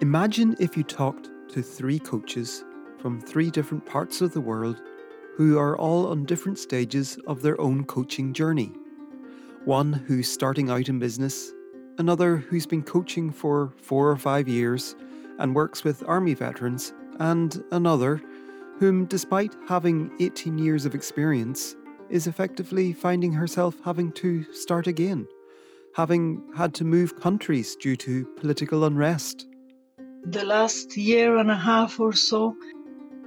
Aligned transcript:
Imagine 0.00 0.54
if 0.60 0.76
you 0.76 0.82
talked 0.82 1.30
to 1.48 1.62
three 1.62 1.98
coaches 1.98 2.66
from 2.98 3.18
three 3.18 3.50
different 3.50 3.86
parts 3.86 4.20
of 4.20 4.34
the 4.34 4.40
world 4.42 4.82
who 5.38 5.58
are 5.58 5.74
all 5.78 6.08
on 6.08 6.26
different 6.26 6.58
stages 6.58 7.18
of 7.26 7.40
their 7.40 7.58
own 7.58 7.82
coaching 7.82 8.34
journey. 8.34 8.70
One 9.64 9.94
who's 9.94 10.30
starting 10.30 10.68
out 10.68 10.90
in 10.90 10.98
business, 10.98 11.50
another 11.96 12.36
who's 12.36 12.66
been 12.66 12.82
coaching 12.82 13.30
for 13.32 13.72
four 13.78 14.10
or 14.10 14.18
five 14.18 14.48
years 14.48 14.94
and 15.38 15.54
works 15.54 15.82
with 15.82 16.06
Army 16.06 16.34
veterans, 16.34 16.92
and 17.18 17.64
another 17.72 18.20
whom, 18.78 19.06
despite 19.06 19.56
having 19.66 20.12
18 20.20 20.58
years 20.58 20.84
of 20.84 20.94
experience, 20.94 21.74
is 22.10 22.26
effectively 22.26 22.92
finding 22.92 23.32
herself 23.32 23.76
having 23.82 24.12
to 24.12 24.44
start 24.52 24.88
again, 24.88 25.26
having 25.94 26.42
had 26.54 26.74
to 26.74 26.84
move 26.84 27.18
countries 27.18 27.74
due 27.76 27.96
to 27.96 28.26
political 28.36 28.84
unrest 28.84 29.46
the 30.30 30.44
last 30.44 30.96
year 30.96 31.36
and 31.36 31.50
a 31.50 31.56
half 31.56 32.00
or 32.00 32.12
so, 32.12 32.56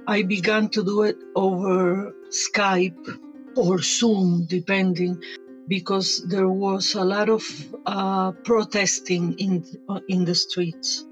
I 0.06 0.22
began 0.22 0.68
to 0.70 0.84
do 0.84 1.02
it 1.02 1.16
over 1.34 2.14
Skype 2.30 3.18
or 3.56 3.78
Zoom, 3.80 4.46
depending, 4.46 5.22
because 5.66 6.22
there 6.28 6.48
was 6.48 6.94
a 6.94 7.04
lot 7.04 7.28
of 7.28 7.42
uh, 7.86 8.32
protesting 8.32 9.34
in 9.38 9.64
uh, 9.88 10.00
in 10.08 10.24
the 10.24 10.34
streets. 10.34 11.06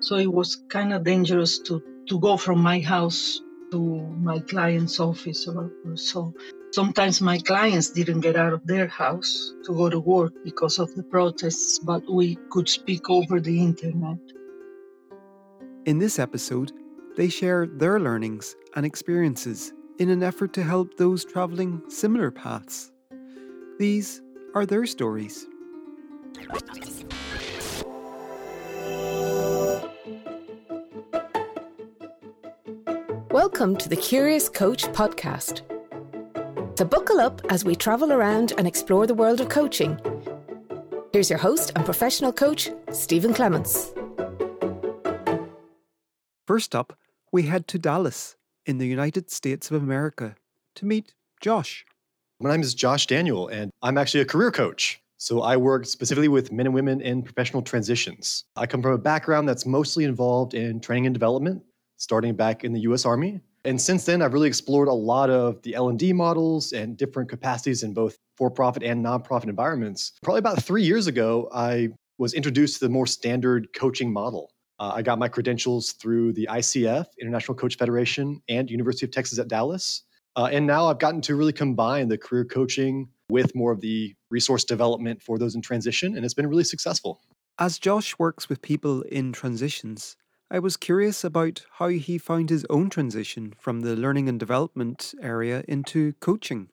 So 0.00 0.16
it 0.16 0.32
was 0.32 0.56
kind 0.68 0.92
of 0.92 1.04
dangerous 1.04 1.60
to 1.60 1.82
to 2.08 2.18
go 2.18 2.36
from 2.36 2.60
my 2.60 2.80
house 2.80 3.40
to 3.70 3.78
my 3.78 4.40
client's 4.40 4.98
office 4.98 5.46
or, 5.46 5.70
so. 5.94 6.34
Sometimes 6.70 7.22
my 7.22 7.38
clients 7.38 7.90
didn't 7.90 8.20
get 8.20 8.36
out 8.36 8.52
of 8.52 8.66
their 8.66 8.88
house 8.88 9.54
to 9.64 9.72
go 9.74 9.88
to 9.88 9.98
work 10.00 10.32
because 10.44 10.78
of 10.78 10.94
the 10.94 11.02
protests, 11.02 11.78
but 11.78 12.02
we 12.10 12.36
could 12.50 12.68
speak 12.68 13.08
over 13.08 13.40
the 13.40 13.58
internet. 13.62 14.18
In 15.88 15.98
this 15.98 16.18
episode, 16.18 16.72
they 17.16 17.30
share 17.30 17.66
their 17.66 17.98
learnings 17.98 18.54
and 18.76 18.84
experiences 18.84 19.72
in 19.98 20.10
an 20.10 20.22
effort 20.22 20.52
to 20.52 20.62
help 20.62 20.98
those 20.98 21.24
travelling 21.24 21.80
similar 21.88 22.30
paths. 22.30 22.92
These 23.78 24.20
are 24.54 24.66
their 24.66 24.84
stories. 24.84 25.46
Welcome 33.30 33.74
to 33.78 33.88
the 33.88 33.96
Curious 33.98 34.50
Coach 34.50 34.84
podcast. 34.88 35.62
So, 36.76 36.84
buckle 36.84 37.18
up 37.18 37.40
as 37.48 37.64
we 37.64 37.74
travel 37.74 38.12
around 38.12 38.52
and 38.58 38.66
explore 38.66 39.06
the 39.06 39.14
world 39.14 39.40
of 39.40 39.48
coaching. 39.48 39.98
Here's 41.14 41.30
your 41.30 41.38
host 41.38 41.72
and 41.74 41.86
professional 41.86 42.34
coach, 42.34 42.68
Stephen 42.92 43.32
Clements. 43.32 43.94
First 46.48 46.74
up, 46.74 46.96
we 47.30 47.42
head 47.42 47.68
to 47.68 47.78
Dallas 47.78 48.34
in 48.64 48.78
the 48.78 48.86
United 48.86 49.30
States 49.30 49.70
of 49.70 49.82
America 49.82 50.34
to 50.76 50.86
meet 50.86 51.12
Josh. 51.42 51.84
My 52.40 52.50
name 52.50 52.62
is 52.62 52.72
Josh 52.72 53.06
Daniel, 53.06 53.48
and 53.48 53.70
I'm 53.82 53.98
actually 53.98 54.22
a 54.22 54.24
career 54.24 54.50
coach. 54.50 54.98
So 55.18 55.42
I 55.42 55.58
work 55.58 55.84
specifically 55.84 56.28
with 56.28 56.50
men 56.50 56.64
and 56.64 56.74
women 56.74 57.02
in 57.02 57.22
professional 57.22 57.60
transitions. 57.60 58.44
I 58.56 58.64
come 58.64 58.80
from 58.80 58.92
a 58.92 58.96
background 58.96 59.46
that's 59.46 59.66
mostly 59.66 60.04
involved 60.04 60.54
in 60.54 60.80
training 60.80 61.04
and 61.04 61.14
development, 61.14 61.62
starting 61.98 62.34
back 62.34 62.64
in 62.64 62.72
the 62.72 62.80
US 62.80 63.04
Army. 63.04 63.42
And 63.66 63.78
since 63.78 64.06
then, 64.06 64.22
I've 64.22 64.32
really 64.32 64.48
explored 64.48 64.88
a 64.88 64.94
lot 64.94 65.28
of 65.28 65.60
the 65.60 65.74
L&D 65.74 66.14
models 66.14 66.72
and 66.72 66.96
different 66.96 67.28
capacities 67.28 67.82
in 67.82 67.92
both 67.92 68.16
for-profit 68.38 68.82
and 68.82 69.04
nonprofit 69.04 69.50
environments. 69.50 70.12
Probably 70.22 70.38
about 70.38 70.62
3 70.62 70.82
years 70.82 71.08
ago, 71.08 71.50
I 71.52 71.90
was 72.16 72.32
introduced 72.32 72.78
to 72.78 72.86
the 72.86 72.90
more 72.90 73.06
standard 73.06 73.68
coaching 73.74 74.10
model. 74.10 74.50
Uh, 74.78 74.92
I 74.94 75.02
got 75.02 75.18
my 75.18 75.28
credentials 75.28 75.92
through 75.92 76.32
the 76.34 76.48
ICF, 76.50 77.06
International 77.20 77.54
Coach 77.54 77.76
Federation, 77.76 78.40
and 78.48 78.70
University 78.70 79.06
of 79.06 79.10
Texas 79.10 79.38
at 79.38 79.48
Dallas. 79.48 80.02
Uh, 80.36 80.48
and 80.52 80.66
now 80.66 80.86
I've 80.86 81.00
gotten 81.00 81.20
to 81.22 81.34
really 81.34 81.52
combine 81.52 82.08
the 82.08 82.18
career 82.18 82.44
coaching 82.44 83.08
with 83.28 83.54
more 83.54 83.72
of 83.72 83.80
the 83.80 84.14
resource 84.30 84.64
development 84.64 85.20
for 85.22 85.38
those 85.38 85.54
in 85.54 85.62
transition, 85.62 86.16
and 86.16 86.24
it's 86.24 86.34
been 86.34 86.46
really 86.46 86.64
successful. 86.64 87.20
As 87.58 87.78
Josh 87.78 88.16
works 88.18 88.48
with 88.48 88.62
people 88.62 89.02
in 89.02 89.32
transitions, 89.32 90.16
I 90.50 90.60
was 90.60 90.76
curious 90.76 91.24
about 91.24 91.66
how 91.72 91.88
he 91.88 92.16
found 92.16 92.50
his 92.50 92.64
own 92.70 92.88
transition 92.88 93.52
from 93.58 93.80
the 93.80 93.96
learning 93.96 94.28
and 94.28 94.38
development 94.38 95.12
area 95.20 95.64
into 95.66 96.12
coaching. 96.20 96.68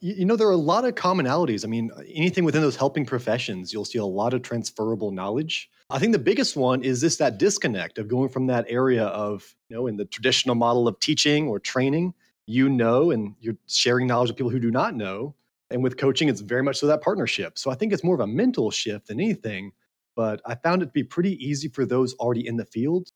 You 0.00 0.24
know, 0.26 0.36
there 0.36 0.46
are 0.46 0.52
a 0.52 0.56
lot 0.56 0.84
of 0.84 0.94
commonalities. 0.94 1.64
I 1.64 1.68
mean, 1.68 1.90
anything 2.14 2.44
within 2.44 2.62
those 2.62 2.76
helping 2.76 3.04
professions, 3.04 3.72
you'll 3.72 3.84
see 3.84 3.98
a 3.98 4.04
lot 4.04 4.32
of 4.32 4.42
transferable 4.42 5.10
knowledge. 5.10 5.70
I 5.90 5.98
think 5.98 6.12
the 6.12 6.18
biggest 6.18 6.56
one 6.56 6.82
is 6.84 7.00
this 7.00 7.16
that 7.16 7.38
disconnect 7.38 7.98
of 7.98 8.06
going 8.06 8.28
from 8.28 8.46
that 8.46 8.64
area 8.68 9.04
of, 9.06 9.54
you 9.68 9.76
know, 9.76 9.86
in 9.88 9.96
the 9.96 10.04
traditional 10.04 10.54
model 10.54 10.86
of 10.86 10.98
teaching 11.00 11.48
or 11.48 11.58
training, 11.58 12.14
you 12.46 12.68
know, 12.68 13.10
and 13.10 13.34
you're 13.40 13.56
sharing 13.66 14.06
knowledge 14.06 14.28
with 14.28 14.36
people 14.36 14.50
who 14.50 14.60
do 14.60 14.70
not 14.70 14.94
know. 14.94 15.34
And 15.70 15.82
with 15.82 15.96
coaching, 15.96 16.28
it's 16.28 16.40
very 16.40 16.62
much 16.62 16.78
so 16.78 16.86
that 16.86 17.02
partnership. 17.02 17.58
So 17.58 17.70
I 17.70 17.74
think 17.74 17.92
it's 17.92 18.04
more 18.04 18.14
of 18.14 18.20
a 18.20 18.26
mental 18.26 18.70
shift 18.70 19.08
than 19.08 19.20
anything. 19.20 19.72
But 20.16 20.40
I 20.46 20.54
found 20.54 20.82
it 20.82 20.86
to 20.86 20.92
be 20.92 21.04
pretty 21.04 21.44
easy 21.44 21.68
for 21.68 21.84
those 21.84 22.14
already 22.14 22.46
in 22.46 22.56
the 22.56 22.64
field. 22.66 23.10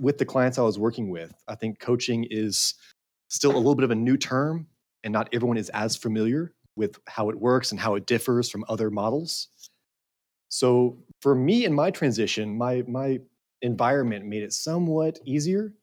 With 0.00 0.18
the 0.18 0.24
clients 0.24 0.58
I 0.58 0.62
was 0.62 0.78
working 0.78 1.10
with, 1.10 1.32
I 1.48 1.54
think 1.54 1.80
coaching 1.80 2.26
is 2.30 2.74
still 3.28 3.52
a 3.52 3.58
little 3.58 3.74
bit 3.74 3.84
of 3.84 3.90
a 3.90 3.96
new 3.96 4.16
term 4.16 4.66
and 5.04 5.12
not 5.12 5.28
everyone 5.32 5.56
is 5.56 5.70
as 5.70 5.96
familiar 5.96 6.54
with 6.76 6.98
how 7.06 7.30
it 7.30 7.38
works 7.38 7.72
and 7.72 7.80
how 7.80 7.94
it 7.94 8.06
differs 8.06 8.48
from 8.48 8.64
other 8.68 8.90
models. 8.90 9.48
So 10.48 10.98
for 11.22 11.34
me 11.34 11.64
in 11.64 11.74
my 11.74 11.90
transition, 11.90 12.56
my 12.58 12.82
my 12.88 13.20
environment 13.62 14.26
made 14.26 14.42
it 14.42 14.52
somewhat 14.52 15.18
easier, 15.24 15.74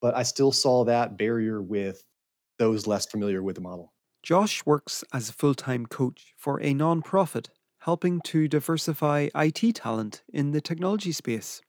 but 0.00 0.14
I 0.16 0.24
still 0.24 0.52
saw 0.52 0.84
that 0.84 1.18
barrier 1.18 1.62
with 1.62 2.04
those 2.58 2.86
less 2.86 3.06
familiar 3.06 3.42
with 3.42 3.56
the 3.56 3.62
model. 3.62 3.94
Josh 4.22 4.66
works 4.66 5.04
as 5.12 5.28
a 5.28 5.32
full-time 5.32 5.86
coach 5.86 6.34
for 6.36 6.60
a 6.60 6.74
non-profit 6.74 7.50
helping 7.80 8.20
to 8.22 8.48
diversify 8.48 9.28
IT 9.34 9.72
talent 9.74 10.24
in 10.32 10.52
the 10.52 10.60
technology 10.60 11.12
space. 11.12 11.62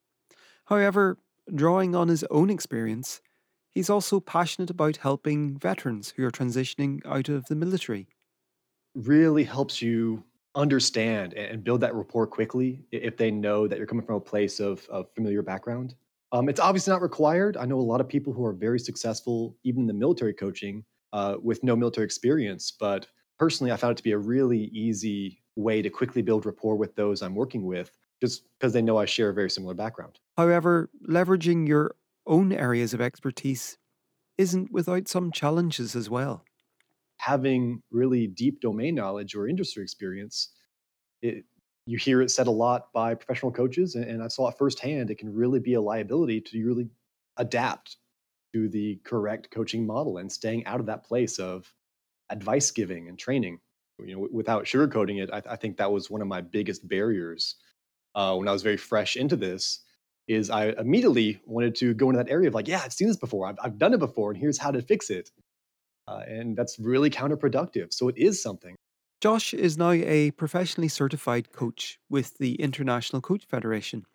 However, 0.66 1.20
drawing 1.54 1.96
on 1.96 2.10
his 2.10 2.24
own 2.26 2.50
experience, 2.50 3.22
He's 3.72 3.90
also 3.92 4.22
passionate 4.22 4.72
about 4.72 4.98
helping 4.98 5.60
veterans 5.60 6.12
who 6.12 6.26
are 6.26 6.32
transitioning 6.32 7.06
out 7.06 7.30
of 7.30 7.46
the 7.48 7.56
military. 7.56 8.08
Really 8.96 9.44
helps 9.44 9.82
you 9.82 10.24
understand 10.56 11.34
and 11.34 11.64
build 11.64 11.82
that 11.82 11.96
rapport 11.96 12.28
quickly 12.28 12.84
if 12.92 13.18
they 13.18 13.32
know 13.32 13.68
that 13.68 13.78
you're 13.78 13.88
coming 13.88 14.06
from 14.06 14.16
a 14.16 14.22
place 14.22 14.60
of, 14.60 14.88
of 14.90 15.12
familiar 15.14 15.42
background. 15.42 15.96
Um, 16.32 16.50
it's 16.50 16.60
obviously 16.60 16.92
not 16.92 17.02
required. 17.02 17.58
I 17.58 17.66
know 17.66 17.80
a 17.80 17.82
lot 17.82 18.02
of 18.02 18.08
people 18.08 18.34
who 18.34 18.46
are 18.46 18.54
very 18.54 18.80
successful, 18.80 19.56
even 19.64 19.82
in 19.82 19.88
the 19.88 19.94
military 19.94 20.34
coaching, 20.34 20.84
uh, 21.12 21.36
with 21.42 21.64
no 21.64 21.76
military 21.76 22.06
experience. 22.06 22.74
But 22.80 23.08
personally, 23.38 23.72
I 23.72 23.78
found 23.78 23.92
it 23.92 23.98
to 23.98 24.04
be 24.04 24.12
a 24.12 24.18
really 24.18 24.66
easy 24.66 25.44
way 25.56 25.82
to 25.82 25.90
quickly 25.90 26.22
build 26.24 26.46
rapport 26.46 26.76
with 26.76 26.96
those 26.96 27.22
I'm 27.22 27.36
working 27.36 27.66
with, 27.66 27.92
just 28.22 28.44
because 28.60 28.74
they 28.74 28.82
know 28.82 28.98
I 28.98 29.06
share 29.06 29.30
a 29.30 29.34
very 29.34 29.50
similar 29.50 29.76
background. 29.76 30.20
However, 30.38 30.90
leveraging 31.08 31.68
your 31.68 31.96
own 32.26 32.52
areas 32.52 32.94
of 32.94 33.02
expertise 33.02 33.78
isn't 34.38 34.72
without 34.72 35.08
some 35.08 35.32
challenges 35.32 35.96
as 35.96 36.10
well. 36.10 36.44
Having 37.18 37.82
really 37.92 38.28
deep 38.28 38.60
domain 38.60 38.96
knowledge 38.96 39.36
or 39.36 39.48
industry 39.48 39.84
experience, 39.84 40.50
it, 41.22 41.46
you 41.86 41.98
hear 41.98 42.22
it 42.22 42.32
said 42.32 42.48
a 42.48 42.52
lot 42.52 42.92
by 42.94 43.16
professional 43.16 43.52
coaches, 43.52 43.96
and, 43.96 44.06
and 44.06 44.24
I 44.24 44.28
saw 44.28 44.50
it 44.50 44.58
firsthand. 44.58 45.10
It 45.10 45.18
can 45.18 45.34
really 45.34 45.60
be 45.60 45.74
a 45.76 45.82
liability 45.82 46.42
to 46.42 46.66
really 46.66 46.90
adapt 47.38 47.98
to 48.54 48.70
the 48.70 49.00
correct 49.04 49.50
coaching 49.52 49.86
model 49.86 50.18
and 50.18 50.32
staying 50.32 50.66
out 50.66 50.80
of 50.80 50.86
that 50.86 51.04
place 51.04 51.40
of 51.40 51.74
advice 52.30 52.72
giving 52.72 53.10
and 53.10 53.18
training. 53.18 53.60
You 54.00 54.16
know, 54.16 54.28
without 54.32 54.66
sugarcoating 54.66 55.22
it, 55.22 55.30
I, 55.32 55.42
I 55.52 55.56
think 55.56 55.78
that 55.78 55.92
was 55.92 56.10
one 56.10 56.22
of 56.22 56.28
my 56.28 56.42
biggest 56.42 56.88
barriers 56.88 57.56
uh, 58.16 58.36
when 58.36 58.48
I 58.48 58.52
was 58.52 58.64
very 58.64 58.78
fresh 58.78 59.16
into 59.16 59.36
this 59.36 59.80
is 60.28 60.50
I 60.50 60.68
immediately 60.70 61.42
wanted 61.46 61.76
to 61.76 61.94
go 61.94 62.10
into 62.10 62.18
that 62.18 62.32
area 62.32 62.48
of 62.48 62.54
like, 62.54 62.68
yeah, 62.68 62.82
I've 62.84 62.94
seen 62.94 63.08
this 63.08 63.18
before, 63.18 63.48
I've, 63.48 63.58
I've 63.62 63.78
done 63.78 63.94
it 63.94 64.00
before, 64.00 64.32
and 64.32 64.40
here's 64.40 64.58
how 64.58 64.72
to 64.72 64.82
fix 64.82 65.10
it. 65.10 65.32
Uh, 66.08 66.22
and 66.28 66.56
that's 66.58 66.80
really 66.80 67.10
counterproductive. 67.10 67.94
So 67.94 68.10
it 68.10 68.18
is 68.18 68.42
something. 68.42 68.76
Josh 69.22 69.54
is 69.54 69.78
now 69.78 69.92
a 69.92 70.32
professionally 70.32 70.90
certified 70.90 71.54
coach 71.54 71.98
with 72.10 72.38
the 72.40 72.56
International 72.56 73.22
Coach 73.22 73.46
Federation. 73.46 74.06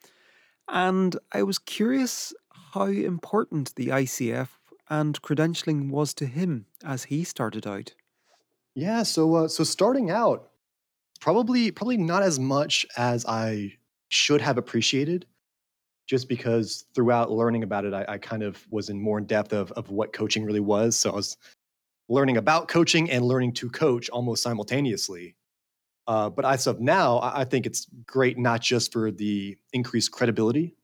And 0.68 1.16
I 1.32 1.42
was 1.44 1.58
curious 1.58 2.34
how 2.74 2.86
important 2.86 3.74
the 3.74 3.86
ICF 3.86 4.48
and 4.90 5.20
credentialing 5.22 5.90
was 5.90 6.12
to 6.14 6.26
him 6.26 6.66
as 6.84 7.04
he 7.04 7.24
started 7.24 7.66
out. 7.66 7.94
Yeah, 8.74 9.02
so 9.02 9.34
uh, 9.34 9.48
so 9.48 9.64
starting 9.64 10.10
out, 10.10 10.50
probably 11.20 11.70
probably 11.70 11.96
not 11.96 12.22
as 12.22 12.38
much 12.38 12.86
as 12.96 13.24
I 13.26 13.72
should 14.08 14.40
have 14.40 14.58
appreciated 14.58 15.26
just 16.06 16.28
because 16.28 16.84
throughout 16.94 17.30
learning 17.30 17.62
about 17.62 17.84
it, 17.84 17.92
I, 17.92 18.04
I, 18.08 18.18
kind 18.18 18.42
of 18.42 18.66
was 18.70 18.88
in 18.88 18.98
more 18.98 19.18
in 19.18 19.26
depth 19.26 19.52
of, 19.52 19.70
of 19.72 19.90
what 19.90 20.14
coaching 20.14 20.42
really 20.44 20.60
was. 20.60 20.96
So 20.96 21.10
I 21.10 21.16
was 21.16 21.36
learning 22.08 22.36
about 22.36 22.68
coaching 22.68 23.10
and 23.10 23.24
learning 23.24 23.52
to 23.52 23.68
coach 23.70 24.08
almost 24.10 24.42
simultaneously. 24.42 25.36
Uh, 26.06 26.30
but 26.30 26.44
as 26.44 26.66
of 26.66 26.80
now, 26.80 27.20
I, 27.22 27.44
think 27.44 27.66
it's 27.66 27.86
great 28.06 28.38
not 28.38 28.62
just 28.62 28.92
for 28.92 29.10
the 29.10 29.58
increased 29.74 30.10
credibility 30.10 30.74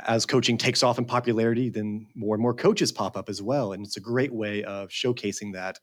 As 0.00 0.24
coaching 0.24 0.56
takes 0.56 0.82
off 0.82 0.98
in 0.98 1.04
popularity, 1.04 1.68
then 1.68 2.06
more 2.14 2.34
and 2.34 2.42
more 2.42 2.54
coaches 2.54 2.90
pop 2.90 3.18
up 3.18 3.28
as 3.28 3.42
well. 3.42 3.74
And 3.74 3.84
it's 3.84 3.98
a 3.98 4.00
great 4.00 4.32
way 4.32 4.64
of 4.64 4.88
showcasing 4.88 5.52
that 5.52 5.78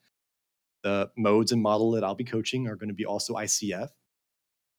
the 0.82 1.12
modes 1.16 1.52
and 1.52 1.62
model 1.62 1.92
that 1.92 2.04
I'll 2.04 2.16
be 2.16 2.24
coaching 2.24 2.68
are 2.68 2.76
going 2.76 2.90
to 2.90 2.96
be 2.96 3.06
also 3.06 3.36
ICF. 3.36 3.90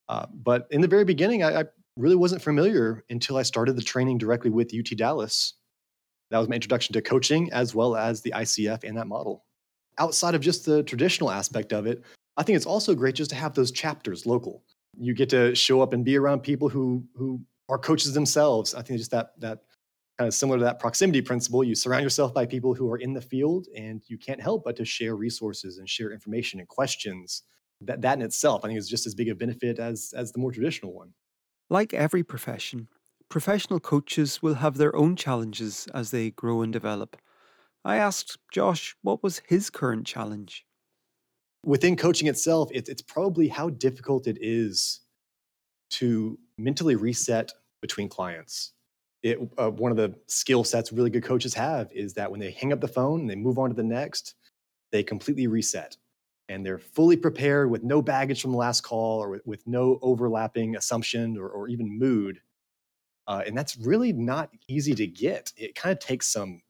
Uh, 0.09 0.27
but 0.33 0.67
in 0.71 0.81
the 0.81 0.89
very 0.89 1.05
beginning, 1.05 1.45
I, 1.45 1.61
I 1.61 1.65
really 1.97 2.17
wasn't 2.17 2.43
familiar 2.43 3.05
until 3.09 3.37
I 3.37 3.43
started 3.43 3.77
the 3.77 3.83
training 3.83 4.19
directly 4.19 4.51
with 4.51 4.73
UT 4.77 4.97
Dallas. 4.97 5.55
That 6.31 6.39
was 6.39 6.49
my 6.49 6.57
introduction 6.57 6.95
to 6.95 7.03
coaching 7.03 7.53
as 7.53 7.77
well 7.77 7.95
as 7.95 8.23
the 8.23 8.33
ICF 8.33 8.83
and 8.83 8.97
that 8.97 9.07
model. 9.07 9.44
Outside 9.99 10.35
of 10.35 10.41
just 10.41 10.65
the 10.67 10.83
traditional 10.83 11.31
aspect 11.31 11.73
of 11.73 11.87
it, 11.87 12.03
I 12.37 12.43
think 12.43 12.57
it's 12.57 12.67
also 12.67 12.95
great 12.95 13.15
just 13.15 13.31
to 13.31 13.37
have 13.37 13.55
those 13.55 13.71
chapters 13.71 14.27
local. 14.27 14.65
You 14.99 15.15
get 15.15 15.29
to 15.31 15.55
show 15.55 15.81
up 15.81 15.93
and 15.93 16.05
be 16.05 16.17
around 16.17 16.41
people 16.41 16.69
who 16.69 17.05
who 17.15 17.41
are 17.69 17.79
coaches 17.79 18.13
themselves. 18.13 18.75
I 18.75 18.83
think 18.83 18.99
just 18.99 19.11
that 19.13 19.39
that 19.41 19.61
kind 20.19 20.29
of 20.29 20.35
similar 20.35 20.59
to 20.59 20.65
that 20.65 20.79
proximity 20.79 21.23
principle. 21.23 21.65
You 21.65 21.75
surround 21.75 22.03
yourself 22.03 22.33
by 22.33 22.47
people 22.47 22.75
who 22.75 22.91
are 22.91 22.99
in 22.99 23.13
the 23.13 23.21
field, 23.21 23.67
and 23.77 24.03
you 24.07 24.19
can't 24.19 24.41
help 24.41 24.65
but 24.65 24.77
to 24.77 24.85
share 24.85 25.17
resources 25.17 25.79
and 25.79 25.89
share 25.89 26.13
information 26.13 26.61
and 26.61 26.69
questions. 26.69 27.43
That 27.81 28.03
that 28.03 28.19
in 28.19 28.23
itself, 28.23 28.65
I 28.65 28.69
think, 28.69 28.79
is 28.79 28.89
just 28.89 29.07
as 29.07 29.15
big 29.15 29.29
a 29.29 29.35
benefit 29.35 29.79
as 29.79 30.13
as 30.17 30.33
the 30.33 30.39
more 30.39 30.53
traditional 30.53 30.93
one. 30.93 31.13
Like 31.71 31.95
every 31.95 32.23
profession, 32.23 32.89
professional 33.29 33.81
coaches 33.81 34.43
will 34.43 34.55
have 34.55 34.77
their 34.77 34.95
own 34.95 35.17
challenges 35.17 35.89
as 35.95 36.11
they 36.11 36.31
grow 36.31 36.63
and 36.63 36.73
develop. 36.73 37.17
I 37.85 37.97
asked 37.97 38.39
Josh 38.53 38.97
what 39.03 39.23
was 39.23 39.43
his 39.47 39.71
current 39.71 40.07
challenge. 40.07 40.65
Within 41.65 41.97
coaching 41.97 42.29
itself, 42.29 42.71
it, 42.73 42.89
it's 42.89 43.03
probably 43.03 43.49
how 43.49 43.71
difficult 43.71 44.27
it 44.27 44.39
is 44.41 45.01
to 45.91 46.39
mentally 46.59 46.97
reset 46.97 47.53
between 47.81 48.09
clients. 48.09 48.73
It, 49.23 49.39
uh, 49.57 49.71
one 49.71 49.91
of 49.91 49.97
the 49.97 50.15
skill 50.27 50.65
sets 50.65 50.93
really 50.93 51.11
good 51.11 51.25
coaches 51.25 51.55
have 51.55 51.91
is 51.93 52.13
that 52.15 52.31
when 52.31 52.41
they 52.41 52.51
hang 52.51 52.73
up 52.73 52.81
the 52.81 52.89
phone 52.89 53.21
and 53.21 53.31
they 53.31 53.37
move 53.37 53.59
on 53.59 53.71
to 53.71 53.77
the 53.77 53.83
next, 53.83 54.35
they 54.93 55.03
completely 55.03 55.47
reset 55.47 55.97
and 56.49 56.65
they're 56.65 56.79
fully 56.79 57.17
prepared 57.17 57.71
with 57.71 57.83
no 57.83 58.03
baggage 58.03 58.43
from 58.43 58.53
the 58.53 58.59
last 58.59 58.83
call 58.83 59.23
or 59.23 59.31
with, 59.31 59.47
with 59.47 59.67
no 59.67 59.99
overlapping 60.03 60.77
assumption 60.77 61.39
or, 61.39 61.49
or 61.49 61.69
even 61.69 61.99
mood. 61.99 62.41
Uh, 63.27 63.43
and 63.47 63.57
that's 63.57 63.79
really 63.79 64.13
not 64.13 64.51
easy 64.69 64.95
to 64.95 65.07
get. 65.07 65.53
It 65.57 65.75
kind 65.75 65.93
of 65.93 65.99
takes 65.99 66.27
some, 66.27 66.61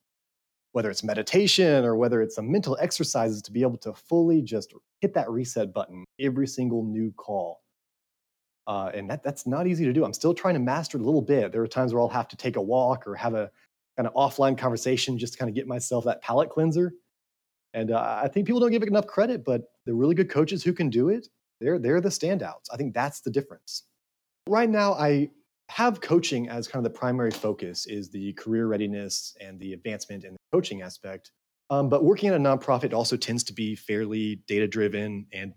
whether 0.74 0.90
it's 0.90 1.02
meditation 1.02 1.84
or 1.84 1.96
whether 1.96 2.22
it's 2.22 2.34
some 2.34 2.50
mental 2.50 2.76
exercises 2.80 3.42
to 3.42 3.50
be 3.50 3.62
able 3.62 3.78
to 3.78 3.92
fully 3.92 4.42
just 4.42 4.74
hit 5.00 5.14
that 5.14 5.30
reset 5.30 5.72
button 5.72 6.04
every 6.20 6.46
single 6.46 6.84
new 6.84 7.12
call. 7.16 7.62
Uh, 8.66 8.90
and 8.94 9.10
that, 9.10 9.22
that's 9.22 9.46
not 9.46 9.66
easy 9.66 9.84
to 9.84 9.92
do. 9.92 10.04
I'm 10.04 10.12
still 10.12 10.34
trying 10.34 10.54
to 10.54 10.60
master 10.60 10.98
it 10.98 11.02
a 11.02 11.04
little 11.04 11.22
bit. 11.22 11.52
There 11.52 11.62
are 11.62 11.66
times 11.66 11.92
where 11.92 12.00
I'll 12.00 12.08
have 12.08 12.28
to 12.28 12.36
take 12.36 12.56
a 12.56 12.62
walk 12.62 13.06
or 13.06 13.14
have 13.14 13.34
a 13.34 13.50
kind 13.96 14.06
of 14.06 14.14
offline 14.14 14.56
conversation 14.56 15.18
just 15.18 15.34
to 15.34 15.38
kind 15.38 15.48
of 15.48 15.54
get 15.54 15.66
myself 15.66 16.04
that 16.04 16.22
palate 16.22 16.50
cleanser 16.50 16.92
and 17.74 17.90
uh, 17.90 18.20
I 18.22 18.28
think 18.28 18.46
people 18.46 18.60
don't 18.60 18.70
give 18.70 18.82
it 18.82 18.88
enough 18.88 19.08
credit, 19.08 19.44
but 19.44 19.62
the 19.84 19.92
really 19.92 20.14
good 20.14 20.30
coaches 20.30 20.62
who 20.62 20.72
can 20.72 20.88
do 20.88 21.08
it, 21.08 21.28
they're 21.60 21.78
they're 21.78 22.00
the 22.00 22.08
standouts. 22.08 22.66
I 22.72 22.76
think 22.76 22.94
that's 22.94 23.20
the 23.20 23.30
difference. 23.30 23.82
Right 24.48 24.70
now, 24.70 24.94
I 24.94 25.30
have 25.70 26.00
coaching 26.00 26.48
as 26.48 26.68
kind 26.68 26.84
of 26.84 26.92
the 26.92 26.98
primary 26.98 27.30
focus 27.30 27.86
is 27.86 28.10
the 28.10 28.32
career 28.34 28.66
readiness 28.66 29.36
and 29.40 29.58
the 29.58 29.72
advancement 29.72 30.24
and 30.24 30.34
the 30.34 30.38
coaching 30.52 30.82
aspect. 30.82 31.30
Um, 31.70 31.88
but 31.88 32.04
working 32.04 32.28
at 32.28 32.34
a 32.34 32.38
nonprofit 32.38 32.92
also 32.92 33.16
tends 33.16 33.42
to 33.44 33.52
be 33.52 33.74
fairly 33.74 34.36
data 34.46 34.66
driven 34.66 35.26
and 35.32 35.54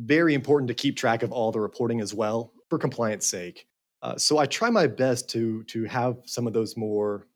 very 0.00 0.34
important 0.34 0.68
to 0.68 0.74
keep 0.74 0.96
track 0.96 1.22
of 1.22 1.32
all 1.32 1.50
the 1.50 1.60
reporting 1.60 2.00
as 2.00 2.14
well 2.14 2.52
for 2.68 2.78
compliance 2.78 3.26
sake. 3.26 3.66
Uh, 4.02 4.16
so 4.16 4.38
I 4.38 4.46
try 4.46 4.70
my 4.70 4.86
best 4.86 5.28
to 5.30 5.64
to 5.64 5.84
have 5.84 6.18
some 6.24 6.46
of 6.46 6.52
those 6.52 6.76
more 6.76 7.26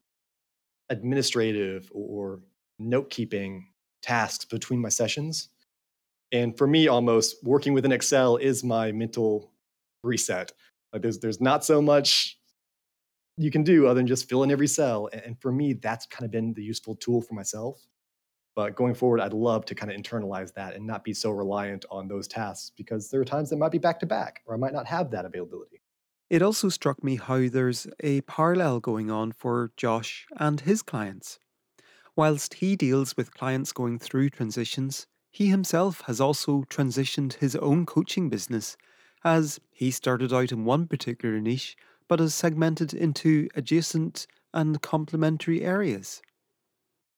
administrative 0.91 1.91
or 1.93 2.41
note 2.79 3.11
keeping 3.11 3.69
tasks 4.03 4.45
between 4.45 4.81
my 4.81 4.89
sessions. 4.89 5.49
And 6.31 6.57
for 6.57 6.67
me, 6.67 6.89
almost 6.89 7.37
working 7.43 7.73
with 7.73 7.85
an 7.85 7.93
Excel 7.93 8.37
is 8.37 8.63
my 8.63 8.93
mental 8.93 9.53
reset. 10.05 10.53
Like 10.93 11.03
there's 11.03 11.19
there's 11.19 11.41
not 11.41 11.65
so 11.65 11.81
much 11.81 12.39
you 13.37 13.51
can 13.51 13.63
do 13.63 13.87
other 13.87 13.95
than 13.95 14.07
just 14.07 14.29
fill 14.29 14.43
in 14.43 14.51
every 14.51 14.67
cell. 14.67 15.09
And 15.13 15.41
for 15.41 15.53
me, 15.53 15.73
that's 15.73 16.07
kind 16.07 16.25
of 16.25 16.31
been 16.31 16.53
the 16.53 16.63
useful 16.63 16.97
tool 16.97 17.23
for 17.23 17.35
myself. 17.35 17.87
But 18.55 18.77
going 18.77 18.95
forward, 18.95 19.21
I'd 19.21 19.33
love 19.33 19.65
to 19.67 19.75
kind 19.75 19.91
of 19.91 19.99
internalize 19.99 20.53
that 20.55 20.75
and 20.75 20.87
not 20.87 21.05
be 21.05 21.15
so 21.15 21.31
reliant 21.31 21.87
on 21.91 22.07
those 22.07 22.29
tasks 22.29 22.71
because 22.77 23.09
there 23.09 23.21
are 23.21 23.25
times 23.25 23.49
that 23.49 23.57
might 23.57 23.73
be 23.73 23.79
back 23.79 23.99
to 24.01 24.07
back 24.07 24.43
or 24.47 24.55
I 24.55 24.59
might 24.59 24.75
not 24.75 24.87
have 24.87 25.11
that 25.13 25.25
availability. 25.25 25.81
It 26.29 26.43
also 26.43 26.69
struck 26.69 27.03
me 27.03 27.17
how 27.17 27.49
there's 27.49 27.87
a 28.01 28.21
parallel 28.23 28.81
going 28.81 29.11
on 29.11 29.33
for 29.33 29.71
Josh 29.77 30.27
and 30.39 30.61
his 30.61 30.83
clients. 30.83 31.39
Whilst 32.15 32.55
he 32.55 32.77
deals 32.77 33.17
with 33.17 33.35
clients 33.35 33.73
going 33.73 33.99
through 33.99 34.31
transitions, 34.31 35.07
he 35.31 35.49
himself 35.49 36.03
has 36.07 36.21
also 36.21 36.65
transitioned 36.65 37.35
his 37.35 37.57
own 37.57 37.87
coaching 37.87 38.29
business, 38.29 38.77
as 39.25 39.61
he 39.71 39.91
started 39.91 40.33
out 40.33 40.53
in 40.53 40.65
one 40.65 40.87
particular 40.87 41.41
niche 41.41 41.77
but 42.09 42.21
has 42.21 42.35
segmented 42.35 42.93
into 42.93 43.49
adjacent 43.55 44.27
and 44.53 44.83
complementary 44.83 45.63
areas. 45.63 46.21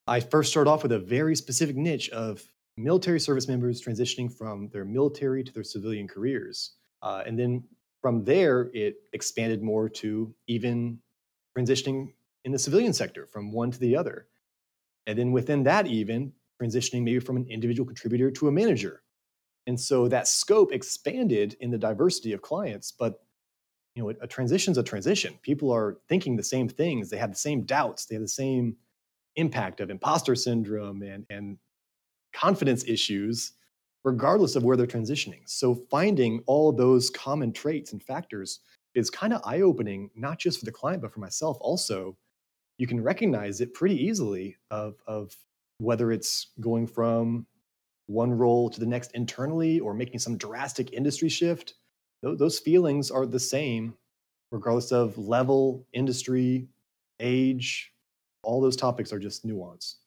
I 0.07 0.21
first 0.21 0.51
started 0.51 0.71
off 0.71 0.83
with 0.83 0.93
a 0.93 0.99
very 0.99 1.35
specific 1.35 1.77
niche 1.77 2.11
of 2.11 2.43
military 2.77 3.21
service 3.21 3.49
members 3.49 3.83
transitioning 3.83 4.33
from 4.33 4.69
their 4.69 4.85
military 4.85 5.43
to 5.43 5.53
their 5.53 5.65
civilian 5.65 6.07
careers. 6.07 6.73
Uh, 7.03 7.23
and 7.27 7.39
then 7.39 7.65
from 8.03 8.25
there, 8.25 8.71
it 8.75 8.97
expanded 9.13 9.63
more 9.63 9.89
to 9.89 10.35
even 10.47 10.99
transitioning 11.57 12.13
in 12.45 12.53
the 12.53 12.59
civilian 12.59 12.93
sector 12.93 13.27
from 13.27 13.51
one 13.51 13.71
to 13.71 13.79
the 13.79 13.97
other. 13.97 14.27
And 15.07 15.19
then 15.19 15.33
within 15.33 15.63
that, 15.65 15.87
even 15.87 16.33
transitioning 16.61 17.03
maybe 17.03 17.21
from 17.21 17.37
an 17.37 17.47
individual 17.49 17.87
contributor 17.87 18.31
to 18.33 18.49
a 18.49 18.53
manager. 18.53 19.03
And 19.67 19.81
so 19.81 20.09
that 20.09 20.29
scope 20.29 20.73
expanded 20.73 21.57
in 21.61 21.71
the 21.71 21.79
diversity 21.79 22.33
of 22.33 22.43
clients, 22.43 22.93
but 22.93 23.21
you 23.95 24.03
know, 24.03 24.13
a 24.21 24.27
transition's 24.27 24.77
a 24.77 24.83
transition. 24.83 25.39
People 25.43 25.71
are 25.71 25.99
thinking 26.09 26.37
the 26.37 26.43
same 26.43 26.69
things. 26.69 27.11
They 27.11 27.17
have 27.17 27.31
the 27.31 27.37
same 27.37 27.63
doubts. 27.63 28.07
They 28.07 28.17
have 28.17 28.23
the 28.23 28.29
same 28.29 28.77
impact 29.37 29.81
of 29.81 29.91
imposter 29.91 30.35
syndrome 30.35 31.03
and, 31.03 31.25
and 31.31 31.59
confidence 32.33 32.85
issues, 32.87 33.53
regardless 34.03 34.57
of 34.57 34.65
where 34.65 34.77
they're 34.77 34.87
transitioning. 34.87 35.43
So 35.47 35.75
finding 35.91 36.43
all 36.47 36.73
those 36.73 37.09
common 37.09 37.53
traits 37.53 37.93
and 37.93 38.03
factors 38.03 38.61
is 38.95 39.11
kind 39.11 39.33
of 39.33 39.41
eye-opening, 39.45 40.11
not 40.17 40.39
just 40.39 40.59
for 40.59 40.65
the 40.65 40.73
client, 40.73 41.01
but 41.01 41.13
for 41.13 41.21
myself 41.21 41.57
also, 41.61 42.17
you 42.79 42.87
can 42.87 43.01
recognize 43.01 43.61
it 43.61 43.75
pretty 43.75 43.97
easily 44.05 44.57
of, 44.71 44.97
of 45.07 45.37
whether 45.79 46.11
it's 46.11 46.49
going 46.61 46.87
from 46.87 47.47
one 48.07 48.33
role 48.33 48.71
to 48.71 48.81
the 48.81 48.87
next 48.87 49.13
internally 49.13 49.81
or 49.81 49.95
making 49.95 50.21
some 50.21 50.37
drastic 50.37 50.93
industry 50.93 51.29
shift. 51.29 51.75
Those 52.23 52.59
feelings 52.59 53.11
are 53.11 53.27
the 53.27 53.41
same 53.41 53.95
regardless 54.51 54.93
of 54.93 55.19
level, 55.19 55.87
industry, 55.93 56.69
age. 57.21 57.93
All 58.43 58.61
those 58.61 58.77
topics 58.77 59.13
are 59.13 59.19
just 59.19 59.45
nuance. 59.45 59.99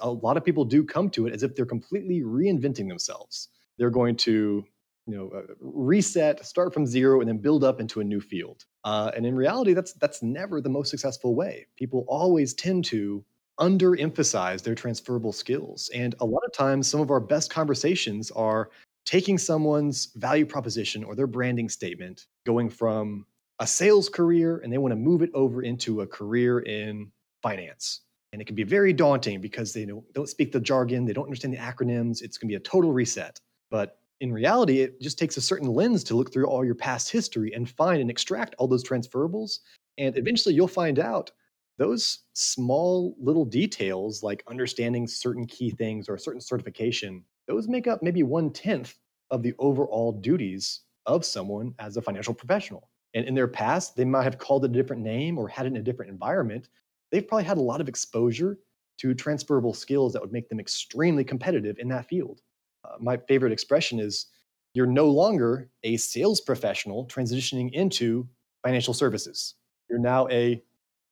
A 0.00 0.10
lot 0.10 0.36
of 0.36 0.44
people 0.44 0.64
do 0.64 0.84
come 0.84 1.10
to 1.10 1.26
it 1.26 1.34
as 1.34 1.42
if 1.42 1.54
they're 1.56 1.66
completely 1.66 2.22
reinventing 2.22 2.88
themselves. 2.88 3.48
They're 3.78 3.90
going 3.90 4.16
to 4.18 4.64
you 5.06 5.16
know 5.16 5.30
uh, 5.30 5.54
reset 5.60 6.44
start 6.44 6.74
from 6.74 6.86
zero 6.86 7.20
and 7.20 7.28
then 7.28 7.38
build 7.38 7.62
up 7.62 7.80
into 7.80 8.00
a 8.00 8.04
new 8.04 8.20
field 8.20 8.64
uh, 8.84 9.10
and 9.14 9.24
in 9.24 9.36
reality 9.36 9.72
that's 9.72 9.92
that's 9.94 10.22
never 10.22 10.60
the 10.60 10.68
most 10.68 10.90
successful 10.90 11.36
way 11.36 11.64
people 11.76 12.04
always 12.08 12.54
tend 12.54 12.84
to 12.84 13.24
underemphasize 13.60 14.62
their 14.62 14.74
transferable 14.74 15.32
skills 15.32 15.90
and 15.94 16.14
a 16.20 16.24
lot 16.24 16.42
of 16.44 16.52
times 16.52 16.88
some 16.88 17.00
of 17.00 17.10
our 17.10 17.20
best 17.20 17.50
conversations 17.50 18.30
are 18.32 18.70
taking 19.04 19.38
someone's 19.38 20.10
value 20.16 20.44
proposition 20.44 21.02
or 21.04 21.14
their 21.14 21.26
branding 21.26 21.68
statement 21.68 22.26
going 22.44 22.68
from 22.68 23.24
a 23.60 23.66
sales 23.66 24.08
career 24.08 24.58
and 24.58 24.72
they 24.72 24.78
want 24.78 24.92
to 24.92 24.96
move 24.96 25.22
it 25.22 25.30
over 25.32 25.62
into 25.62 26.02
a 26.02 26.06
career 26.06 26.60
in 26.60 27.10
finance 27.42 28.02
and 28.32 28.42
it 28.42 28.44
can 28.44 28.56
be 28.56 28.64
very 28.64 28.92
daunting 28.92 29.40
because 29.40 29.72
they 29.72 29.86
don't, 29.86 30.04
don't 30.12 30.28
speak 30.28 30.52
the 30.52 30.60
jargon 30.60 31.06
they 31.06 31.14
don't 31.14 31.24
understand 31.24 31.54
the 31.54 31.58
acronyms 31.58 32.20
it's 32.22 32.36
going 32.36 32.48
to 32.48 32.52
be 32.52 32.56
a 32.56 32.60
total 32.60 32.92
reset 32.92 33.40
but 33.70 33.98
in 34.20 34.32
reality, 34.32 34.80
it 34.80 35.00
just 35.00 35.18
takes 35.18 35.36
a 35.36 35.40
certain 35.40 35.68
lens 35.68 36.02
to 36.04 36.16
look 36.16 36.32
through 36.32 36.46
all 36.46 36.64
your 36.64 36.74
past 36.74 37.10
history 37.10 37.52
and 37.52 37.68
find 37.68 38.00
and 38.00 38.10
extract 38.10 38.54
all 38.58 38.66
those 38.66 38.84
transferables. 38.84 39.58
And 39.98 40.16
eventually 40.16 40.54
you'll 40.54 40.68
find 40.68 40.98
out 40.98 41.30
those 41.78 42.20
small 42.32 43.14
little 43.20 43.44
details, 43.44 44.22
like 44.22 44.42
understanding 44.48 45.06
certain 45.06 45.46
key 45.46 45.70
things 45.70 46.08
or 46.08 46.14
a 46.14 46.20
certain 46.20 46.40
certification, 46.40 47.22
those 47.46 47.68
make 47.68 47.86
up 47.86 48.02
maybe 48.02 48.22
one 48.22 48.50
tenth 48.50 48.94
of 49.30 49.42
the 49.42 49.54
overall 49.58 50.12
duties 50.12 50.80
of 51.06 51.24
someone 51.24 51.74
as 51.78 51.96
a 51.96 52.02
financial 52.02 52.34
professional. 52.34 52.90
And 53.14 53.26
in 53.26 53.34
their 53.34 53.48
past, 53.48 53.96
they 53.96 54.04
might 54.04 54.24
have 54.24 54.38
called 54.38 54.64
it 54.64 54.70
a 54.70 54.74
different 54.74 55.02
name 55.02 55.38
or 55.38 55.48
had 55.48 55.66
it 55.66 55.70
in 55.70 55.76
a 55.76 55.82
different 55.82 56.10
environment. 56.10 56.68
They've 57.10 57.26
probably 57.26 57.44
had 57.44 57.58
a 57.58 57.62
lot 57.62 57.80
of 57.80 57.88
exposure 57.88 58.58
to 58.98 59.14
transferable 59.14 59.74
skills 59.74 60.12
that 60.12 60.22
would 60.22 60.32
make 60.32 60.48
them 60.48 60.60
extremely 60.60 61.24
competitive 61.24 61.78
in 61.78 61.88
that 61.88 62.08
field. 62.08 62.40
Uh, 62.84 62.96
my 63.00 63.16
favorite 63.16 63.52
expression 63.52 64.00
is 64.00 64.26
you're 64.74 64.86
no 64.86 65.08
longer 65.08 65.70
a 65.84 65.96
sales 65.96 66.40
professional 66.40 67.06
transitioning 67.06 67.72
into 67.72 68.28
financial 68.62 68.94
services. 68.94 69.54
You're 69.88 69.98
now 69.98 70.28
a 70.28 70.62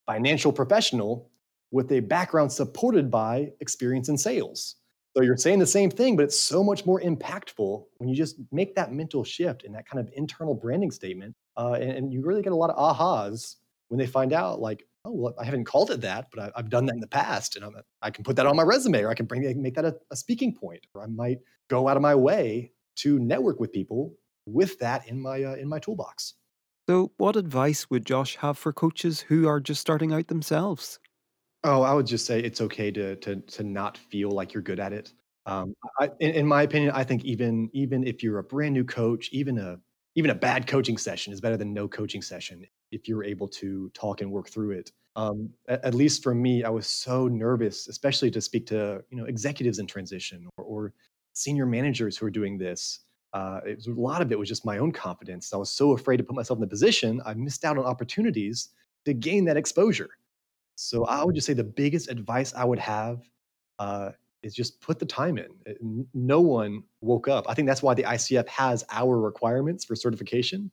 financial 0.07 0.53
professional 0.53 1.31
with 1.71 1.91
a 1.93 2.01
background 2.01 2.53
supported 2.53 3.11
by 3.11 3.51
experience 3.61 4.09
in 4.09 4.17
sales. 4.17 4.77
So 5.17 5.23
you're 5.23 5.37
saying 5.37 5.61
the 5.61 5.67
same 5.67 5.91
thing, 5.91 6.17
but 6.17 6.25
it's 6.25 6.39
so 6.39 6.65
much 6.65 6.85
more 6.87 7.01
impactful 7.01 7.85
when 7.99 8.09
you 8.09 8.17
just 8.17 8.37
make 8.51 8.75
that 8.75 8.93
mental 8.93 9.23
shift 9.23 9.63
in 9.63 9.73
that 9.73 9.87
kind 9.89 10.01
of 10.01 10.13
internal 10.17 10.55
branding 10.55 10.91
statement. 10.91 11.37
Uh, 11.57 11.75
and, 11.81 11.91
and, 11.93 12.13
you 12.13 12.21
really 12.21 12.43
get 12.43 12.53
a 12.53 12.57
lot 12.57 12.69
of 12.71 12.77
ahas 12.77 13.57
when 13.89 13.99
they 13.99 14.07
find 14.07 14.33
out, 14.33 14.61
like, 14.61 14.85
oh, 15.05 15.13
well, 15.13 15.35
I 15.39 15.45
haven't 15.45 15.67
called 15.67 15.93
it 15.93 16.01
that, 16.01 16.27
but 16.33 16.53
I, 16.57 16.61
have 16.61 16.69
done 16.69 16.87
that 16.87 16.95
in 16.95 17.01
the 17.01 17.07
past, 17.07 17.55
and 17.55 17.65
I'm, 17.65 17.77
i 18.03 18.11
can 18.11 18.25
put 18.25 18.35
that 18.37 18.47
on 18.47 18.57
my 18.57 18.65
resume, 18.65 19.03
or 19.03 19.11
I 19.11 19.15
can 19.15 19.27
bring 19.27 19.63
make 19.63 19.75
that 19.75 19.85
a, 19.85 19.95
a 20.11 20.17
speaking 20.17 20.53
point, 20.53 20.85
or 20.95 21.03
I 21.05 21.07
might 21.07 21.39
go 21.69 21.87
out 21.87 21.97
of 21.97 22.03
my 22.03 22.17
way 22.17 22.73
to 22.97 23.21
network 23.21 23.61
with 23.61 23.73
people 23.73 24.15
with 24.47 24.79
that 24.81 25.07
in 25.09 25.21
my 25.21 25.45
uh, 25.45 25.55
in 25.55 25.69
my 25.69 25.79
toolbox. 25.79 26.35
So, 26.89 27.13
what 27.17 27.37
advice 27.37 27.89
would 27.89 28.05
Josh 28.05 28.37
have 28.37 28.59
for 28.59 28.73
coaches 28.73 29.21
who 29.21 29.49
are 29.49 29.61
just 29.61 29.81
starting 29.81 30.13
out 30.13 30.29
themselves? 30.29 30.99
Oh, 31.63 31.81
I 31.81 31.95
would 31.95 32.07
just 32.07 32.27
say 32.27 32.41
it's 32.41 32.61
okay 32.61 32.91
to 32.91 33.17
to 33.17 33.37
to 33.37 33.65
not 33.65 33.97
feel 33.97 34.31
like 34.31 34.53
you're 34.53 34.63
good 34.63 34.81
at 34.81 34.93
it. 34.93 35.13
Um, 35.47 35.75
I, 35.99 36.11
in, 36.21 36.31
in 36.33 36.47
my 36.47 36.63
opinion, 36.63 36.93
I 36.95 37.05
think 37.05 37.25
even 37.25 37.71
even 37.73 38.07
if 38.07 38.23
you're 38.23 38.39
a 38.39 38.45
brand 38.45 38.75
new 38.75 38.85
coach, 38.85 39.31
even 39.33 39.59
a 39.59 39.79
even 40.15 40.31
a 40.31 40.35
bad 40.35 40.67
coaching 40.67 40.99
session 40.99 41.33
is 41.33 41.41
better 41.41 41.57
than 41.57 41.73
no 41.73 41.89
coaching 41.89 42.21
session 42.21 42.67
if 42.93 43.09
you're 43.09 43.25
able 43.25 43.49
to 43.49 43.91
talk 43.95 44.21
and 44.21 44.31
work 44.31 44.49
through 44.49 44.73
it. 44.73 44.93
Um, 45.17 45.51
at, 45.69 45.85
at, 45.85 45.95
least 45.95 46.23
for 46.23 46.35
me, 46.35 46.65
I 46.65 46.69
was 46.69 46.87
so 46.87 47.29
nervous, 47.29 47.89
especially 47.89 48.31
to 48.33 48.41
speak 48.41 48.67
to 48.67 49.03
you 49.11 49.17
know 49.17 49.25
executives 49.25 49.79
in 49.79 49.87
transition 49.87 50.47
or, 50.59 50.65
or 50.65 50.93
senior 51.33 51.67
managers 51.67 52.19
who 52.19 52.27
are 52.27 52.31
doing 52.31 52.59
this. 52.59 53.01
Uh, 53.35 53.61
it 53.67 53.77
was, 53.77 53.89
a 53.89 53.93
lot 53.93 54.23
of 54.23 54.31
it 54.31 54.39
was 54.39 54.49
just 54.49 54.65
my 54.65 54.79
own 54.79 54.93
confidence. 54.93 55.53
I 55.53 55.57
was 55.57 55.69
so 55.69 55.93
afraid 55.93 56.19
to 56.19 56.23
put 56.23 56.37
myself 56.37 56.57
in 56.57 56.61
the 56.61 56.69
position. 56.69 57.21
I 57.27 57.35
missed 57.35 57.65
out 57.65 57.77
on 57.77 57.85
opportunities 57.85 58.69
to 59.05 59.13
gain 59.13 59.45
that 59.47 59.57
exposure. 59.57 60.11
So 60.77 61.05
I 61.05 61.25
would 61.25 61.35
just 61.35 61.47
say 61.47 61.53
the 61.53 61.65
biggest 61.65 62.09
advice 62.09 62.55
I 62.55 62.65
would 62.65 62.79
have 62.79 63.23
uh, 63.81 64.11
is 64.45 64.55
just 64.55 64.81
put 64.81 65.01
the 65.01 65.07
time 65.07 65.37
in. 65.39 66.07
No 66.15 66.41
one 66.41 66.85
woke 67.01 67.27
up. 67.27 67.45
I 67.49 67.55
think 67.55 67.67
that's 67.67 67.83
why 67.83 67.95
the 67.95 68.05
ICF 68.05 68.47
has 68.49 68.85
our 68.91 69.21
requirements 69.21 69.85
for 69.85 69.97
certification. 69.97 70.71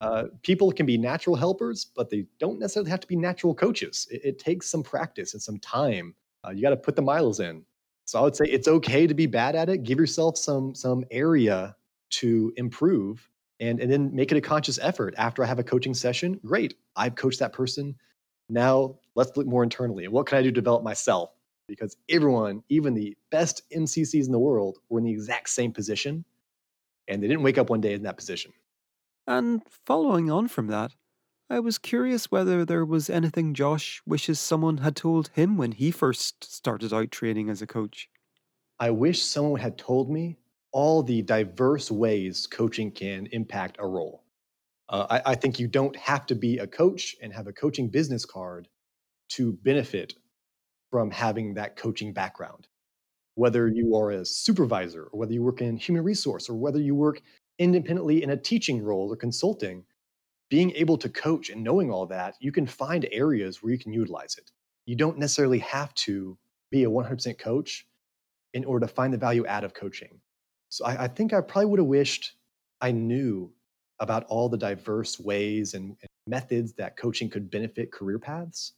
Uh, 0.00 0.24
people 0.42 0.72
can 0.72 0.86
be 0.86 0.96
natural 0.96 1.36
helpers, 1.36 1.84
but 1.84 2.08
they 2.08 2.24
don't 2.38 2.58
necessarily 2.58 2.90
have 2.90 3.00
to 3.00 3.06
be 3.06 3.16
natural 3.16 3.54
coaches. 3.54 4.08
It, 4.10 4.22
it 4.24 4.38
takes 4.38 4.66
some 4.68 4.82
practice 4.82 5.34
and 5.34 5.42
some 5.42 5.58
time. 5.58 6.14
Uh, 6.46 6.50
you 6.50 6.62
got 6.62 6.70
to 6.70 6.76
put 6.76 6.96
the 6.96 7.02
miles 7.02 7.40
in. 7.40 7.62
So 8.06 8.18
I 8.18 8.22
would 8.22 8.34
say 8.34 8.46
it's 8.46 8.68
okay 8.68 9.06
to 9.06 9.12
be 9.12 9.26
bad 9.26 9.54
at 9.54 9.68
it. 9.68 9.82
Give 9.82 9.98
yourself 9.98 10.38
some 10.38 10.74
some 10.74 11.04
area 11.10 11.76
to 12.10 12.52
improve, 12.56 13.28
and 13.60 13.80
and 13.80 13.90
then 13.90 14.14
make 14.14 14.32
it 14.32 14.38
a 14.38 14.40
conscious 14.40 14.78
effort. 14.80 15.14
After 15.16 15.42
I 15.42 15.46
have 15.46 15.58
a 15.58 15.64
coaching 15.64 15.94
session, 15.94 16.40
great, 16.44 16.74
I've 16.96 17.14
coached 17.14 17.40
that 17.40 17.52
person. 17.52 17.96
Now 18.48 18.98
let's 19.14 19.36
look 19.36 19.46
more 19.46 19.62
internally. 19.62 20.08
What 20.08 20.26
can 20.26 20.38
I 20.38 20.42
do 20.42 20.48
to 20.48 20.52
develop 20.52 20.82
myself? 20.82 21.30
because 21.70 21.96
everyone, 22.08 22.62
even 22.68 22.94
the 22.94 23.16
best 23.30 23.62
MCCs 23.70 24.26
in 24.26 24.32
the 24.32 24.38
world, 24.38 24.78
were 24.88 24.98
in 24.98 25.04
the 25.04 25.12
exact 25.12 25.48
same 25.48 25.72
position. 25.72 26.24
And 27.08 27.22
they 27.22 27.28
didn't 27.28 27.44
wake 27.44 27.58
up 27.58 27.70
one 27.70 27.80
day 27.80 27.94
in 27.94 28.02
that 28.02 28.16
position. 28.16 28.52
And 29.26 29.62
following 29.86 30.30
on 30.30 30.48
from 30.48 30.66
that, 30.66 30.96
I 31.48 31.60
was 31.60 31.78
curious 31.78 32.30
whether 32.30 32.64
there 32.64 32.84
was 32.84 33.08
anything 33.08 33.54
Josh 33.54 34.02
wishes 34.04 34.40
someone 34.40 34.78
had 34.78 34.96
told 34.96 35.28
him 35.28 35.56
when 35.56 35.72
he 35.72 35.90
first 35.90 36.52
started 36.52 36.92
out 36.92 37.10
training 37.12 37.48
as 37.48 37.62
a 37.62 37.66
coach. 37.66 38.08
I 38.80 38.90
wish 38.90 39.22
someone 39.22 39.60
had 39.60 39.78
told 39.78 40.10
me 40.10 40.38
all 40.72 41.02
the 41.02 41.22
diverse 41.22 41.90
ways 41.90 42.46
coaching 42.46 42.90
can 42.90 43.26
impact 43.32 43.76
a 43.78 43.86
role. 43.86 44.24
Uh, 44.88 45.06
I, 45.10 45.32
I 45.32 45.34
think 45.34 45.58
you 45.58 45.68
don't 45.68 45.96
have 45.96 46.26
to 46.26 46.34
be 46.34 46.58
a 46.58 46.66
coach 46.66 47.16
and 47.22 47.32
have 47.32 47.46
a 47.46 47.52
coaching 47.52 47.88
business 47.88 48.24
card 48.24 48.68
to 49.30 49.52
benefit 49.52 50.14
from 50.90 51.10
having 51.10 51.54
that 51.54 51.76
coaching 51.76 52.12
background. 52.12 52.66
Whether 53.36 53.68
you 53.68 53.94
are 53.96 54.10
a 54.10 54.24
supervisor, 54.24 55.04
or 55.04 55.18
whether 55.18 55.32
you 55.32 55.42
work 55.42 55.60
in 55.60 55.76
human 55.76 56.04
resource, 56.04 56.48
or 56.48 56.54
whether 56.54 56.80
you 56.80 56.94
work 56.94 57.22
independently 57.58 58.22
in 58.22 58.30
a 58.30 58.36
teaching 58.36 58.82
role 58.82 59.12
or 59.12 59.16
consulting, 59.16 59.84
being 60.50 60.72
able 60.72 60.98
to 60.98 61.08
coach 61.08 61.48
and 61.48 61.62
knowing 61.62 61.90
all 61.90 62.06
that, 62.06 62.34
you 62.40 62.50
can 62.50 62.66
find 62.66 63.08
areas 63.12 63.62
where 63.62 63.72
you 63.72 63.78
can 63.78 63.92
utilize 63.92 64.36
it. 64.36 64.50
You 64.84 64.96
don't 64.96 65.18
necessarily 65.18 65.60
have 65.60 65.94
to 65.94 66.36
be 66.70 66.84
a 66.84 66.90
100% 66.90 67.38
coach 67.38 67.86
in 68.52 68.64
order 68.64 68.86
to 68.86 68.92
find 68.92 69.12
the 69.12 69.18
value 69.18 69.46
out 69.46 69.62
of 69.62 69.74
coaching. 69.74 70.20
So 70.70 70.84
I, 70.86 71.04
I 71.04 71.08
think 71.08 71.32
I 71.32 71.40
probably 71.40 71.66
would 71.66 71.80
have 71.80 71.86
wished 71.86 72.32
I 72.80 72.92
knew 72.92 73.52
about 73.98 74.24
all 74.24 74.48
the 74.48 74.56
diverse 74.56 75.20
ways 75.20 75.74
and, 75.74 75.96
and 76.00 76.08
methods 76.26 76.72
that 76.74 76.96
coaching 76.96 77.28
could 77.28 77.50
benefit 77.50 77.92
career 77.92 78.18
paths. 78.18 78.72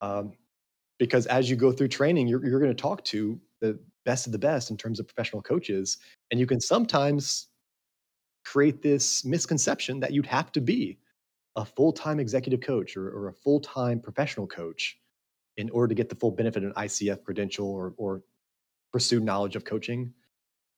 Um, 0.00 0.32
because 0.98 1.26
as 1.26 1.50
you 1.50 1.56
go 1.56 1.72
through 1.72 1.88
training, 1.88 2.26
you're, 2.26 2.44
you're 2.46 2.60
going 2.60 2.74
to 2.74 2.82
talk 2.82 3.04
to 3.04 3.38
the 3.60 3.78
best 4.06 4.24
of 4.26 4.32
the 4.32 4.38
best 4.38 4.70
in 4.70 4.76
terms 4.76 4.98
of 4.98 5.06
professional 5.06 5.42
coaches. 5.42 5.98
And 6.30 6.40
you 6.40 6.46
can 6.46 6.60
sometimes 6.60 7.48
create 8.44 8.80
this 8.80 9.24
misconception 9.24 10.00
that 10.00 10.12
you'd 10.12 10.26
have 10.26 10.52
to 10.52 10.60
be 10.60 10.98
a 11.56 11.64
full 11.64 11.92
time 11.92 12.20
executive 12.20 12.60
coach 12.60 12.96
or, 12.96 13.10
or 13.10 13.28
a 13.28 13.32
full 13.32 13.60
time 13.60 14.00
professional 14.00 14.46
coach 14.46 14.98
in 15.56 15.68
order 15.70 15.88
to 15.88 15.94
get 15.94 16.08
the 16.08 16.14
full 16.14 16.30
benefit 16.30 16.62
of 16.62 16.70
an 16.70 16.74
ICF 16.84 17.24
credential 17.24 17.68
or, 17.68 17.94
or 17.96 18.22
pursue 18.92 19.20
knowledge 19.20 19.56
of 19.56 19.64
coaching. 19.64 20.12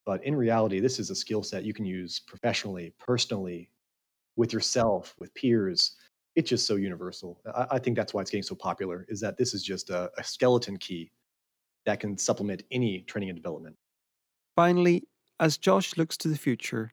But 0.09 0.25
in 0.25 0.33
reality, 0.33 0.79
this 0.79 0.97
is 0.97 1.11
a 1.11 1.15
skill 1.15 1.43
set 1.43 1.63
you 1.63 1.71
can 1.71 1.85
use 1.85 2.19
professionally, 2.19 2.95
personally, 2.97 3.69
with 4.37 4.51
yourself, 4.51 5.13
with 5.19 5.31
peers, 5.35 5.97
it's 6.35 6.49
just 6.49 6.65
so 6.65 6.77
universal. 6.77 7.39
I, 7.55 7.67
I, 7.73 7.77
think 7.77 7.95
that's 7.95 8.11
why 8.11 8.21
it's 8.21 8.31
getting 8.31 8.41
so 8.41 8.55
popular. 8.55 9.05
Is 9.07 9.19
that 9.19 9.37
this 9.37 9.53
is 9.53 9.63
just 9.63 9.91
a, 9.91 10.09
a 10.17 10.23
skeleton 10.23 10.77
key 10.77 11.11
that 11.85 11.99
can 11.99 12.17
supplement 12.17 12.63
any 12.71 13.01
training 13.01 13.29
and 13.29 13.37
development. 13.37 13.75
Finally, 14.55 15.03
as 15.39 15.59
Josh 15.59 15.95
looks 15.95 16.17
to 16.17 16.27
the 16.27 16.39
future, 16.39 16.91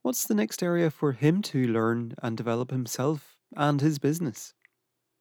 what's 0.00 0.26
the 0.26 0.34
next 0.34 0.62
area 0.62 0.90
for 0.90 1.12
him 1.12 1.42
to 1.42 1.66
learn 1.66 2.14
and 2.22 2.34
develop 2.34 2.70
himself 2.70 3.36
and 3.54 3.82
his 3.82 3.98
business? 3.98 4.54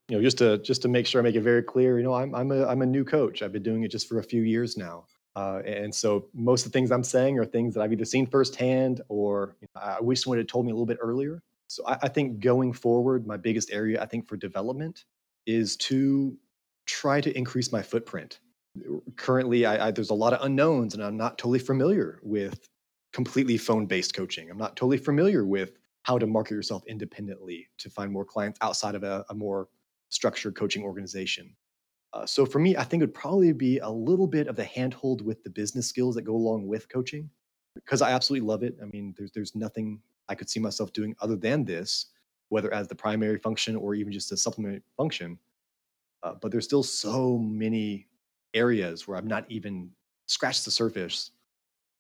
You 0.08 0.16
know, 0.16 0.24
just 0.24 0.38
to 0.38 0.60
just 0.60 0.82
to 0.84 0.88
make 0.88 1.06
sure 1.06 1.20
I 1.20 1.24
make 1.24 1.36
it 1.36 1.42
very 1.42 1.64
clear, 1.64 1.98
you 1.98 2.06
know, 2.06 2.14
I'm 2.14 2.34
I'm 2.34 2.54
a 2.54 2.66
I'm 2.66 2.82
a 2.84 2.86
new 2.86 3.04
coach. 3.04 3.42
I've 3.42 3.52
been 3.52 3.64
doing 3.64 3.84
it 3.84 3.92
just 3.92 4.08
for 4.08 4.20
a 4.20 4.24
few 4.24 4.44
years 4.44 4.78
now. 4.78 5.04
Uh, 5.36 5.62
and 5.66 5.94
so 5.94 6.28
most 6.34 6.66
of 6.66 6.72
the 6.72 6.78
things 6.78 6.92
I'm 6.92 7.04
saying 7.04 7.40
are 7.40 7.46
things 7.46 7.74
that 7.74 7.82
I've 7.82 7.92
either 7.92 8.06
seen 8.06 8.28
firsthand 8.28 9.02
or 9.10 9.56
you 9.62 9.68
know, 9.76 9.82
I 9.82 10.00
wish 10.00 10.24
someone 10.24 10.38
had 10.38 10.48
told 10.48 10.66
me 10.66 10.72
a 10.72 10.76
little 10.76 10.86
bit 10.86 11.00
earlier. 11.02 11.42
So 11.68 11.84
I, 11.88 11.98
I 12.04 12.08
think 12.08 12.40
going 12.40 12.72
forward, 12.74 13.26
my 13.26 13.38
biggest 13.38 13.72
area 13.72 14.02
I 14.02 14.06
think 14.06 14.28
for 14.28 14.38
development 14.38 15.06
is 15.46 15.76
to 15.78 16.38
try 16.86 17.20
to 17.22 17.36
increase 17.36 17.72
my 17.72 17.82
footprint. 17.82 18.40
Currently, 19.16 19.66
I, 19.66 19.88
I, 19.88 19.92
there's 19.92 20.10
a 20.10 20.16
lot 20.16 20.34
of 20.34 20.44
unknowns, 20.46 20.94
and 20.94 21.04
I'm 21.04 21.18
not 21.18 21.38
totally 21.38 21.60
familiar 21.60 22.20
with 22.24 22.70
completely 23.12 23.58
phone-based 23.58 24.14
coaching. 24.14 24.50
I'm 24.50 24.58
not 24.58 24.76
totally 24.76 24.98
familiar 24.98 25.46
with 25.46 25.74
how 26.04 26.18
to 26.18 26.28
market 26.28 26.56
yourself 26.56 26.84
independently 26.88 27.70
to 27.78 27.90
find 27.90 28.12
more 28.12 28.26
clients 28.26 28.60
outside 28.62 28.96
of 28.96 29.04
a, 29.04 29.26
a 29.30 29.34
more 29.34 29.68
structured 30.10 30.56
coaching 30.56 30.84
organization. 30.84 31.56
Uh, 32.14 32.26
so 32.26 32.46
for 32.46 32.60
me, 32.60 32.78
I 32.78 32.84
think 32.84 33.02
it 33.02 33.08
would 33.08 33.16
probably 33.16 33.52
be 33.54 33.80
a 33.80 33.90
little 33.90 34.28
bit 34.28 34.48
of 34.48 34.56
the 34.56 34.64
handhold 34.64 35.26
with 35.26 35.44
the 35.44 35.50
business 35.50 35.88
skills 35.88 36.14
that 36.16 36.22
go 36.22 36.36
along 36.36 36.68
with 36.68 36.88
coaching, 36.88 37.30
because 37.74 38.04
I 38.04 38.12
absolutely 38.12 38.48
love 38.48 38.62
it. 38.62 38.78
I 38.82 38.86
mean, 38.86 39.16
there's 39.18 39.32
there's 39.32 39.56
nothing 39.56 40.00
I 40.30 40.36
could 40.36 40.50
see 40.50 40.60
myself 40.60 40.94
doing 40.94 41.16
other 41.22 41.36
than 41.36 41.66
this, 41.66 42.08
whether 42.50 42.72
as 42.74 42.88
the 42.88 42.96
primary 42.96 43.40
function 43.40 43.76
or 43.76 43.96
even 43.96 44.14
just 44.14 44.32
a 44.32 44.38
supplement 44.38 44.84
function. 44.96 45.40
Uh, 46.22 46.36
but 46.40 46.52
there's 46.52 46.66
still 46.66 46.84
so 46.84 47.38
many 47.40 48.08
areas 48.54 49.08
where 49.08 49.18
I've 49.18 49.26
not 49.26 49.46
even 49.50 49.90
scratched 50.28 50.66
the 50.66 50.72
surface. 50.72 51.32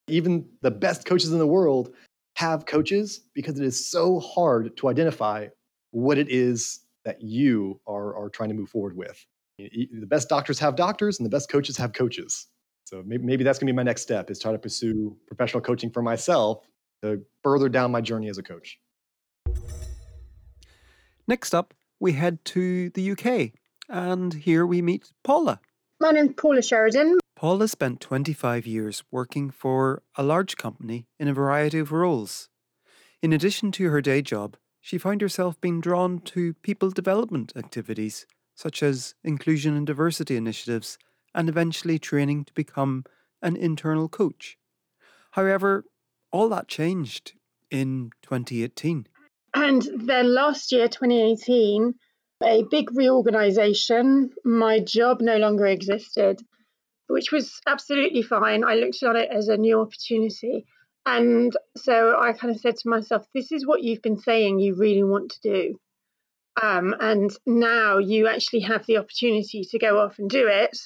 Even 0.07 0.47
the 0.61 0.71
best 0.71 1.05
coaches 1.05 1.33
in 1.33 1.39
the 1.39 1.47
world 1.47 1.93
have 2.35 2.65
coaches 2.65 3.21
because 3.33 3.59
it 3.59 3.65
is 3.65 3.85
so 3.85 4.19
hard 4.19 4.77
to 4.77 4.89
identify 4.89 5.47
what 5.91 6.17
it 6.17 6.29
is 6.29 6.81
that 7.03 7.21
you 7.21 7.79
are, 7.87 8.15
are 8.15 8.29
trying 8.29 8.49
to 8.49 8.55
move 8.55 8.69
forward 8.69 8.95
with. 8.95 9.25
The 9.57 10.07
best 10.07 10.29
doctors 10.29 10.59
have 10.59 10.75
doctors, 10.75 11.19
and 11.19 11.25
the 11.25 11.29
best 11.29 11.49
coaches 11.49 11.77
have 11.77 11.93
coaches. 11.93 12.47
So 12.85 13.03
maybe, 13.05 13.23
maybe 13.23 13.43
that's 13.43 13.59
going 13.59 13.67
to 13.67 13.73
be 13.73 13.75
my 13.75 13.83
next 13.83 14.01
step: 14.01 14.29
is 14.31 14.39
try 14.39 14.51
to 14.51 14.57
pursue 14.57 15.15
professional 15.27 15.61
coaching 15.61 15.91
for 15.91 16.01
myself 16.01 16.65
to 17.01 17.21
further 17.43 17.69
down 17.69 17.91
my 17.91 18.01
journey 18.01 18.29
as 18.29 18.37
a 18.37 18.43
coach. 18.43 18.79
Next 21.27 21.53
up, 21.53 21.73
we 21.99 22.13
head 22.13 22.43
to 22.45 22.89
the 22.89 23.11
UK, 23.11 23.51
and 23.89 24.33
here 24.33 24.65
we 24.65 24.81
meet 24.81 25.13
Paula. 25.23 25.59
My 25.99 26.11
name's 26.11 26.33
Paula 26.35 26.61
Sheridan. 26.61 27.19
Paula 27.35 27.67
spent 27.67 28.01
25 28.01 28.65
years 28.67 29.03
working 29.11 29.49
for 29.49 30.01
a 30.15 30.23
large 30.23 30.57
company 30.57 31.07
in 31.19 31.27
a 31.27 31.33
variety 31.33 31.79
of 31.79 31.91
roles. 31.91 32.49
In 33.21 33.31
addition 33.31 33.71
to 33.73 33.89
her 33.89 34.01
day 34.01 34.21
job, 34.21 34.57
she 34.81 34.97
found 34.97 35.21
herself 35.21 35.59
being 35.61 35.79
drawn 35.79 36.19
to 36.19 36.55
people 36.55 36.89
development 36.89 37.53
activities, 37.55 38.25
such 38.55 38.83
as 38.83 39.15
inclusion 39.23 39.75
and 39.75 39.87
diversity 39.87 40.35
initiatives, 40.35 40.97
and 41.35 41.49
eventually 41.49 41.99
training 41.99 42.45
to 42.45 42.53
become 42.53 43.03
an 43.41 43.55
internal 43.55 44.07
coach. 44.07 44.57
However, 45.31 45.85
all 46.31 46.49
that 46.49 46.67
changed 46.67 47.33
in 47.71 48.11
2018. 48.21 49.07
And 49.55 49.87
then 49.95 50.33
last 50.33 50.71
year, 50.71 50.87
2018, 50.87 51.93
a 52.43 52.63
big 52.69 52.95
reorganization. 52.95 54.31
My 54.43 54.79
job 54.79 55.21
no 55.21 55.37
longer 55.37 55.65
existed, 55.65 56.41
which 57.07 57.31
was 57.31 57.59
absolutely 57.67 58.21
fine. 58.21 58.63
I 58.63 58.75
looked 58.75 59.01
at 59.03 59.15
it 59.15 59.29
as 59.31 59.47
a 59.47 59.57
new 59.57 59.79
opportunity. 59.79 60.65
And 61.05 61.55
so 61.75 62.17
I 62.19 62.33
kind 62.33 62.53
of 62.53 62.61
said 62.61 62.77
to 62.77 62.89
myself, 62.89 63.25
this 63.33 63.51
is 63.51 63.67
what 63.67 63.83
you've 63.83 64.01
been 64.01 64.19
saying 64.19 64.59
you 64.59 64.75
really 64.75 65.03
want 65.03 65.31
to 65.31 65.41
do. 65.41 65.79
Um, 66.61 66.95
and 66.99 67.31
now 67.45 67.97
you 67.97 68.27
actually 68.27 68.61
have 68.61 68.85
the 68.85 68.97
opportunity 68.97 69.63
to 69.71 69.79
go 69.79 69.99
off 69.99 70.19
and 70.19 70.29
do 70.29 70.47
it. 70.47 70.77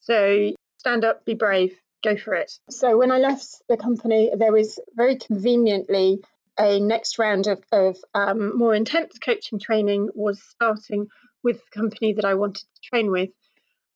So 0.00 0.52
stand 0.78 1.04
up, 1.04 1.24
be 1.24 1.34
brave, 1.34 1.76
go 2.04 2.16
for 2.16 2.34
it. 2.34 2.52
So 2.70 2.96
when 2.96 3.10
I 3.10 3.18
left 3.18 3.46
the 3.68 3.76
company, 3.76 4.30
there 4.36 4.52
was 4.52 4.78
very 4.94 5.16
conveniently 5.16 6.20
a 6.58 6.80
next 6.80 7.18
round 7.18 7.48
of, 7.48 7.62
of 7.72 7.96
um, 8.14 8.56
more 8.56 8.74
intense 8.74 9.18
coaching 9.18 9.58
training 9.58 10.08
was 10.14 10.40
starting 10.40 11.08
with 11.42 11.56
the 11.56 11.80
company 11.80 12.12
that 12.14 12.24
I 12.24 12.34
wanted 12.34 12.64
to 12.74 12.80
train 12.82 13.10
with. 13.10 13.30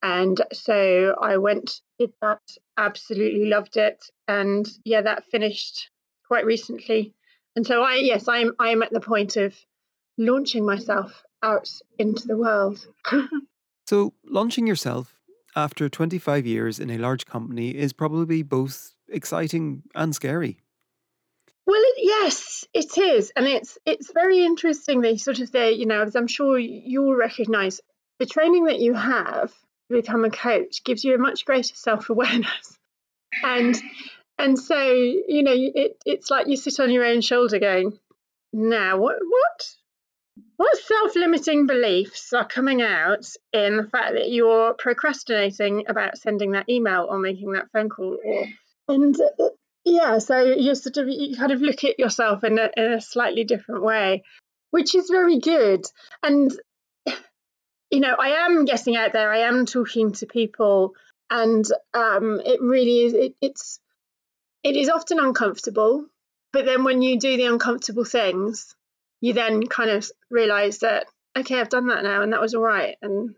And 0.03 0.41
so 0.53 1.15
I 1.21 1.37
went, 1.37 1.81
did 1.99 2.13
that, 2.23 2.41
absolutely 2.77 3.47
loved 3.47 3.77
it. 3.77 4.03
And 4.27 4.67
yeah, 4.85 5.03
that 5.03 5.25
finished 5.31 5.91
quite 6.27 6.45
recently. 6.45 7.15
And 7.57 7.67
so 7.67 7.83
I, 7.83 7.97
yes, 7.97 8.29
I'm, 8.29 8.53
I'm 8.59 8.83
at 8.83 8.93
the 8.93 9.01
point 9.01 9.37
of 9.37 9.55
launching 10.21 10.65
myself 10.67 11.25
out 11.43 11.69
into 11.99 12.27
the 12.27 12.37
world. 12.37 12.87
so 13.87 14.13
launching 14.25 14.67
yourself 14.67 15.15
after 15.57 15.89
25 15.89 16.47
years 16.47 16.79
in 16.79 16.91
a 16.91 16.99
large 16.99 17.27
company 17.27 17.71
is 17.71 17.93
probably 17.93 18.43
both 18.43 18.95
exciting 19.09 19.83
and 19.95 20.15
scary. 20.15 20.61
Well, 21.67 21.81
it, 21.81 21.95
yes, 21.99 22.67
it 22.75 22.99
is, 22.99 23.33
and 23.37 23.47
it's 23.47 23.79
it's 23.87 24.13
very 24.13 24.45
interesting. 24.45 25.01
They 25.01 25.17
sort 25.17 25.41
of 25.41 25.49
say, 25.49 25.73
you 25.73 25.87
know, 25.87 26.03
as 26.03 26.17
I'm 26.17 26.27
sure 26.27 26.59
you'll 26.59 27.15
recognise, 27.15 27.81
the 28.19 28.27
training 28.27 28.65
that 28.65 28.81
you 28.81 28.93
have 28.95 29.53
to 29.89 30.01
become 30.01 30.25
a 30.25 30.31
coach 30.31 30.83
gives 30.85 31.05
you 31.05 31.15
a 31.15 31.19
much 31.19 31.45
greater 31.45 31.75
self 31.75 32.11
awareness, 32.11 32.79
and 33.45 33.81
and 34.39 34.59
so 34.59 34.83
you 34.83 35.43
know, 35.45 35.55
it, 35.55 35.97
it's 36.05 36.31
like 36.31 36.49
you 36.49 36.57
sit 36.57 36.81
on 36.81 36.91
your 36.91 37.05
own 37.05 37.21
shoulder, 37.21 37.61
going, 37.61 37.99
now 38.53 38.99
what 38.99 39.17
what 39.21 39.75
what 40.61 40.77
self 40.77 41.17
limiting 41.17 41.67
beliefs 41.67 42.35
are 42.35 42.47
coming 42.47 42.83
out 42.83 43.25
in 43.51 43.79
the 43.79 43.85
fact 43.85 44.13
that 44.13 44.31
you're 44.31 44.75
procrastinating 44.75 45.85
about 45.89 46.19
sending 46.19 46.51
that 46.51 46.69
email 46.69 47.07
or 47.09 47.19
making 47.19 47.53
that 47.53 47.71
phone 47.73 47.89
call? 47.89 48.19
Or, 48.23 48.47
and 48.87 49.19
uh, 49.19 49.49
yeah, 49.87 50.19
so 50.19 50.43
you 50.43 50.75
sort 50.75 50.99
of 50.99 51.09
you 51.09 51.35
kind 51.35 51.51
of 51.51 51.63
look 51.63 51.83
at 51.85 51.99
yourself 51.99 52.45
in 52.45 52.59
a, 52.59 52.69
in 52.77 52.93
a 52.93 53.01
slightly 53.01 53.45
different 53.45 53.83
way, 53.83 54.23
which 54.71 54.95
is 54.95 55.09
very 55.09 55.39
good. 55.39 55.87
And 56.23 56.53
you 57.91 58.01
know, 58.01 58.15
I 58.21 58.45
am 58.45 58.67
getting 58.67 58.97
out 58.97 59.15
there. 59.15 59.33
I 59.33 59.49
am 59.49 59.65
talking 59.65 60.13
to 60.13 60.27
people, 60.27 60.93
and 61.31 61.65
um, 61.95 62.39
it 62.45 62.61
really 62.61 63.07
is. 63.07 63.15
It, 63.15 63.35
it's 63.41 63.81
it 64.63 64.77
is 64.77 64.91
often 64.91 65.21
uncomfortable, 65.21 66.05
but 66.53 66.67
then 66.67 66.85
when 66.85 67.01
you 67.01 67.19
do 67.19 67.39
the 67.39 67.47
uncomfortable 67.47 68.05
things, 68.05 68.77
you 69.21 69.33
then 69.33 69.67
kind 69.67 69.91
of 69.91 70.11
realize 70.31 70.79
that 70.79 71.07
okay, 71.39 71.61
I've 71.61 71.69
done 71.69 71.89
that 71.89 72.03
now, 72.03 72.23
and 72.23 72.33
that 72.33 72.41
was 72.41 72.55
all 72.55 72.63
right, 72.63 72.97
and 73.03 73.35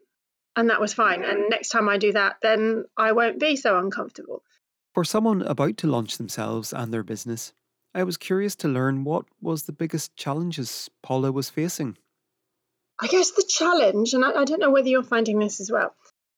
and 0.56 0.70
that 0.70 0.80
was 0.80 0.94
fine. 0.94 1.22
And 1.22 1.48
next 1.48 1.70
time 1.70 1.88
I 1.88 1.98
do 1.98 2.12
that, 2.12 2.36
then 2.42 2.84
I 2.96 3.12
won't 3.12 3.40
be 3.40 3.56
so 3.56 3.78
uncomfortable. 3.78 4.42
For 4.94 5.04
someone 5.04 5.42
about 5.42 5.78
to 5.78 5.86
launch 5.86 6.18
themselves 6.18 6.72
and 6.72 6.92
their 6.92 7.02
business, 7.02 7.54
I 7.94 8.04
was 8.04 8.18
curious 8.18 8.54
to 8.56 8.68
learn 8.68 9.04
what 9.04 9.24
was 9.40 9.62
the 9.62 9.72
biggest 9.72 10.14
challenges 10.16 10.90
Paula 11.02 11.32
was 11.32 11.48
facing. 11.48 11.96
I 13.00 13.06
guess 13.06 13.30
the 13.30 13.44
challenge, 13.48 14.12
and 14.12 14.24
I, 14.24 14.32
I 14.32 14.44
don't 14.44 14.60
know 14.60 14.70
whether 14.70 14.88
you're 14.88 15.02
finding 15.02 15.38
this 15.38 15.60
as 15.60 15.70
well, 15.70 15.94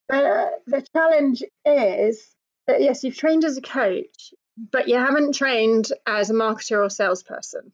but 0.08 0.24
uh, 0.24 0.46
the 0.66 0.86
challenge 0.94 1.42
is 1.64 2.34
that 2.66 2.80
yes, 2.80 3.02
you've 3.02 3.16
trained 3.16 3.44
as 3.44 3.56
a 3.56 3.62
coach, 3.62 4.32
but 4.56 4.88
you 4.88 4.96
haven't 4.96 5.34
trained 5.34 5.88
as 6.06 6.30
a 6.30 6.34
marketer 6.34 6.84
or 6.84 6.88
salesperson. 6.88 7.72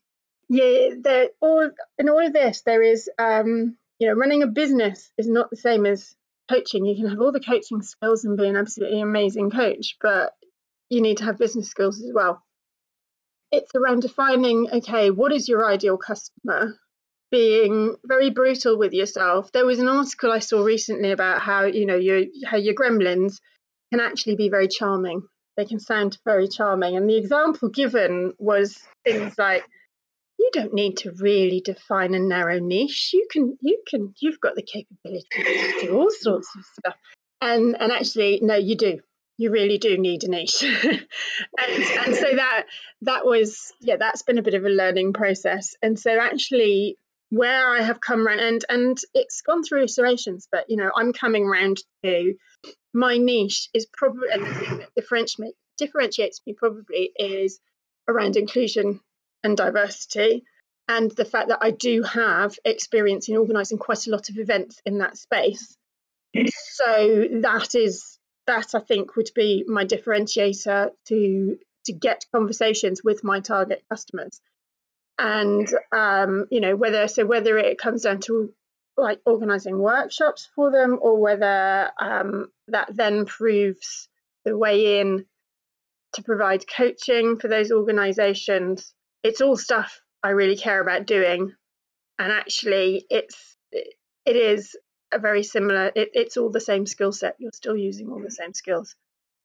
Yeah, 0.53 0.97
there 1.01 1.29
all 1.41 1.71
in 1.97 2.09
all 2.09 2.27
of 2.27 2.33
this, 2.33 2.63
there 2.67 2.83
is 2.83 3.09
um, 3.21 3.77
you 4.01 4.09
know, 4.09 4.15
running 4.15 4.43
a 4.43 4.49
business 4.49 5.13
is 5.17 5.29
not 5.29 5.49
the 5.49 5.57
same 5.57 5.87
as 5.87 6.13
coaching. 6.51 6.85
You 6.85 6.97
can 6.97 7.09
have 7.09 7.21
all 7.21 7.31
the 7.31 7.39
coaching 7.39 7.83
skills 7.83 8.25
and 8.25 8.37
be 8.37 8.49
an 8.49 8.57
absolutely 8.57 9.01
amazing 9.01 9.53
coach, 9.53 9.97
but 10.01 10.33
you 10.89 11.03
need 11.03 11.19
to 11.19 11.25
have 11.25 11.39
business 11.39 11.69
skills 11.69 12.03
as 12.03 12.11
well. 12.13 12.43
It's 13.53 13.73
around 13.77 14.03
defining 14.03 14.69
okay, 14.73 15.11
what 15.11 15.33
is 15.33 15.49
your 15.49 15.71
ideal 15.71 15.97
customer? 15.97 16.75
Being 17.31 17.95
very 18.05 18.31
brutal 18.31 18.77
with 18.77 18.93
yourself. 18.93 19.53
There 19.53 19.65
was 19.65 19.79
an 19.79 19.87
article 19.87 20.33
I 20.33 20.41
saw 20.41 20.65
recently 20.65 21.13
about 21.13 21.43
how 21.43 21.67
you 21.67 21.87
know 21.87 21.95
your 21.95 22.25
how 22.45 22.57
your 22.57 22.75
gremlins 22.75 23.37
can 23.93 24.01
actually 24.01 24.35
be 24.35 24.49
very 24.49 24.67
charming. 24.67 25.23
They 25.57 25.65
can 25.65 25.79
sound 25.79 26.19
very 26.25 26.49
charming, 26.49 26.97
and 26.97 27.09
the 27.09 27.19
example 27.19 27.69
given 27.69 28.33
was 28.39 28.77
things 29.05 29.39
like 29.39 29.65
you 30.41 30.51
don't 30.55 30.73
need 30.73 30.97
to 30.97 31.13
really 31.13 31.61
define 31.61 32.15
a 32.15 32.19
narrow 32.19 32.59
niche. 32.59 33.11
You 33.13 33.27
can, 33.31 33.59
you 33.61 33.83
can, 33.87 34.15
you've 34.21 34.41
got 34.41 34.55
the 34.55 34.63
capability 34.63 35.27
to 35.43 35.87
do 35.87 35.99
all 35.99 36.11
sorts 36.11 36.49
of 36.57 36.65
stuff. 36.79 36.97
And 37.43 37.77
and 37.79 37.93
actually, 37.93 38.41
no, 38.43 38.57
you 38.57 38.75
do 38.75 39.01
you 39.37 39.51
really 39.51 39.79
do 39.79 39.97
need 39.97 40.23
a 40.25 40.29
niche 40.29 40.63
and, 40.85 41.03
and 41.59 42.15
so 42.15 42.35
that 42.37 42.65
that 43.01 43.25
was 43.25 43.73
yeah 43.81 43.97
that's 43.99 44.21
been 44.21 44.37
a 44.37 44.43
bit 44.43 44.53
of 44.53 44.67
a 44.67 44.69
learning 44.69 45.15
process 45.15 45.75
and 45.81 45.99
so 45.99 46.11
actually 46.21 46.99
where 47.31 47.71
i 47.71 47.81
have 47.81 48.03
come 48.03 48.27
around 48.27 48.41
and 48.41 48.67
and 48.69 48.99
it's 49.15 49.41
gone 49.41 49.63
through 49.63 49.85
iterations 49.85 50.47
but 50.53 50.67
you 50.69 50.77
know 50.77 50.91
i'm 50.95 51.15
coming 51.15 51.47
around 51.47 51.79
to 52.05 52.35
my 52.93 53.17
niche 53.17 53.71
is 53.73 53.87
probably 53.87 54.29
and 54.31 54.45
the 54.45 54.55
thing 54.55 54.77
that 54.77 54.95
differentiates 54.95 55.57
differentiates 55.79 56.43
me 56.47 56.53
probably 56.53 57.11
is 57.17 57.61
around 58.09 58.37
inclusion 58.37 59.01
and 59.43 59.57
diversity 59.57 60.45
and 60.89 61.11
the 61.13 61.25
fact 61.25 61.49
that 61.49 61.59
i 61.63 61.71
do 61.71 62.03
have 62.03 62.57
experience 62.65 63.29
in 63.29 63.37
organizing 63.37 63.79
quite 63.79 64.07
a 64.07 64.11
lot 64.11 64.29
of 64.29 64.39
events 64.39 64.81
in 64.87 64.99
that 64.99 65.17
space 65.17 65.77
so 66.35 67.27
that 67.43 67.75
is 67.75 68.19
that 68.47 68.75
I 68.75 68.81
think 68.81 69.17
would 69.17 69.31
be 69.35 69.65
my 69.67 69.85
differentiator 69.85 70.91
to 71.09 71.59
to 71.87 71.93
get 71.93 72.27
conversations 72.33 73.03
with 73.03 73.25
my 73.25 73.41
target 73.41 73.83
customers. 73.89 74.41
And 75.19 75.69
um, 75.93 76.47
you 76.51 76.61
know 76.61 76.77
whether 76.77 77.09
so 77.09 77.27
whether 77.27 77.59
it 77.59 77.79
comes 77.79 78.03
down 78.03 78.21
to 78.21 78.53
like 78.97 79.21
organizing 79.25 79.79
workshops 79.79 80.49
for 80.55 80.71
them 80.71 80.99
or 81.01 81.21
whether 81.21 81.91
um, 82.01 82.49
that 82.69 82.95
then 82.95 83.25
proves 83.25 84.09
the 84.45 84.57
way 84.57 85.01
in 85.01 85.25
to 86.15 86.23
provide 86.23 86.65
coaching 86.69 87.39
for 87.39 87.49
those 87.49 87.71
organizations 87.71 88.93
it's 89.23 89.41
all 89.41 89.57
stuff 89.57 90.01
i 90.23 90.31
really 90.31 90.57
care 90.57 90.81
about 90.81 91.07
doing. 91.07 91.53
And 92.19 92.33
actually 92.33 93.07
it's 93.09 93.57
it 93.73 94.37
is 94.37 94.77
a 95.13 95.19
very 95.19 95.43
similar 95.43 95.91
it, 95.95 96.11
it's 96.15 96.37
all 96.37 96.51
the 96.51 96.61
same 96.61 96.87
skill 96.87 97.13
set. 97.13 97.37
You're 97.39 97.53
still 97.55 97.77
using 97.77 98.11
all 98.11 98.21
the 98.21 98.31
same 98.31 98.55
skills. 98.55 98.95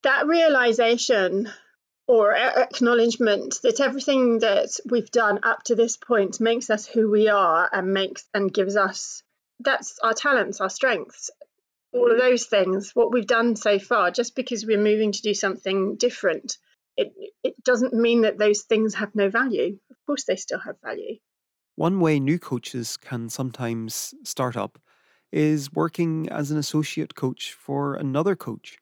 That 0.04 0.28
realization 0.28 1.50
or 2.08 2.36
acknowledgement 2.36 3.56
that 3.64 3.80
everything 3.80 4.40
that 4.40 4.70
we've 4.90 5.10
done 5.10 5.40
up 5.44 5.64
to 5.64 5.76
this 5.76 5.98
point 5.98 6.40
makes 6.40 6.70
us 6.70 6.86
who 6.86 7.10
we 7.10 7.30
are 7.30 7.68
and 7.72 7.94
makes 7.94 8.28
and 8.34 8.54
gives 8.54 8.76
us 8.76 9.24
that's 9.62 9.98
our 10.04 10.14
talents 10.14 10.62
our 10.62 10.70
strengths 10.70 11.32
all 11.94 12.12
of 12.12 12.20
those 12.20 12.46
things 12.46 12.92
what 12.94 13.12
we've 13.12 13.26
done 13.26 13.56
so 13.56 13.80
far 13.80 14.12
just 14.12 14.36
because 14.36 14.66
we're 14.66 14.78
moving 14.78 15.14
to 15.14 15.22
do 15.22 15.34
something 15.34 15.96
different 15.96 16.58
it 16.98 17.14
it 17.44 17.64
doesn't 17.64 17.94
mean 17.94 18.22
that 18.22 18.38
those 18.38 18.62
things 18.62 18.96
have 18.96 19.14
no 19.16 19.30
value 19.30 19.78
of 19.90 19.98
course 20.06 20.26
they 20.26 20.36
still 20.36 20.60
have 20.60 20.76
value 20.84 21.18
one 21.76 22.00
way 22.00 22.20
new 22.20 22.40
coaches 22.40 22.98
can 22.98 23.30
sometimes 23.30 24.14
start 24.24 24.56
up 24.56 24.80
is 25.32 25.72
working 25.74 26.30
as 26.30 26.50
an 26.50 26.58
associate 26.58 27.16
coach 27.16 27.52
for 27.54 27.96
another 27.96 28.36
coach. 28.36 28.80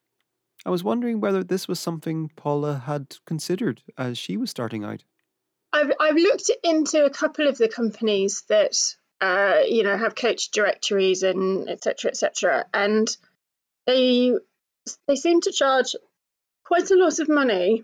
I 0.66 0.70
was 0.70 0.84
wondering 0.84 1.20
whether 1.20 1.44
this 1.44 1.68
was 1.68 1.80
something 1.80 2.30
Paula 2.36 2.84
had 2.86 3.18
considered 3.26 3.82
as 3.98 4.18
she 4.18 4.38
was 4.38 4.52
starting 4.52 4.84
out. 4.84 5.04
I've, 5.74 5.92
I've 6.00 6.16
looked 6.16 6.52
into 6.64 7.04
a 7.04 7.10
couple 7.10 7.48
of 7.48 7.58
the 7.58 7.68
companies 7.68 8.44
that 8.50 8.78
uh, 9.20 9.62
you 9.68 9.84
know 9.84 9.98
have 9.98 10.16
coach 10.16 10.52
directories 10.52 11.24
and 11.24 11.70
etc 11.70 12.12
etc 12.12 12.66
and 12.74 13.16
they 13.88 14.34
they 15.08 15.16
seem 15.16 15.42
to 15.42 15.52
charge 15.52 15.96
quite 16.66 16.92
a 16.92 16.96
lot 16.96 17.20
of 17.20 17.30
money 17.30 17.84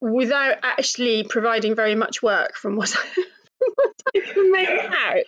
without 0.00 0.58
actually 0.62 1.24
providing 1.24 1.74
very 1.74 1.94
much 1.94 2.22
work 2.22 2.56
from 2.56 2.76
what 2.76 2.94
I, 4.14 4.20
can 4.20 4.52
make 4.52 4.68
out. 4.68 5.24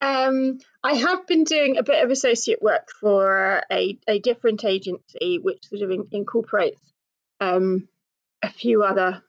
Um, 0.00 0.58
I 0.82 0.94
have 0.94 1.26
been 1.26 1.44
doing 1.44 1.76
a 1.76 1.82
bit 1.82 2.02
of 2.02 2.10
associate 2.10 2.60
work 2.60 2.88
for 3.00 3.62
a, 3.70 3.98
a 4.08 4.18
different 4.18 4.64
agency, 4.64 5.38
which 5.40 5.68
sort 5.68 5.82
of 5.82 5.90
in, 5.90 6.08
incorporates 6.10 6.80
um, 7.40 7.88
a 8.42 8.48
few 8.48 8.82
other 8.82 9.22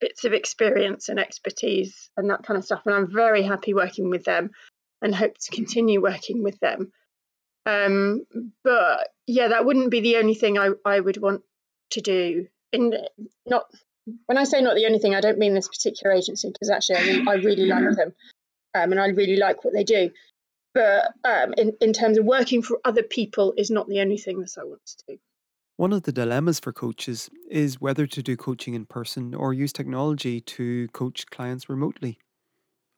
bits 0.00 0.24
of 0.24 0.32
experience 0.32 1.08
and 1.08 1.18
expertise 1.18 2.10
and 2.16 2.30
that 2.30 2.42
kind 2.44 2.58
of 2.58 2.64
stuff. 2.64 2.82
And 2.86 2.94
I'm 2.94 3.12
very 3.12 3.42
happy 3.42 3.74
working 3.74 4.10
with 4.10 4.24
them. 4.24 4.50
and 5.00 5.14
hope 5.14 5.36
to 5.36 5.50
continue 5.50 6.00
working 6.00 6.42
with 6.42 6.58
them. 6.60 6.92
Um, 7.66 8.24
but 8.64 9.08
yeah, 9.26 9.48
that 9.48 9.64
wouldn't 9.64 9.90
be 9.90 10.00
the 10.00 10.16
only 10.16 10.34
thing 10.34 10.58
I, 10.58 10.70
I 10.84 10.98
would 11.00 11.20
want 11.20 11.42
to 11.90 12.00
do. 12.00 12.46
In 12.72 12.94
not 13.46 13.66
when 14.26 14.38
I 14.38 14.44
say 14.44 14.60
not 14.60 14.74
the 14.74 14.86
only 14.86 14.98
thing, 14.98 15.14
I 15.14 15.20
don't 15.20 15.38
mean 15.38 15.54
this 15.54 15.68
particular 15.68 16.14
agency 16.14 16.50
because 16.50 16.70
actually 16.70 16.96
I 16.96 17.02
really, 17.02 17.26
I 17.28 17.34
really 17.34 17.66
like 17.66 17.96
them, 17.96 18.12
um, 18.74 18.92
and 18.92 19.00
I 19.00 19.06
really 19.08 19.36
like 19.36 19.64
what 19.64 19.74
they 19.74 19.84
do. 19.84 20.10
But 20.74 21.12
um, 21.24 21.54
in 21.56 21.74
in 21.80 21.92
terms 21.92 22.18
of 22.18 22.24
working 22.24 22.62
for 22.62 22.80
other 22.84 23.02
people, 23.02 23.54
is 23.56 23.70
not 23.70 23.88
the 23.88 24.00
only 24.00 24.18
thing 24.18 24.40
that 24.40 24.54
I 24.58 24.64
want 24.64 24.84
to 24.86 25.04
do. 25.08 25.18
One 25.76 25.92
of 25.92 26.02
the 26.02 26.12
dilemmas 26.12 26.60
for 26.60 26.72
coaches 26.72 27.30
is 27.50 27.80
whether 27.80 28.06
to 28.06 28.22
do 28.22 28.36
coaching 28.36 28.74
in 28.74 28.86
person 28.86 29.34
or 29.34 29.52
use 29.52 29.72
technology 29.72 30.40
to 30.40 30.88
coach 30.88 31.26
clients 31.26 31.68
remotely. 31.68 32.18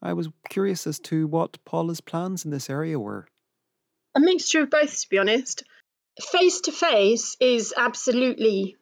I 0.03 0.13
was 0.13 0.29
curious 0.51 0.87
as 0.87 0.99
to 1.01 1.27
what 1.27 1.65
Paula's 1.65 2.01
plans 2.01 2.45
in 2.45 2.51
this 2.51 2.69
area 2.69 2.99
were. 2.99 3.27
A 4.15 4.21
mixture 4.21 4.63
of 4.63 4.71
both, 4.71 5.01
to 5.01 5.09
be 5.09 5.19
honest. 5.19 5.63
Face 6.21 6.61
to 6.63 6.73
face 6.73 7.37
is 7.41 7.73
absolutely 7.77 8.77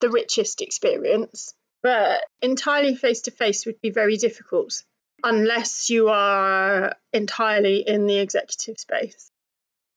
the 0.00 0.10
richest 0.10 0.62
experience, 0.62 1.54
but 1.82 2.24
entirely 2.42 2.94
face 2.94 3.22
to 3.22 3.30
face 3.30 3.66
would 3.66 3.80
be 3.80 3.90
very 3.90 4.16
difficult 4.16 4.82
unless 5.24 5.90
you 5.90 6.08
are 6.08 6.94
entirely 7.12 7.86
in 7.86 8.06
the 8.06 8.18
executive 8.18 8.78
space. 8.78 9.30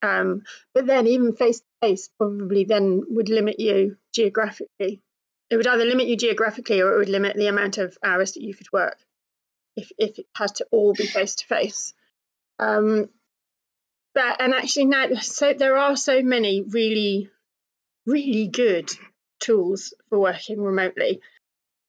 Um, 0.01 0.43
but 0.73 0.87
then, 0.87 1.05
even 1.07 1.33
face 1.33 1.59
to 1.59 1.65
face 1.81 2.09
probably 2.17 2.63
then 2.63 3.03
would 3.09 3.29
limit 3.29 3.59
you 3.59 3.97
geographically. 4.13 5.01
It 5.49 5.57
would 5.57 5.67
either 5.67 5.85
limit 5.85 6.07
you 6.07 6.17
geographically 6.17 6.81
or 6.81 6.93
it 6.95 6.97
would 6.97 7.09
limit 7.09 7.35
the 7.35 7.47
amount 7.47 7.77
of 7.77 7.97
hours 8.03 8.31
that 8.33 8.41
you 8.41 8.55
could 8.55 8.71
work 8.71 8.97
if, 9.75 9.91
if 9.97 10.17
it 10.17 10.25
had 10.35 10.55
to 10.55 10.65
all 10.71 10.93
be 10.93 11.05
face 11.05 11.35
to 11.35 11.45
face. 11.45 11.93
But 14.13 14.41
and 14.41 14.53
actually 14.53 14.85
now, 14.85 15.13
so 15.21 15.53
there 15.53 15.77
are 15.77 15.95
so 15.95 16.21
many 16.21 16.61
really, 16.61 17.29
really 18.05 18.47
good 18.47 18.91
tools 19.41 19.93
for 20.09 20.19
working 20.19 20.61
remotely 20.61 21.19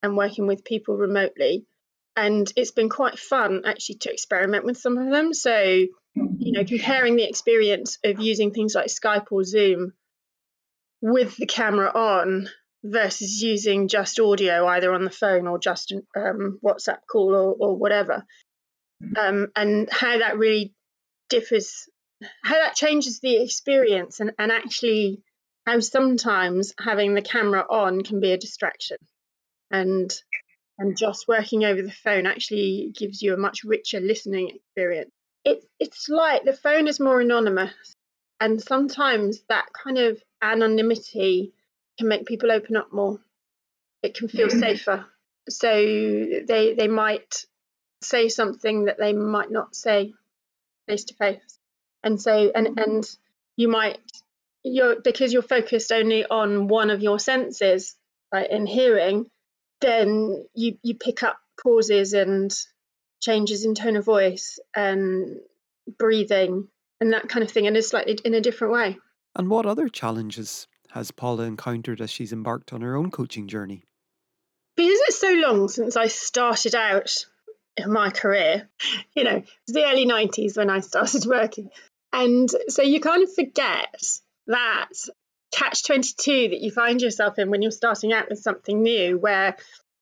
and 0.01 0.17
working 0.17 0.47
with 0.47 0.65
people 0.65 0.97
remotely. 0.97 1.65
And 2.15 2.51
it's 2.55 2.71
been 2.71 2.89
quite 2.89 3.17
fun 3.17 3.63
actually 3.65 3.95
to 3.99 4.11
experiment 4.11 4.65
with 4.65 4.77
some 4.77 4.97
of 4.97 5.09
them. 5.09 5.33
So, 5.33 5.63
you 5.63 6.51
know, 6.51 6.65
comparing 6.65 7.15
the 7.15 7.27
experience 7.27 7.97
of 8.03 8.19
using 8.19 8.51
things 8.51 8.75
like 8.75 8.87
Skype 8.87 9.31
or 9.31 9.43
Zoom 9.43 9.93
with 11.01 11.35
the 11.37 11.47
camera 11.47 11.91
on 11.93 12.49
versus 12.83 13.41
using 13.41 13.87
just 13.87 14.19
audio 14.19 14.67
either 14.67 14.93
on 14.93 15.05
the 15.05 15.09
phone 15.09 15.47
or 15.47 15.57
just 15.57 15.93
um, 16.15 16.59
WhatsApp 16.63 16.99
call 17.09 17.33
or, 17.33 17.55
or 17.57 17.77
whatever, 17.77 18.25
um, 19.17 19.47
and 19.55 19.89
how 19.91 20.19
that 20.19 20.37
really 20.37 20.73
differs, 21.29 21.89
how 22.43 22.55
that 22.55 22.75
changes 22.75 23.19
the 23.21 23.41
experience, 23.41 24.19
and, 24.19 24.33
and 24.37 24.51
actually 24.51 25.21
how 25.65 25.79
sometimes 25.79 26.73
having 26.79 27.13
the 27.13 27.21
camera 27.21 27.65
on 27.69 28.01
can 28.01 28.19
be 28.19 28.31
a 28.31 28.37
distraction, 28.37 28.97
and 29.71 30.13
and 30.77 30.97
just 30.97 31.27
working 31.27 31.63
over 31.63 31.81
the 31.81 31.91
phone 31.91 32.25
actually 32.25 32.91
gives 32.97 33.21
you 33.21 33.33
a 33.33 33.37
much 33.37 33.63
richer 33.63 33.99
listening 33.99 34.49
experience. 34.49 35.11
It, 35.45 35.63
it's 35.79 36.09
like 36.09 36.43
the 36.43 36.53
phone 36.53 36.87
is 36.87 36.99
more 36.99 37.21
anonymous, 37.21 37.73
and 38.39 38.61
sometimes 38.61 39.41
that 39.49 39.67
kind 39.71 39.97
of 39.97 40.21
anonymity 40.41 41.53
can 41.97 42.07
make 42.07 42.25
people 42.25 42.51
open 42.51 42.75
up 42.75 42.91
more. 42.91 43.19
It 44.01 44.15
can 44.15 44.27
feel 44.27 44.49
safer. 44.65 45.05
So 45.49 45.67
they 45.73 46.73
they 46.77 46.87
might 46.87 47.45
say 48.01 48.29
something 48.29 48.85
that 48.85 48.97
they 48.97 49.13
might 49.13 49.51
not 49.51 49.75
say 49.75 50.13
face 50.87 51.05
to 51.05 51.13
face. 51.13 51.59
And 52.03 52.21
so 52.21 52.51
and 52.53 52.79
and 52.79 53.17
you 53.55 53.67
might 53.67 53.99
you're 54.63 55.01
because 55.01 55.33
you're 55.33 55.41
focused 55.41 55.91
only 55.91 56.25
on 56.25 56.67
one 56.67 56.89
of 56.89 57.01
your 57.01 57.19
senses, 57.19 57.95
right, 58.33 58.49
in 58.49 58.65
hearing, 58.65 59.27
then 59.81 60.45
you 60.55 60.77
you 60.83 60.95
pick 60.95 61.23
up 61.23 61.37
pauses 61.61 62.13
and 62.13 62.53
changes 63.21 63.65
in 63.65 63.75
tone 63.75 63.95
of 63.95 64.05
voice 64.05 64.59
and 64.75 65.37
breathing 65.97 66.67
and 66.99 67.13
that 67.13 67.29
kind 67.29 67.43
of 67.43 67.51
thing 67.51 67.67
and 67.67 67.77
it's 67.77 67.89
slightly 67.89 68.17
in 68.25 68.33
a 68.33 68.41
different 68.41 68.73
way. 68.73 68.97
And 69.35 69.49
what 69.49 69.65
other 69.65 69.87
challenges 69.89 70.67
has 70.91 71.11
Paula 71.11 71.43
encountered 71.43 72.01
as 72.01 72.09
she's 72.09 72.33
embarked 72.33 72.71
on 72.71 72.81
her 72.81 72.95
own 72.95 73.11
coaching 73.11 73.47
journey? 73.47 73.83
Because 74.75 74.99
it's 75.07 75.19
so 75.19 75.33
long 75.33 75.67
since 75.67 75.95
I 75.95 76.07
started 76.07 76.75
out 76.75 77.25
in 77.77 77.91
my 77.91 78.09
career, 78.09 78.69
you 79.15 79.23
know, 79.23 79.37
it 79.37 79.47
was 79.67 79.73
the 79.73 79.85
early 79.85 80.05
90s 80.05 80.57
when 80.57 80.69
I 80.69 80.79
started 80.81 81.25
working. 81.27 81.69
And 82.11 82.49
so 82.69 82.83
you 82.83 82.99
kind 82.99 83.23
of 83.23 83.33
forget 83.33 84.03
that 84.47 84.89
catch 85.51 85.83
22 85.85 86.49
that 86.49 86.61
you 86.61 86.71
find 86.71 87.01
yourself 87.01 87.37
in 87.37 87.49
when 87.49 87.61
you're 87.61 87.71
starting 87.71 88.11
out 88.11 88.29
with 88.29 88.39
something 88.39 88.81
new, 88.81 89.17
where 89.17 89.55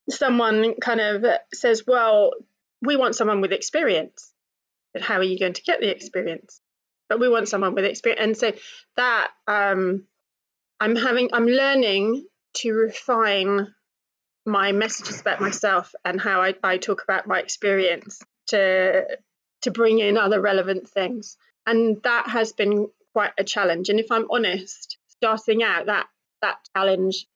someone 0.09 0.75
kind 0.79 1.01
of 1.01 1.25
says, 1.53 1.83
Well, 1.85 2.33
we 2.81 2.95
want 2.95 3.15
someone 3.15 3.41
with 3.41 3.51
experience. 3.51 4.33
But 4.93 5.03
how 5.03 5.17
are 5.17 5.23
you 5.23 5.39
going 5.39 5.53
to 5.53 5.63
get 5.63 5.79
the 5.79 5.89
experience? 5.89 6.61
But 7.07 7.19
we 7.19 7.29
want 7.29 7.47
someone 7.47 7.75
with 7.75 7.85
experience. 7.85 8.21
And 8.21 8.37
so 8.37 8.53
that 8.97 9.31
um, 9.47 10.05
I'm 10.79 10.95
having 10.95 11.29
I'm 11.33 11.45
learning 11.45 12.25
to 12.55 12.73
refine 12.73 13.73
my 14.45 14.71
messages 14.71 15.21
about 15.21 15.39
myself 15.39 15.93
and 16.03 16.19
how 16.19 16.41
I, 16.41 16.55
I 16.63 16.77
talk 16.77 17.03
about 17.03 17.27
my 17.27 17.39
experience 17.39 18.21
to 18.47 19.05
to 19.61 19.71
bring 19.71 19.99
in 19.99 20.17
other 20.17 20.41
relevant 20.41 20.89
things. 20.89 21.37
And 21.67 22.01
that 22.03 22.27
has 22.27 22.53
been 22.53 22.89
quite 23.13 23.31
a 23.37 23.43
challenge. 23.43 23.89
And 23.89 23.99
if 23.99 24.11
I'm 24.11 24.29
honest, 24.31 24.97
starting 25.07 25.63
out 25.63 25.87
that 25.87 26.07
that 26.41 26.57
challenge 26.75 27.27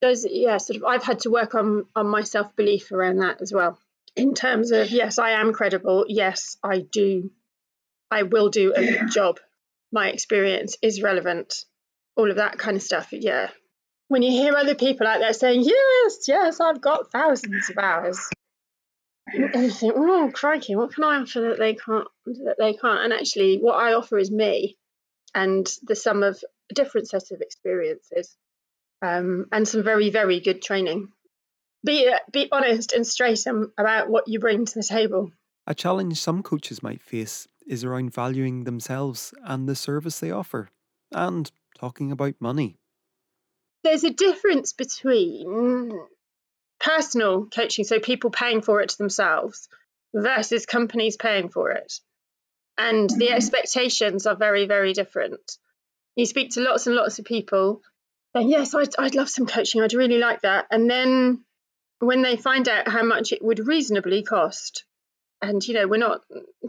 does 0.00 0.26
yeah, 0.28 0.56
sort 0.58 0.78
of 0.78 0.84
I've 0.84 1.02
had 1.02 1.20
to 1.20 1.30
work 1.30 1.54
on 1.54 1.86
on 1.94 2.06
my 2.06 2.22
self-belief 2.22 2.92
around 2.92 3.18
that 3.18 3.40
as 3.40 3.52
well. 3.52 3.78
In 4.16 4.34
terms 4.34 4.70
of 4.70 4.90
yes, 4.90 5.18
I 5.18 5.30
am 5.30 5.52
credible. 5.52 6.04
Yes, 6.08 6.56
I 6.62 6.80
do 6.80 7.30
I 8.10 8.22
will 8.22 8.48
do 8.48 8.72
a 8.74 8.80
good 8.84 9.10
job. 9.10 9.40
My 9.92 10.08
experience 10.08 10.76
is 10.82 11.02
relevant 11.02 11.64
all 12.16 12.30
of 12.30 12.36
that 12.36 12.58
kind 12.58 12.76
of 12.76 12.82
stuff. 12.82 13.08
Yeah. 13.12 13.50
When 14.08 14.22
you 14.22 14.30
hear 14.30 14.54
other 14.54 14.74
people 14.74 15.06
out 15.06 15.20
there 15.20 15.32
saying, 15.32 15.62
yes, 15.62 16.18
yes, 16.28 16.60
I've 16.60 16.80
got 16.80 17.10
thousands 17.10 17.70
of 17.70 17.78
hours, 17.78 18.28
and 19.32 19.64
you 19.64 19.70
think, 19.70 19.94
oh, 19.96 20.30
crikey, 20.32 20.76
what 20.76 20.94
can 20.94 21.04
I 21.04 21.16
offer 21.16 21.40
that 21.40 21.58
they 21.58 21.74
can't? 21.74 22.06
That 22.26 22.56
they 22.58 22.74
can't. 22.74 23.02
And 23.02 23.12
actually, 23.12 23.58
what 23.58 23.76
I 23.76 23.94
offer 23.94 24.18
is 24.18 24.30
me, 24.30 24.76
and 25.34 25.70
the 25.82 25.96
sum 25.96 26.22
of 26.22 26.42
a 26.70 26.74
different 26.74 27.08
set 27.08 27.30
of 27.30 27.40
experiences, 27.40 28.36
um, 29.02 29.46
and 29.52 29.66
some 29.66 29.82
very, 29.82 30.10
very 30.10 30.40
good 30.40 30.62
training. 30.62 31.08
Be 31.84 32.10
be 32.32 32.48
honest 32.50 32.92
and 32.92 33.06
straight 33.06 33.44
about 33.46 34.08
what 34.08 34.28
you 34.28 34.38
bring 34.38 34.64
to 34.64 34.74
the 34.74 34.82
table. 34.82 35.32
A 35.66 35.74
challenge 35.74 36.20
some 36.20 36.42
coaches 36.42 36.82
might 36.82 37.02
face 37.02 37.48
is 37.66 37.84
around 37.84 38.12
valuing 38.12 38.64
themselves 38.64 39.34
and 39.44 39.68
the 39.68 39.74
service 39.74 40.20
they 40.20 40.30
offer, 40.30 40.70
and 41.12 41.50
talking 41.78 42.12
about 42.12 42.34
money. 42.40 42.76
There's 43.82 44.04
a 44.04 44.10
difference 44.10 44.72
between 44.72 45.92
personal 46.80 47.46
coaching, 47.46 47.84
so 47.84 47.98
people 47.98 48.30
paying 48.30 48.62
for 48.62 48.80
it 48.80 48.94
themselves, 48.98 49.68
versus 50.14 50.64
companies 50.64 51.16
paying 51.16 51.48
for 51.48 51.70
it. 51.70 52.00
And 52.76 53.08
the 53.08 53.30
expectations 53.30 54.26
are 54.26 54.36
very, 54.36 54.66
very 54.66 54.92
different. 54.92 55.58
You 56.16 56.26
speak 56.26 56.50
to 56.50 56.60
lots 56.60 56.86
and 56.86 56.96
lots 56.96 57.18
of 57.18 57.24
people, 57.24 57.82
and 58.34 58.50
yes, 58.50 58.74
I'd, 58.74 58.94
I'd 58.98 59.14
love 59.14 59.28
some 59.28 59.46
coaching, 59.46 59.80
I'd 59.80 59.94
really 59.94 60.18
like 60.18 60.42
that. 60.42 60.66
And 60.70 60.90
then 60.90 61.44
when 62.00 62.22
they 62.22 62.36
find 62.36 62.68
out 62.68 62.88
how 62.88 63.04
much 63.04 63.32
it 63.32 63.44
would 63.44 63.66
reasonably 63.66 64.22
cost, 64.22 64.84
and 65.40 65.66
you 65.66 65.74
know, 65.74 65.86
we're 65.86 65.98
not 65.98 66.22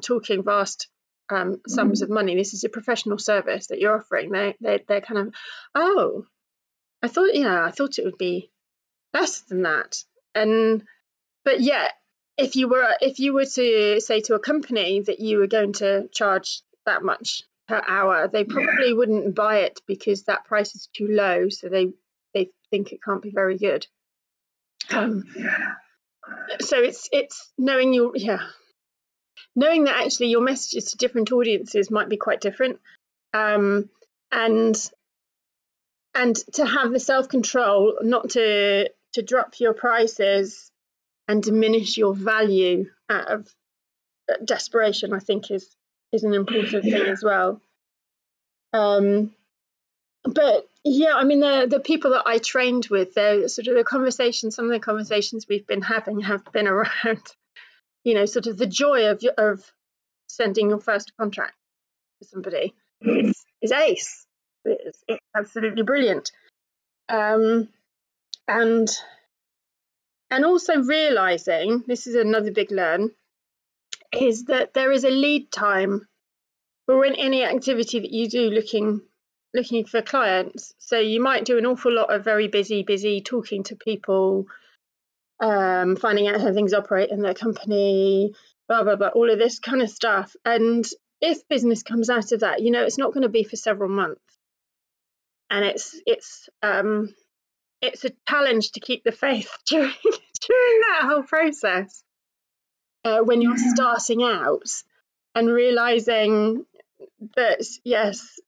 talking 0.03 0.43
vast 0.43 0.87
um, 1.29 1.61
sums 1.67 2.01
of 2.01 2.09
money. 2.09 2.35
This 2.35 2.53
is 2.53 2.63
a 2.63 2.69
professional 2.69 3.17
service 3.17 3.67
that 3.67 3.79
you're 3.79 3.97
offering. 3.97 4.31
They 4.31 4.55
they 4.61 4.83
they're 4.87 5.01
kind 5.01 5.27
of, 5.27 5.33
oh, 5.73 6.25
I 7.01 7.07
thought 7.07 7.33
yeah, 7.33 7.63
I 7.63 7.71
thought 7.71 7.97
it 7.97 8.05
would 8.05 8.17
be 8.17 8.51
less 9.13 9.41
than 9.41 9.63
that. 9.63 9.97
And 10.33 10.83
but 11.43 11.61
yeah, 11.61 11.89
if 12.37 12.55
you 12.55 12.67
were 12.67 12.95
if 13.01 13.19
you 13.19 13.33
were 13.33 13.45
to 13.45 13.99
say 14.01 14.21
to 14.21 14.35
a 14.35 14.39
company 14.39 15.01
that 15.01 15.19
you 15.19 15.37
were 15.39 15.47
going 15.47 15.73
to 15.73 16.07
charge 16.11 16.61
that 16.85 17.03
much 17.03 17.43
per 17.67 17.81
hour, 17.87 18.27
they 18.27 18.43
probably 18.43 18.89
yeah. 18.89 18.93
wouldn't 18.93 19.35
buy 19.35 19.59
it 19.59 19.81
because 19.87 20.23
that 20.23 20.45
price 20.45 20.75
is 20.75 20.89
too 20.95 21.07
low. 21.07 21.49
So 21.49 21.69
they 21.69 21.93
they 22.33 22.49
think 22.69 22.91
it 22.91 22.99
can't 23.03 23.21
be 23.21 23.31
very 23.31 23.57
good. 23.57 23.87
Um, 24.91 25.23
so 26.59 26.77
it's 26.79 27.09
it's 27.11 27.51
knowing 27.57 27.93
your 27.93 28.11
yeah 28.15 28.41
knowing 29.55 29.85
that 29.85 30.03
actually 30.03 30.27
your 30.27 30.41
messages 30.41 30.91
to 30.91 30.97
different 30.97 31.31
audiences 31.31 31.89
might 31.89 32.09
be 32.09 32.17
quite 32.17 32.41
different 32.41 32.79
um, 33.33 33.89
and 34.31 34.91
and 36.13 36.35
to 36.53 36.65
have 36.65 36.91
the 36.91 36.99
self-control 36.99 37.99
not 38.01 38.31
to 38.31 38.89
to 39.13 39.21
drop 39.21 39.59
your 39.59 39.73
prices 39.73 40.71
and 41.27 41.43
diminish 41.43 41.97
your 41.97 42.13
value 42.13 42.89
out 43.09 43.31
of 43.31 43.53
uh, 44.29 44.33
desperation 44.43 45.13
i 45.13 45.19
think 45.19 45.51
is 45.51 45.75
is 46.15 46.23
an 46.23 46.33
important 46.33 46.83
thing 46.83 47.05
as 47.07 47.23
well. 47.23 47.61
Um, 48.73 49.33
but 50.23 50.67
yeah, 50.83 51.13
I 51.13 51.23
mean 51.23 51.39
the 51.39 51.67
the 51.69 51.79
people 51.79 52.11
that 52.11 52.23
I 52.25 52.39
trained 52.39 52.88
with, 52.89 53.13
the 53.13 53.47
sort 53.47 53.67
of 53.67 53.75
the 53.75 53.83
conversations, 53.83 54.55
some 54.55 54.65
of 54.65 54.71
the 54.71 54.79
conversations 54.79 55.45
we've 55.47 55.67
been 55.67 55.81
having 55.81 56.21
have 56.21 56.43
been 56.51 56.67
around, 56.75 57.21
you 58.03 58.15
know, 58.15 58.25
sort 58.25 58.47
of 58.47 58.57
the 58.57 58.65
joy 58.65 59.09
of 59.09 59.23
of 59.38 59.63
sending 60.27 60.69
your 60.69 60.79
first 60.79 61.11
contract 61.19 61.55
to 62.21 62.27
somebody 62.27 62.73
is, 63.01 63.45
is 63.61 63.71
ace. 63.71 64.25
It's, 64.65 65.03
it's 65.07 65.25
absolutely 65.38 65.83
brilliant. 65.83 66.31
Um, 67.07 67.69
and 68.47 68.89
and 70.31 70.45
also 70.45 70.81
realizing 70.81 71.83
this 71.88 72.07
is 72.07 72.15
another 72.15 72.51
big 72.51 72.71
learn 72.71 73.11
is 74.11 74.45
that 74.45 74.73
there 74.73 74.91
is 74.91 75.03
a 75.03 75.09
lead 75.09 75.51
time 75.51 76.07
for 76.85 77.05
any 77.05 77.43
activity 77.43 77.99
that 77.99 78.11
you 78.11 78.27
do 78.29 78.49
looking 78.49 79.01
looking 79.53 79.85
for 79.85 80.01
clients. 80.01 80.73
So 80.77 80.99
you 80.99 81.21
might 81.21 81.45
do 81.45 81.57
an 81.57 81.65
awful 81.65 81.93
lot 81.93 82.13
of 82.13 82.23
very 82.23 82.49
busy, 82.49 82.83
busy 82.83 83.21
talking 83.21 83.63
to 83.63 83.75
people, 83.77 84.47
um, 85.39 85.95
finding 85.95 86.27
out 86.27 86.41
how 86.41 86.53
things 86.53 86.73
operate 86.73 87.09
in 87.09 87.21
their 87.21 87.33
company, 87.33 88.33
blah 88.67 88.83
blah 88.83 88.97
blah, 88.97 89.07
all 89.09 89.31
of 89.31 89.39
this 89.39 89.59
kind 89.59 89.81
of 89.81 89.89
stuff. 89.89 90.35
And 90.43 90.85
if 91.21 91.47
business 91.47 91.83
comes 91.83 92.09
out 92.09 92.31
of 92.33 92.41
that, 92.41 92.61
you 92.61 92.71
know, 92.71 92.83
it's 92.83 92.97
not 92.97 93.13
going 93.13 93.23
to 93.23 93.29
be 93.29 93.43
for 93.43 93.55
several 93.55 93.89
months, 93.89 94.21
and 95.49 95.63
it's 95.65 95.99
it's 96.05 96.49
um, 96.61 97.13
it's 97.85 98.05
a 98.05 98.11
challenge 98.27 98.71
to 98.71 98.79
keep 98.79 99.03
the 99.03 99.11
faith 99.11 99.51
during 99.67 99.93
during 100.03 100.81
that 100.81 101.01
whole 101.03 101.23
process 101.23 102.03
uh, 103.03 103.19
when 103.19 103.41
you're 103.41 103.57
starting 103.57 104.23
out 104.23 104.69
and 105.33 105.49
realizing 105.49 106.65
that 107.35 107.65
yes 107.83 108.39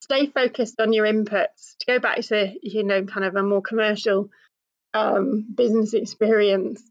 stay 0.00 0.26
focused 0.26 0.80
on 0.80 0.92
your 0.92 1.06
inputs. 1.06 1.76
To 1.80 1.86
go 1.86 1.98
back 1.98 2.20
to 2.22 2.54
you 2.62 2.84
know 2.84 3.04
kind 3.04 3.26
of 3.26 3.36
a 3.36 3.42
more 3.42 3.62
commercial 3.62 4.30
um, 4.94 5.46
business 5.54 5.94
experience 5.94 6.82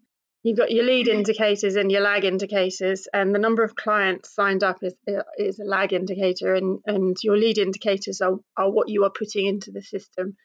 you've 0.44 0.58
got 0.58 0.72
your 0.72 0.86
lead 0.86 1.10
indicators 1.10 1.76
and 1.76 1.92
your 1.92 2.00
lag 2.00 2.24
indicators 2.24 3.08
and 3.14 3.36
the 3.36 3.40
number 3.40 3.64
of 3.64 3.76
clients 3.76 4.34
signed 4.34 4.64
up 4.64 4.78
is, 4.82 4.94
is 5.38 5.60
a 5.60 5.66
lag 5.66 5.92
indicator 5.92 6.56
and, 6.56 6.80
and 6.86 7.18
your 7.22 7.36
lead 7.36 7.58
indicators 7.58 8.22
are, 8.22 8.38
are 8.56 8.72
what 8.72 8.88
you 8.88 9.04
are 9.04 9.10
putting 9.10 9.46
into 9.46 9.72
the 9.72 9.82
system 9.82 10.38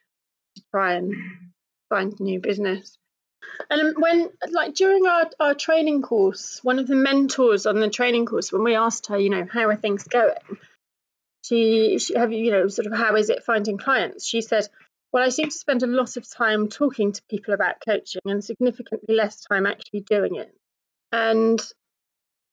to 0.56 0.62
try 0.70 0.94
and 0.94 1.14
find 1.88 2.18
new 2.20 2.40
business 2.40 2.98
and 3.70 3.80
um, 3.80 3.94
when, 3.98 4.30
like, 4.50 4.74
during 4.74 5.06
our, 5.06 5.30
our 5.40 5.54
training 5.54 6.02
course, 6.02 6.60
one 6.62 6.78
of 6.78 6.86
the 6.86 6.94
mentors 6.94 7.66
on 7.66 7.80
the 7.80 7.90
training 7.90 8.26
course, 8.26 8.52
when 8.52 8.64
we 8.64 8.74
asked 8.74 9.06
her, 9.08 9.18
you 9.18 9.30
know, 9.30 9.46
how 9.50 9.68
are 9.68 9.76
things 9.76 10.04
going? 10.04 10.36
She, 11.44 11.98
she 11.98 12.14
have 12.16 12.32
you, 12.32 12.38
you 12.38 12.50
know, 12.50 12.68
sort 12.68 12.86
of 12.86 12.92
how 12.92 13.16
is 13.16 13.30
it 13.30 13.44
finding 13.44 13.78
clients? 13.78 14.26
She 14.26 14.42
said, 14.42 14.68
well, 15.12 15.24
I 15.24 15.28
seem 15.28 15.46
to 15.46 15.56
spend 15.56 15.82
a 15.82 15.88
lot 15.88 16.16
of 16.16 16.30
time 16.30 16.68
talking 16.68 17.12
to 17.12 17.22
people 17.28 17.52
about 17.52 17.82
coaching 17.84 18.22
and 18.24 18.44
significantly 18.44 19.14
less 19.14 19.40
time 19.42 19.66
actually 19.66 20.00
doing 20.00 20.36
it. 20.36 20.54
And 21.10 21.60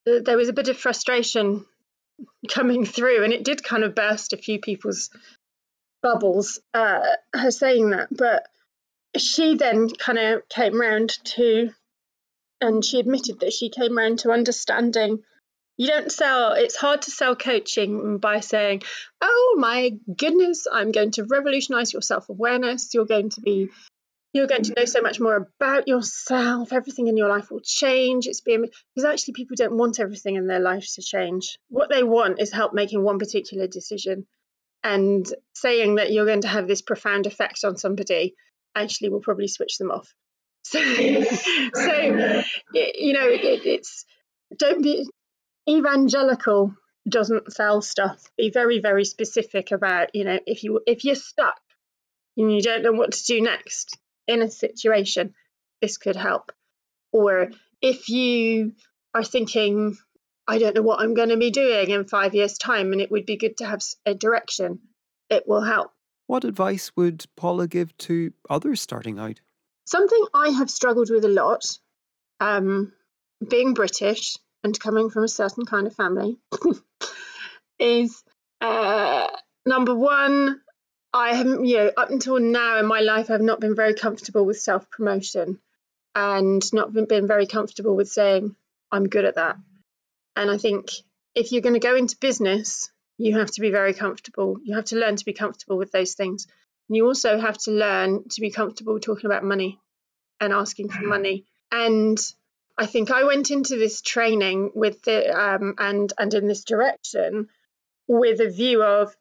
uh, 0.10 0.20
there 0.24 0.38
was 0.38 0.50
a 0.50 0.54
bit 0.54 0.68
of 0.68 0.78
frustration 0.78 1.66
coming 2.50 2.86
through, 2.86 3.24
and 3.24 3.32
it 3.32 3.46
did 3.46 3.64
kind 3.64 3.84
of 3.84 3.96
burst 3.96 4.34
a 4.34 4.38
few 4.38 4.60
people's 4.60 5.10
bubbles, 6.02 6.60
uh, 6.74 7.02
her 7.34 7.52
saying 7.52 7.92
that. 7.92 8.08
But 8.12 8.48
she 9.18 9.56
then 9.56 9.90
kind 9.90 10.20
of 10.20 10.48
came 10.50 10.80
round 10.80 11.18
to, 11.36 11.72
and 12.62 12.84
she 12.84 13.00
admitted 13.00 13.40
that 13.42 13.54
she 13.54 13.70
came 13.70 13.98
round 13.98 14.20
to 14.20 14.32
understanding 14.32 15.24
you 15.80 15.88
don't 15.88 16.12
sell, 16.12 16.52
it's 16.52 16.76
hard 16.76 17.04
to 17.04 17.12
sell 17.12 17.38
coaching 17.38 18.18
by 18.18 18.42
saying, 18.42 18.82
oh 19.22 19.56
my 19.58 19.92
goodness, 20.14 20.68
I'm 20.70 20.92
going 20.92 21.12
to 21.12 21.24
revolutionize 21.24 21.94
your 21.94 22.02
self 22.02 22.28
awareness. 22.28 22.94
You're 22.94 23.06
going 23.06 23.30
to 23.30 23.42
be 23.42 23.70
you're 24.34 24.46
going 24.46 24.64
to 24.64 24.74
know 24.76 24.84
so 24.84 25.00
much 25.00 25.22
more 25.22 25.38
about 25.38 25.88
yourself. 25.88 26.74
Everything 26.74 27.08
in 27.08 27.16
your 27.16 27.30
life 27.30 27.50
will 27.50 27.62
change. 27.62 28.28
It's 28.28 28.42
being 28.42 28.62
because 28.94 29.10
actually 29.10 29.36
people 29.36 29.56
don't 29.58 29.78
want 29.78 30.02
everything 30.02 30.36
in 30.36 30.48
their 30.48 30.60
life 30.60 30.86
to 30.96 31.02
change. 31.02 31.58
What 31.70 31.90
they 31.90 32.04
want 32.04 32.42
is 32.42 32.52
help 32.52 32.74
making 32.74 33.02
one 33.02 33.18
particular 33.18 33.66
decision. 33.66 34.28
And 34.84 35.26
saying 35.54 35.96
that 35.96 36.12
you're 36.12 36.26
going 36.26 36.42
to 36.42 36.48
have 36.48 36.68
this 36.68 36.82
profound 36.82 37.26
effect 37.26 37.64
on 37.64 37.76
somebody 37.78 38.36
actually 38.76 39.10
will 39.10 39.20
probably 39.20 39.48
switch 39.48 39.78
them 39.78 39.92
off. 39.92 40.14
So, 40.64 40.80
so 40.82 42.44
you 42.74 43.14
know, 43.14 43.28
it, 43.28 43.66
it's 43.66 44.06
don't 44.56 44.84
be 44.84 45.10
evangelical. 45.68 46.76
Doesn't 47.08 47.52
sell 47.54 47.82
stuff. 47.82 48.22
Be 48.38 48.52
very, 48.52 48.80
very 48.80 49.06
specific 49.06 49.72
about 49.72 50.14
you 50.14 50.26
know 50.26 50.38
if 50.46 50.64
you 50.64 50.82
if 50.86 51.06
you're 51.06 51.16
stuck 51.16 51.60
and 52.38 52.54
you 52.54 52.62
don't 52.62 52.84
know 52.84 52.92
what 52.92 53.14
to 53.14 53.26
do 53.26 53.42
next 53.42 53.98
in 54.28 54.42
a 54.42 54.50
situation, 54.52 55.34
this 55.82 55.98
could 55.98 56.16
help. 56.16 56.52
Or 57.12 57.50
if 57.82 58.10
you 58.10 58.74
are 59.14 59.24
thinking, 59.24 59.98
I 60.50 60.58
don't 60.58 60.76
know 60.76 60.82
what 60.82 61.00
I'm 61.00 61.14
going 61.14 61.30
to 61.30 61.38
be 61.38 61.52
doing 61.52 61.92
in 61.92 62.06
five 62.06 62.34
years' 62.34 62.58
time, 62.58 62.92
and 62.92 63.00
it 63.00 63.12
would 63.12 63.28
be 63.28 63.38
good 63.38 63.58
to 63.58 63.68
have 63.68 63.82
a 64.08 64.16
direction, 64.16 64.80
it 65.30 65.48
will 65.48 65.62
help. 65.62 65.92
What 66.26 66.44
advice 66.44 66.92
would 66.96 67.24
Paula 67.36 67.68
give 67.68 67.96
to 68.00 68.34
others 68.50 68.82
starting 68.82 69.20
out? 69.20 69.40
Something 69.86 70.24
I 70.34 70.50
have 70.50 70.72
struggled 70.72 71.12
with 71.12 71.24
a 71.24 71.30
lot, 71.30 71.66
um, 72.40 72.94
being 73.48 73.76
British 73.76 74.38
and 74.64 74.80
coming 74.80 75.12
from 75.12 75.24
a 75.24 75.28
certain 75.28 75.66
kind 75.66 75.86
of 75.86 75.96
family, 75.96 76.40
is 77.80 78.24
uh, 78.60 79.28
number 79.68 79.94
one, 79.94 80.62
I 81.14 81.36
haven't, 81.36 81.66
you 81.66 81.78
know, 81.78 81.92
up 81.96 82.10
until 82.10 82.40
now 82.40 82.80
in 82.80 82.88
my 82.88 83.02
life, 83.02 83.30
I've 83.30 83.42
not 83.42 83.60
been 83.60 83.76
very 83.76 83.94
comfortable 83.94 84.46
with 84.46 84.60
self 84.60 84.90
promotion 84.90 85.60
and 86.16 86.74
not 86.74 86.92
been, 86.92 87.06
been 87.06 87.28
very 87.28 87.46
comfortable 87.46 87.96
with 87.96 88.10
saying, 88.10 88.56
I'm 88.92 89.08
good 89.08 89.26
at 89.26 89.36
that. 89.36 89.58
And 90.40 90.50
I 90.50 90.58
think 90.58 90.92
if 91.36 91.52
you're 91.52 91.62
going 91.62 91.74
to 91.74 91.80
go 91.80 91.98
into 91.98 92.16
business, 92.18 92.90
you 93.18 93.38
have 93.38 93.52
to 93.52 93.62
be 93.62 93.72
very 93.72 93.94
comfortable. 93.94 94.58
You 94.64 94.76
have 94.76 94.86
to 94.86 94.96
learn 94.96 95.18
to 95.18 95.26
be 95.26 95.34
comfortable 95.34 95.78
with 95.78 95.92
those 95.92 96.14
things. 96.14 96.48
And 96.88 96.96
you 96.96 97.06
also 97.06 97.38
have 97.38 97.58
to 97.60 97.72
learn 97.72 98.24
to 98.30 98.42
be 98.42 98.50
comfortable 98.50 99.00
talking 99.00 99.26
about 99.26 99.44
money 99.44 99.80
and 100.40 100.54
asking 100.54 100.90
for 100.90 101.00
mm-hmm. 101.00 101.10
money. 101.10 101.46
And 101.74 102.18
I 102.78 102.86
think 102.86 103.12
I 103.12 103.26
went 103.26 103.52
into 103.52 103.76
this 103.76 104.02
training 104.02 104.72
with 104.74 105.02
the 105.02 105.30
um, 105.38 105.76
and 105.78 106.14
and 106.18 106.34
in 106.34 106.48
this 106.48 106.64
direction 106.64 107.50
with 108.08 108.40
a 108.40 108.50
view 108.50 108.82
of 108.82 109.14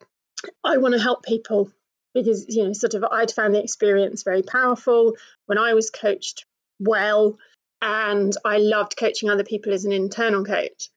I 0.63 0.77
want 0.77 0.93
to 0.93 1.01
help 1.01 1.23
people 1.23 1.69
because 2.13 2.45
you 2.47 2.63
know 2.63 2.73
sort 2.73 2.93
of 2.93 3.03
I'd 3.03 3.31
found 3.31 3.53
the 3.53 3.61
experience 3.61 4.23
very 4.23 4.43
powerful 4.43 5.17
when 5.47 5.57
I 5.57 5.73
was 5.73 5.89
coached 5.89 6.45
well, 6.79 7.37
and 7.81 8.33
I 8.45 8.59
loved 8.59 8.95
coaching 8.97 9.29
other 9.29 9.43
people 9.43 9.73
as 9.73 9.83
an 9.83 9.91
internal 9.91 10.45
coach. 10.45 10.89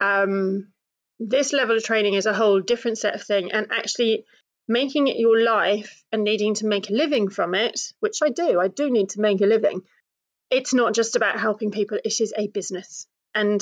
Um, 0.00 0.68
this 1.18 1.52
level 1.52 1.76
of 1.76 1.84
training 1.84 2.14
is 2.14 2.26
a 2.26 2.32
whole 2.32 2.60
different 2.60 2.98
set 2.98 3.14
of 3.14 3.22
thing 3.22 3.50
and 3.52 3.66
actually 3.70 4.24
making 4.68 5.08
it 5.08 5.16
your 5.16 5.40
life 5.40 6.04
and 6.12 6.22
needing 6.22 6.54
to 6.54 6.66
make 6.66 6.90
a 6.90 6.92
living 6.92 7.28
from 7.28 7.54
it 7.54 7.92
which 8.00 8.18
i 8.22 8.28
do 8.28 8.60
i 8.60 8.68
do 8.68 8.90
need 8.90 9.10
to 9.10 9.20
make 9.20 9.40
a 9.40 9.46
living. 9.46 9.82
It's 10.50 10.72
not 10.72 10.94
just 10.94 11.16
about 11.16 11.40
helping 11.40 11.70
people 11.70 11.98
it 12.02 12.20
is 12.20 12.32
a 12.36 12.48
business. 12.48 13.06
And 13.34 13.60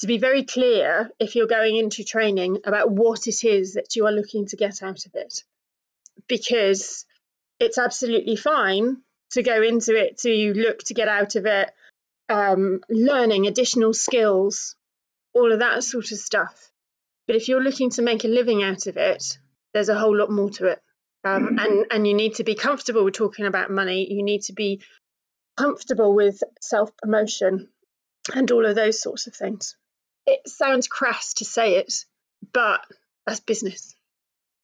to 0.00 0.06
be 0.06 0.18
very 0.18 0.44
clear 0.44 1.10
if 1.18 1.34
you're 1.34 1.48
going 1.48 1.76
into 1.76 2.04
training 2.04 2.58
about 2.64 2.90
what 2.90 3.26
it 3.26 3.42
is 3.44 3.74
that 3.74 3.96
you 3.96 4.06
are 4.06 4.12
looking 4.12 4.46
to 4.46 4.56
get 4.56 4.82
out 4.82 5.06
of 5.06 5.14
it 5.14 5.42
because 6.28 7.04
it's 7.58 7.78
absolutely 7.78 8.36
fine 8.36 8.98
to 9.32 9.42
go 9.42 9.62
into 9.62 9.96
it 9.96 10.18
to 10.18 10.52
look 10.54 10.78
to 10.84 10.94
get 10.94 11.08
out 11.08 11.34
of 11.34 11.46
it 11.46 11.70
um, 12.28 12.80
learning 12.88 13.46
additional 13.46 13.92
skills 13.92 14.76
all 15.38 15.52
of 15.52 15.60
that 15.60 15.82
sort 15.84 16.12
of 16.12 16.18
stuff 16.18 16.70
but 17.28 17.36
if 17.36 17.46
you're 17.46 17.62
looking 17.62 17.90
to 17.90 18.02
make 18.02 18.24
a 18.24 18.28
living 18.28 18.62
out 18.62 18.86
of 18.86 18.96
it, 18.96 19.38
there's 19.74 19.90
a 19.90 19.98
whole 19.98 20.16
lot 20.16 20.30
more 20.30 20.48
to 20.48 20.68
it. 20.68 20.80
Um, 21.24 21.44
mm-hmm. 21.44 21.58
and, 21.58 21.86
and 21.90 22.08
you 22.08 22.14
need 22.14 22.36
to 22.36 22.44
be 22.44 22.54
comfortable 22.54 23.04
with 23.04 23.14
talking 23.14 23.44
about 23.44 23.70
money. 23.70 24.10
You 24.10 24.22
need 24.22 24.42
to 24.44 24.54
be 24.54 24.80
comfortable 25.58 26.14
with 26.14 26.42
self 26.62 26.96
promotion 26.96 27.68
and 28.34 28.50
all 28.50 28.64
of 28.64 28.74
those 28.74 29.02
sorts 29.02 29.26
of 29.26 29.36
things. 29.36 29.76
It 30.26 30.40
sounds 30.48 30.88
crass 30.88 31.34
to 31.34 31.44
say 31.44 31.74
it, 31.74 31.92
but 32.54 32.80
that's 33.26 33.40
business. 33.40 33.94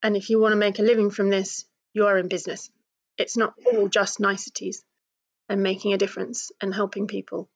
And 0.02 0.16
if 0.16 0.30
you 0.30 0.40
want 0.40 0.52
to 0.52 0.56
make 0.56 0.78
a 0.78 0.82
living 0.82 1.10
from 1.10 1.28
this, 1.28 1.66
you 1.92 2.06
are 2.06 2.16
in 2.16 2.28
business. 2.28 2.70
It's 3.18 3.36
not 3.36 3.54
all 3.66 3.88
just 3.88 4.20
niceties 4.20 4.82
and 5.50 5.62
making 5.62 5.92
a 5.92 5.98
difference 5.98 6.50
and 6.62 6.74
helping 6.74 7.08
people. 7.08 7.50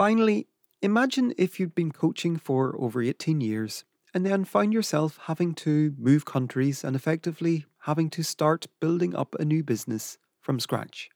Finally, 0.00 0.46
Imagine 0.82 1.34
if 1.36 1.60
you'd 1.60 1.74
been 1.74 1.92
coaching 1.92 2.38
for 2.38 2.74
over 2.80 3.02
18 3.02 3.42
years 3.42 3.84
and 4.14 4.24
then 4.24 4.46
found 4.46 4.72
yourself 4.72 5.18
having 5.24 5.52
to 5.52 5.94
move 5.98 6.24
countries 6.24 6.82
and 6.82 6.96
effectively 6.96 7.66
having 7.80 8.08
to 8.08 8.22
start 8.22 8.66
building 8.80 9.14
up 9.14 9.34
a 9.38 9.44
new 9.44 9.62
business 9.62 10.16
from 10.40 10.58
scratch. 10.58 11.10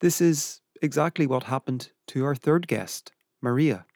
This 0.00 0.20
is 0.20 0.60
exactly 0.82 1.28
what 1.28 1.44
happened 1.44 1.92
to 2.08 2.24
our 2.24 2.34
third 2.34 2.66
guest, 2.66 3.12
Maria. 3.40 3.86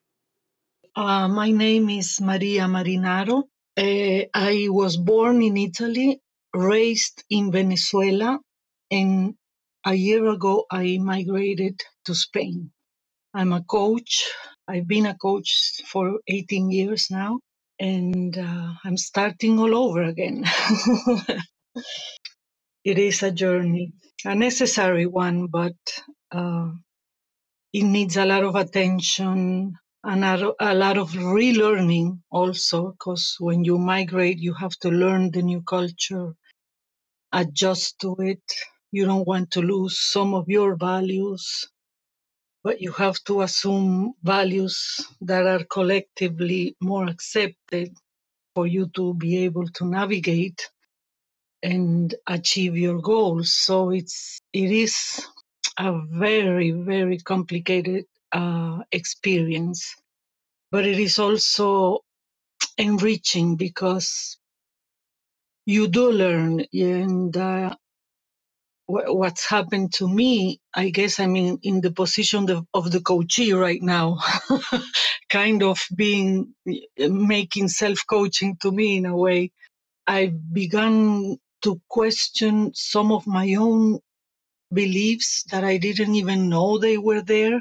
Uh, 0.94 1.26
my 1.26 1.50
name 1.50 1.90
is 1.90 2.20
Maria 2.20 2.66
Marinaro. 2.66 3.42
Uh, 3.76 4.26
I 4.32 4.68
was 4.70 4.96
born 4.96 5.42
in 5.42 5.56
Italy, 5.56 6.20
raised 6.54 7.24
in 7.30 7.50
Venezuela, 7.50 8.38
and 8.92 9.34
a 9.84 9.94
year 9.94 10.24
ago 10.28 10.66
I 10.70 10.98
migrated 11.02 11.80
to 12.04 12.14
Spain. 12.14 12.70
I'm 13.34 13.54
a 13.54 13.62
coach. 13.64 14.30
I've 14.68 14.88
been 14.88 15.06
a 15.06 15.16
coach 15.16 15.82
for 15.86 16.20
18 16.28 16.70
years 16.70 17.08
now, 17.10 17.40
and 17.80 18.38
uh, 18.38 18.74
I'm 18.84 18.98
starting 18.98 19.58
all 19.58 19.74
over 19.76 20.02
again. 20.04 20.44
it 22.84 22.98
is 22.98 23.22
a 23.22 23.32
journey, 23.32 23.92
a 24.24 24.34
necessary 24.34 25.06
one, 25.06 25.48
but 25.48 25.74
uh, 26.32 26.70
it 27.72 27.84
needs 27.84 28.16
a 28.18 28.26
lot 28.26 28.44
of 28.44 28.56
attention 28.56 29.74
and 30.04 30.24
a, 30.24 30.52
a 30.60 30.74
lot 30.74 30.98
of 30.98 31.10
relearning 31.12 32.20
also, 32.30 32.92
because 32.92 33.36
when 33.40 33.64
you 33.64 33.78
migrate, 33.78 34.38
you 34.38 34.54
have 34.54 34.76
to 34.80 34.90
learn 34.90 35.30
the 35.32 35.42
new 35.42 35.62
culture, 35.62 36.34
adjust 37.32 38.00
to 38.00 38.16
it. 38.20 38.42
You 38.92 39.06
don't 39.06 39.26
want 39.26 39.52
to 39.52 39.62
lose 39.62 39.98
some 39.98 40.34
of 40.34 40.46
your 40.48 40.76
values 40.76 41.68
but 42.64 42.80
you 42.82 42.92
have 42.92 43.18
to 43.26 43.42
assume 43.42 44.14
values 44.24 45.00
that 45.22 45.46
are 45.46 45.64
collectively 45.64 46.76
more 46.82 47.06
accepted 47.08 47.94
for 48.54 48.66
you 48.66 48.88
to 48.94 49.14
be 49.14 49.44
able 49.44 49.68
to 49.68 49.86
navigate 49.86 50.70
and 51.62 52.14
achieve 52.28 52.76
your 52.76 53.00
goals. 53.00 53.54
So 53.54 53.90
it's 53.90 54.40
it 54.52 54.70
is 54.70 55.26
a 55.78 55.92
very 56.10 56.72
very 56.72 57.18
complicated 57.18 58.06
uh, 58.32 58.80
experience. 58.92 59.94
But 60.72 60.86
it 60.86 60.98
is 61.00 61.18
also 61.18 62.00
enriching 62.78 63.56
because 63.56 64.38
you 65.66 65.88
do 65.88 66.10
learn 66.12 66.64
and 66.72 67.36
uh, 67.36 67.74
what's 68.86 69.48
happened 69.48 69.94
to 69.94 70.08
me, 70.08 70.60
I 70.74 70.90
guess 70.90 71.20
I'm 71.20 71.36
in, 71.36 71.58
in 71.62 71.80
the 71.80 71.92
position 71.92 72.50
of, 72.50 72.66
of 72.74 72.92
the 72.92 73.00
coachee 73.00 73.52
right 73.54 73.82
now, 73.82 74.18
kind 75.30 75.62
of 75.62 75.80
being 75.96 76.54
eh, 76.68 77.08
making 77.08 77.68
self 77.68 78.00
coaching 78.08 78.56
to 78.62 78.72
me 78.72 78.98
in 78.98 79.06
a 79.06 79.16
way. 79.16 79.52
I've 80.06 80.52
begun 80.54 81.38
to 81.62 81.80
question 81.88 82.72
some 82.74 83.12
of 83.12 83.26
my 83.26 83.54
own 83.56 84.00
beliefs 84.72 85.44
that 85.50 85.64
I 85.64 85.78
didn't 85.78 86.14
even 86.16 86.48
know 86.50 86.78
they 86.78 86.98
were 86.98 87.22
there. 87.22 87.60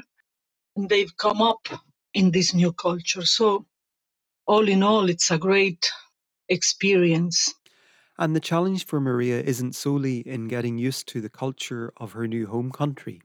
And 0.76 0.88
they've 0.88 1.16
come 1.16 1.42
up 1.42 1.66
in 2.14 2.32
this 2.32 2.54
new 2.54 2.72
culture. 2.72 3.26
So, 3.26 3.66
all 4.46 4.68
in 4.68 4.82
all, 4.82 5.10
it's 5.10 5.30
a 5.30 5.38
great 5.38 5.90
experience. 6.48 7.54
And 8.18 8.34
the 8.34 8.40
challenge 8.40 8.86
for 8.86 9.00
Maria 9.00 9.40
isn't 9.40 9.74
solely 9.74 10.18
in 10.20 10.46
getting 10.48 10.78
used 10.78 11.08
to 11.08 11.20
the 11.20 11.28
culture 11.28 11.92
of 11.96 12.12
her 12.12 12.28
new 12.28 12.46
home 12.46 12.70
country. 12.70 13.22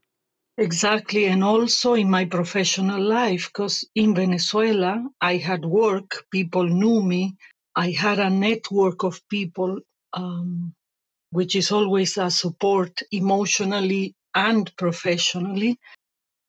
Exactly. 0.58 1.26
And 1.26 1.44
also 1.44 1.94
in 1.94 2.10
my 2.10 2.26
professional 2.26 3.02
life, 3.02 3.48
because 3.48 3.88
in 3.96 4.14
Venezuela, 4.16 5.06
I 5.22 5.38
had 5.38 5.64
work, 5.64 6.26
people 6.32 6.68
knew 6.68 7.02
me, 7.02 7.38
I 7.76 7.92
had 7.92 8.20
a 8.20 8.30
network 8.30 9.04
of 9.04 9.22
people, 9.30 9.80
um, 10.14 10.74
which 11.30 11.56
is 11.56 11.72
always 11.72 12.18
a 12.18 12.30
support 12.30 13.00
emotionally 13.12 14.16
and 14.36 14.70
professionally. 14.76 15.80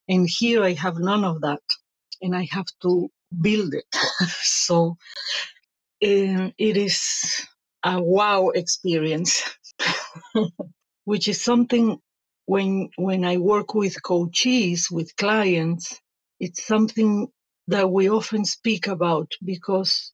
And 0.09 0.29
here 0.29 0.65
I 0.65 0.73
have 0.73 0.99
none 0.99 1.25
of 1.25 1.43
that. 1.43 1.63
And 2.21 2.35
I 2.35 2.49
have 2.51 2.67
to 2.83 3.11
build 3.41 3.75
it. 3.75 3.87
so 4.43 4.97
uh, 6.03 6.51
it 6.59 6.77
is 6.77 7.47
a 7.85 8.03
wow 8.03 8.49
experience, 8.51 9.43
which 11.05 11.29
is 11.29 11.43
something 11.43 11.99
when 12.47 12.91
when 12.97 13.25
I 13.25 13.39
work 13.39 13.75
with 13.75 14.03
coaches, 14.03 14.89
with 14.91 15.17
clients, 15.17 16.01
it's 16.41 16.67
something 16.67 17.29
that 17.69 17.91
we 17.91 18.11
often 18.11 18.45
speak 18.45 18.89
about 18.89 19.33
because 19.45 20.13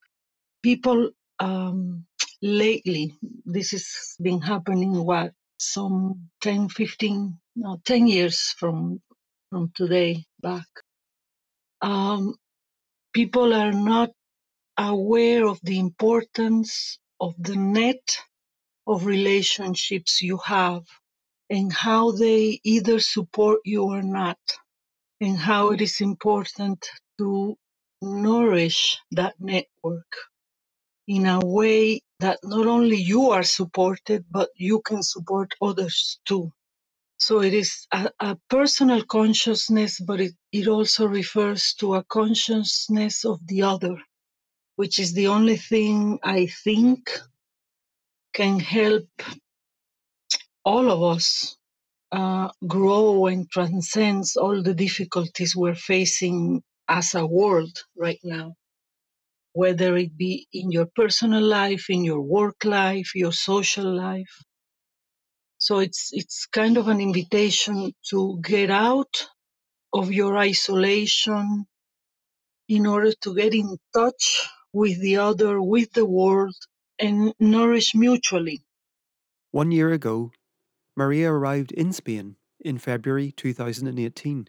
people 0.63 1.11
um, 1.39 2.07
lately, 2.43 3.15
this 3.45 3.73
has 3.73 4.17
been 4.23 4.41
happening 4.41 5.05
what 5.05 5.33
some 5.59 6.29
10, 6.43 6.69
15, 6.69 7.39
no, 7.57 7.79
10 7.85 8.07
years 8.07 8.55
from 8.59 9.01
from 9.51 9.73
today 9.75 10.25
back. 10.41 10.67
Um, 11.83 12.35
people 13.15 13.55
are 13.55 13.73
not 13.73 14.11
aware 14.79 15.47
of 15.47 15.61
the 15.63 15.79
importance 15.79 16.99
of 17.21 17.35
the 17.39 17.57
net 17.57 18.19
of 18.87 19.07
relationships 19.07 20.23
you 20.23 20.39
have 20.39 20.85
and 21.51 21.73
how 21.73 22.13
they 22.13 22.61
either 22.65 23.01
support 23.01 23.61
you 23.65 23.85
or 23.85 24.03
not, 24.03 24.39
and 25.21 25.39
how 25.39 25.71
it 25.71 25.81
is 25.81 26.01
important 26.01 26.87
to 27.19 27.57
nourish 28.03 28.99
that 29.13 29.35
network 29.41 30.13
in 31.07 31.27
a 31.27 31.41
way 31.41 32.01
that 32.21 32.39
not 32.45 32.67
only 32.67 32.97
you 32.97 33.31
are 33.31 33.45
supported, 33.45 34.25
but 34.31 34.51
you 34.57 34.81
can 34.83 35.03
support 35.03 35.55
others 35.63 36.21
too. 36.27 36.53
So 37.19 37.43
it 37.43 37.55
is 37.55 37.87
a, 37.93 38.11
a 38.21 38.37
personal 38.51 39.05
consciousness, 39.05 40.01
but 40.01 40.21
it, 40.21 40.33
it 40.53 40.69
also 40.69 41.07
refers 41.07 41.75
to 41.75 41.95
a 41.95 42.05
consciousness 42.05 43.25
of 43.25 43.41
the 43.47 43.63
other, 43.63 43.97
which 44.77 44.99
is 45.01 45.15
the 45.15 45.29
only 45.29 45.57
thing 45.59 46.21
I 46.25 46.47
think 46.47 47.11
can 48.35 48.61
help 48.61 49.09
all 50.65 50.91
of 50.91 51.03
us 51.17 51.57
uh, 52.13 52.51
grow 52.67 53.27
and 53.27 53.51
transcend 53.51 54.25
all 54.41 54.63
the 54.63 54.75
difficulties 54.75 55.57
we're 55.57 55.75
facing 55.75 56.63
as 56.89 57.15
a 57.15 57.27
world 57.27 57.85
right 57.97 58.21
now, 58.25 58.55
whether 59.55 59.97
it 59.97 60.17
be 60.17 60.49
in 60.53 60.73
your 60.73 60.89
personal 60.97 61.43
life, 61.43 61.91
in 61.91 62.05
your 62.05 62.23
work 62.23 62.65
life, 62.65 63.13
your 63.15 63.33
social 63.33 63.87
life. 63.97 64.35
So 65.59 65.81
it's 65.81 66.11
it's 66.13 66.47
kind 66.47 66.77
of 66.79 66.89
an 66.89 67.01
invitation 67.01 67.93
to 68.11 68.41
get 68.43 68.71
out 68.71 69.29
of 69.95 70.13
your 70.13 70.39
isolation 70.39 71.67
in 72.69 72.87
order 72.87 73.13
to 73.23 73.35
get 73.35 73.55
in 73.55 73.79
touch 73.95 74.49
with 74.77 75.01
the 75.01 75.17
other, 75.17 75.61
with 75.61 75.91
the 75.95 76.05
world, 76.05 76.55
and 76.99 77.33
nourish 77.41 77.95
mutually. 77.95 78.63
One 79.51 79.73
year 79.73 79.91
ago, 79.91 80.33
Maria 80.95 81.33
arrived 81.33 81.73
in 81.73 81.95
Spain 81.95 82.37
in 82.61 82.77
February 82.77 83.33
2018. 83.33 84.49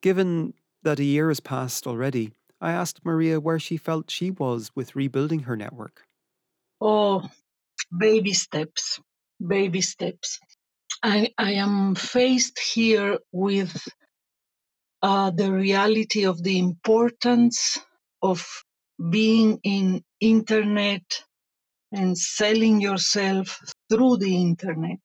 Given 0.00 0.54
that 0.82 0.98
a 0.98 1.04
year 1.04 1.28
has 1.28 1.38
passed 1.38 1.86
already, 1.86 2.32
I 2.60 2.72
asked 2.72 3.04
Maria 3.04 3.38
where 3.38 3.60
she 3.60 3.76
felt 3.76 4.10
she 4.10 4.32
was 4.32 4.72
with 4.74 4.96
rebuilding 4.96 5.40
her 5.40 5.56
network. 5.56 6.02
Oh, 6.80 7.28
baby 7.96 8.32
steps, 8.32 9.00
baby 9.38 9.80
steps. 9.80 10.40
I, 11.04 11.32
I 11.38 11.52
am 11.52 11.94
faced 11.94 12.58
here 12.58 13.18
with 13.30 13.88
uh, 15.02 15.30
the 15.30 15.52
reality 15.52 16.26
of 16.26 16.42
the 16.42 16.58
importance 16.58 17.78
of 18.22 18.44
being 19.10 19.60
in 19.64 20.02
internet 20.20 21.02
and 21.92 22.16
selling 22.16 22.80
yourself 22.80 23.60
through 23.90 24.18
the 24.18 24.36
internet 24.36 25.00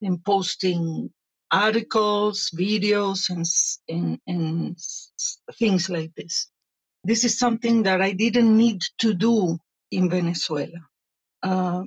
in 0.00 0.18
posting 0.18 1.10
articles, 1.50 2.50
videos, 2.56 3.30
and, 3.30 3.44
and, 3.88 4.18
and 4.26 4.78
things 5.58 5.88
like 5.90 6.12
this. 6.16 6.48
This 7.04 7.24
is 7.24 7.38
something 7.38 7.84
that 7.84 8.00
I 8.02 8.12
didn't 8.12 8.56
need 8.56 8.80
to 8.98 9.14
do 9.14 9.58
in 9.90 10.10
Venezuela. 10.10 10.80
Uh, 11.44 11.84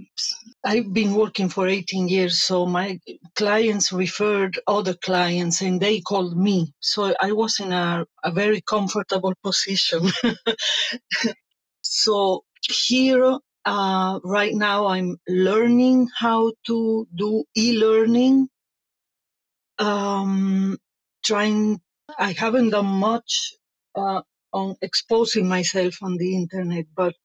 I've 0.63 0.93
been 0.93 1.15
working 1.15 1.49
for 1.49 1.67
18 1.67 2.07
years, 2.07 2.43
so 2.43 2.67
my 2.67 2.99
clients 3.35 3.91
referred 3.91 4.59
other 4.67 4.93
clients 4.93 5.61
and 5.61 5.81
they 5.81 5.99
called 5.99 6.37
me. 6.37 6.73
So 6.79 7.15
I 7.19 7.31
was 7.31 7.59
in 7.59 7.71
a, 7.73 8.05
a 8.23 8.31
very 8.31 8.61
comfortable 8.61 9.33
position. 9.43 10.11
so 11.81 12.43
here, 12.61 13.39
uh, 13.65 14.19
right 14.23 14.53
now, 14.53 14.85
I'm 14.87 15.17
learning 15.27 16.09
how 16.15 16.53
to 16.67 17.07
do 17.15 17.43
e 17.55 17.79
learning 17.79 18.49
um, 19.79 20.77
trying. 21.25 21.81
I 22.19 22.33
haven't 22.33 22.69
done 22.69 22.85
much 22.85 23.55
uh, 23.95 24.21
on 24.53 24.75
exposing 24.83 25.47
myself 25.49 25.95
on 26.03 26.17
the 26.17 26.35
internet, 26.35 26.85
but 26.95 27.15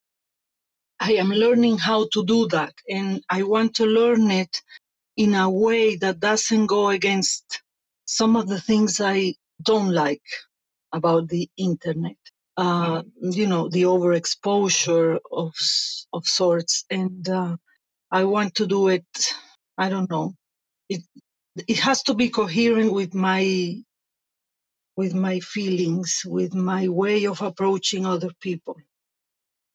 I 1.03 1.14
am 1.14 1.30
learning 1.30 1.78
how 1.78 2.09
to 2.14 2.24
do 2.26 2.48
that, 2.50 2.74
and 2.90 3.22
I 3.30 3.44
want 3.44 3.76
to 3.76 3.86
learn 3.86 4.30
it 4.32 4.62
in 5.16 5.34
a 5.34 5.50
way 5.50 5.96
that 5.98 6.20
doesn't 6.20 6.66
go 6.66 6.90
against 6.90 7.62
some 8.07 8.36
of 8.36 8.48
the 8.48 8.61
things 8.61 9.00
I 9.00 9.34
don't 9.62 9.92
like 9.92 10.22
about 10.92 11.28
the 11.28 11.48
internet. 11.59 12.18
uh, 12.59 13.03
you 13.20 13.46
know, 13.48 13.68
the 13.70 13.84
overexposure 13.84 15.18
of 15.32 15.55
of 16.12 16.26
sorts, 16.26 16.84
and 16.90 17.28
uh, 17.28 17.57
I 18.11 18.24
want 18.24 18.57
to 18.57 18.66
do 18.66 18.88
it. 18.88 19.07
I 19.78 19.88
don't 19.90 20.11
know. 20.11 20.34
It 20.88 21.03
it 21.68 21.80
has 21.80 22.03
to 22.05 22.14
be 22.14 22.30
coherent 22.30 22.92
with 22.92 23.14
my 23.14 23.76
with 24.96 25.14
my 25.14 25.40
feelings, 25.40 26.22
with 26.26 26.55
my 26.55 26.88
way 26.88 27.26
of 27.26 27.42
approaching 27.42 28.07
other 28.07 28.30
people. 28.40 28.76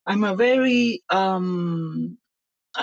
I'm 0.08 0.26
a 0.26 0.36
very 0.38 1.04
um, 1.10 2.20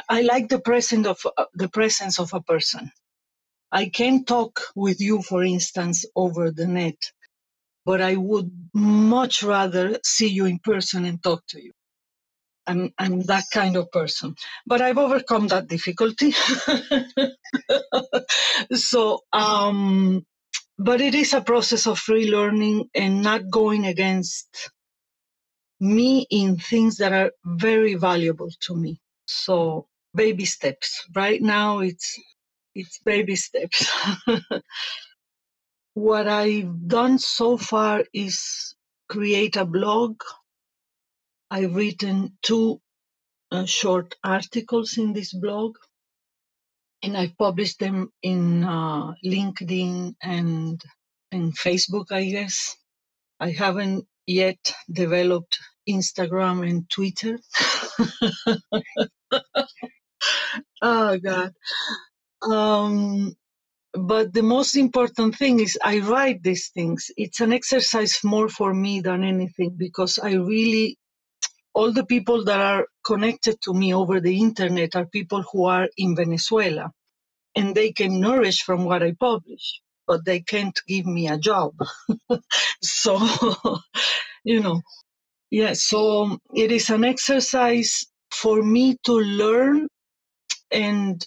I 0.09 0.23
like 0.23 0.49
the 0.49 0.61
presence 0.61 1.07
of 1.09 1.21
uh, 1.37 1.47
the 1.55 1.69
presence 1.69 2.19
of 2.21 2.35
a 2.35 2.43
person. 2.43 2.93
I 3.73 3.89
can 3.91 4.25
talk 4.25 4.61
with 4.77 5.01
you, 5.01 5.23
for 5.23 5.45
instance, 5.45 6.07
over 6.17 6.51
the 6.53 6.67
net, 6.67 7.13
but 7.87 8.01
I 8.03 8.17
would 8.17 8.51
much 8.75 9.43
rather 9.43 9.99
see 10.05 10.29
you 10.29 10.47
in 10.47 10.61
person 10.61 11.05
and 11.07 11.23
talk 11.23 11.43
to 11.49 11.63
you. 11.63 11.73
I'm 12.67 12.93
I'm 12.99 13.21
that 13.23 13.45
kind 13.53 13.77
of 13.77 13.93
person, 13.93 14.37
but 14.67 14.83
I've 14.83 14.99
overcome 14.99 15.49
that 15.49 15.69
difficulty. 15.69 16.33
so, 18.75 19.21
um, 19.33 20.25
but 20.79 21.01
it 21.01 21.15
is 21.15 21.35
a 21.35 21.43
process 21.43 21.87
of 21.87 22.01
relearning 22.09 22.89
and 22.95 23.23
not 23.23 23.51
going 23.51 23.87
against 23.87 24.71
me 25.81 26.27
in 26.31 26.57
things 26.59 26.97
that 26.97 27.13
are 27.13 27.33
very 27.45 27.95
valuable 27.95 28.51
to 28.61 28.77
me. 28.77 29.01
So, 29.27 29.89
baby 30.15 30.45
steps. 30.45 31.07
Right 31.15 31.41
now, 31.43 31.81
it's 31.81 32.19
it's 32.75 32.99
baby 33.05 33.37
steps. 33.37 33.91
what 35.95 36.29
I've 36.29 36.89
done 36.89 37.19
so 37.19 37.57
far 37.57 38.05
is 38.13 38.75
create 39.09 39.57
a 39.57 39.65
blog. 39.65 40.21
I've 41.51 41.75
written 41.75 42.37
two 42.43 42.81
uh, 43.53 43.65
short 43.67 44.17
articles 44.25 44.99
in 44.99 45.13
this 45.13 45.33
blog, 45.33 45.77
and 47.03 47.17
I've 47.17 47.37
published 47.39 47.79
them 47.79 48.11
in 48.23 48.65
uh, 48.65 49.13
LinkedIn 49.25 50.15
and 50.23 50.83
in 51.31 51.53
Facebook, 51.53 52.11
I 52.11 52.25
guess. 52.25 52.77
I 53.41 53.51
haven't 53.51 54.07
yet 54.27 54.75
developed 54.91 55.59
Instagram 55.89 56.69
and 56.69 56.89
Twitter. 56.91 57.39
oh 60.83 61.19
God. 61.19 61.53
Um, 62.43 63.35
but 63.95 64.33
the 64.33 64.43
most 64.43 64.77
important 64.77 65.37
thing 65.37 65.61
is 65.61 65.79
I 65.85 66.01
write 66.01 66.43
these 66.43 66.71
things. 66.71 67.11
It's 67.17 67.41
an 67.41 67.53
exercise 67.53 68.21
more 68.25 68.49
for 68.49 68.75
me 68.75 69.01
than 69.01 69.25
anything 69.25 69.77
because 69.77 70.19
I 70.19 70.33
really, 70.35 70.99
all 71.75 71.93
the 71.93 72.07
people 72.07 72.45
that 72.45 72.61
are 72.61 72.87
connected 73.05 73.61
to 73.63 73.75
me 73.75 73.95
over 73.95 74.21
the 74.21 74.41
internet 74.41 74.97
are 74.97 75.07
people 75.07 75.45
who 75.53 75.67
are 75.67 75.89
in 75.97 76.17
Venezuela 76.17 76.91
and 77.57 77.75
they 77.75 77.93
can 77.93 78.21
nourish 78.21 78.63
from 78.63 78.85
what 78.85 79.03
I 79.03 79.13
publish, 79.19 79.81
but 80.07 80.25
they 80.25 80.41
can't 80.41 80.79
give 80.87 81.07
me 81.07 81.29
a 81.29 81.39
job. 81.39 81.75
so, 82.83 83.19
you 84.45 84.61
know, 84.61 84.83
yeah, 85.51 85.73
so 85.75 86.39
it 86.55 86.73
is 86.73 86.91
an 86.91 87.05
exercise 87.05 88.05
for 88.31 88.63
me 88.63 88.97
to 89.05 89.13
learn 89.13 89.89
and 90.71 91.25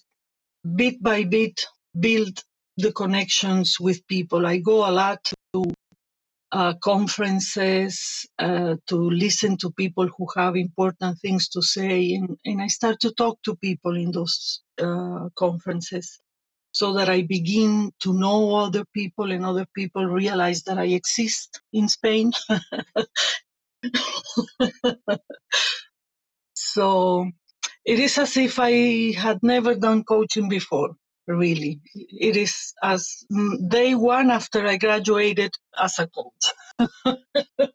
bit 0.76 1.02
by 1.02 1.24
bit 1.24 1.66
build 1.98 2.44
the 2.78 2.92
connections 2.92 3.80
with 3.80 4.06
people. 4.08 4.46
I 4.46 4.58
go 4.58 4.88
a 4.88 4.92
lot 4.92 5.20
to 5.54 5.72
uh, 6.52 6.74
conferences 6.76 8.26
uh, 8.40 8.76
to 8.88 8.96
listen 8.96 9.58
to 9.58 9.72
people 9.72 10.08
who 10.18 10.28
have 10.36 10.56
important 10.56 11.20
things 11.20 11.50
to 11.50 11.62
say, 11.62 12.14
and, 12.14 12.38
and 12.46 12.62
I 12.62 12.68
start 12.68 13.00
to 13.02 13.12
talk 13.12 13.42
to 13.44 13.56
people 13.56 13.96
in 13.96 14.12
those 14.12 14.62
uh, 14.82 15.30
conferences 15.36 16.20
so 16.72 16.94
that 16.94 17.10
I 17.10 17.24
begin 17.24 17.92
to 18.02 18.14
know 18.14 18.56
other 18.56 18.86
people 18.94 19.32
and 19.32 19.46
other 19.46 19.66
people 19.76 20.06
realize 20.06 20.64
that 20.64 20.78
I 20.78 20.86
exist 20.86 21.62
in 21.74 21.88
Spain. 21.88 22.32
so 26.54 27.32
it 27.86 28.00
is 28.00 28.18
as 28.18 28.38
if 28.38 28.60
I 28.60 29.14
had 29.14 29.40
never 29.42 29.76
done 29.76 30.04
coaching 30.04 30.50
before, 30.50 30.96
really. 31.26 31.80
It 31.96 32.36
is 32.36 32.74
as 32.84 33.24
mm, 33.32 33.70
day 33.70 33.96
one 33.96 34.30
after 34.30 34.68
I 34.68 34.78
graduated 34.78 35.56
as 35.78 35.98
a 36.00 36.08
coach. 36.08 36.54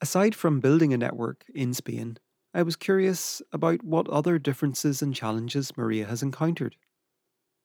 Aside 0.00 0.34
from 0.34 0.60
building 0.60 0.94
a 0.94 0.96
network 0.96 1.44
in 1.54 1.74
Spain, 1.74 2.16
I 2.54 2.62
was 2.62 2.76
curious 2.76 3.42
about 3.52 3.84
what 3.84 4.08
other 4.08 4.38
differences 4.38 5.02
and 5.02 5.14
challenges 5.14 5.76
Maria 5.76 6.06
has 6.06 6.22
encountered. 6.22 6.76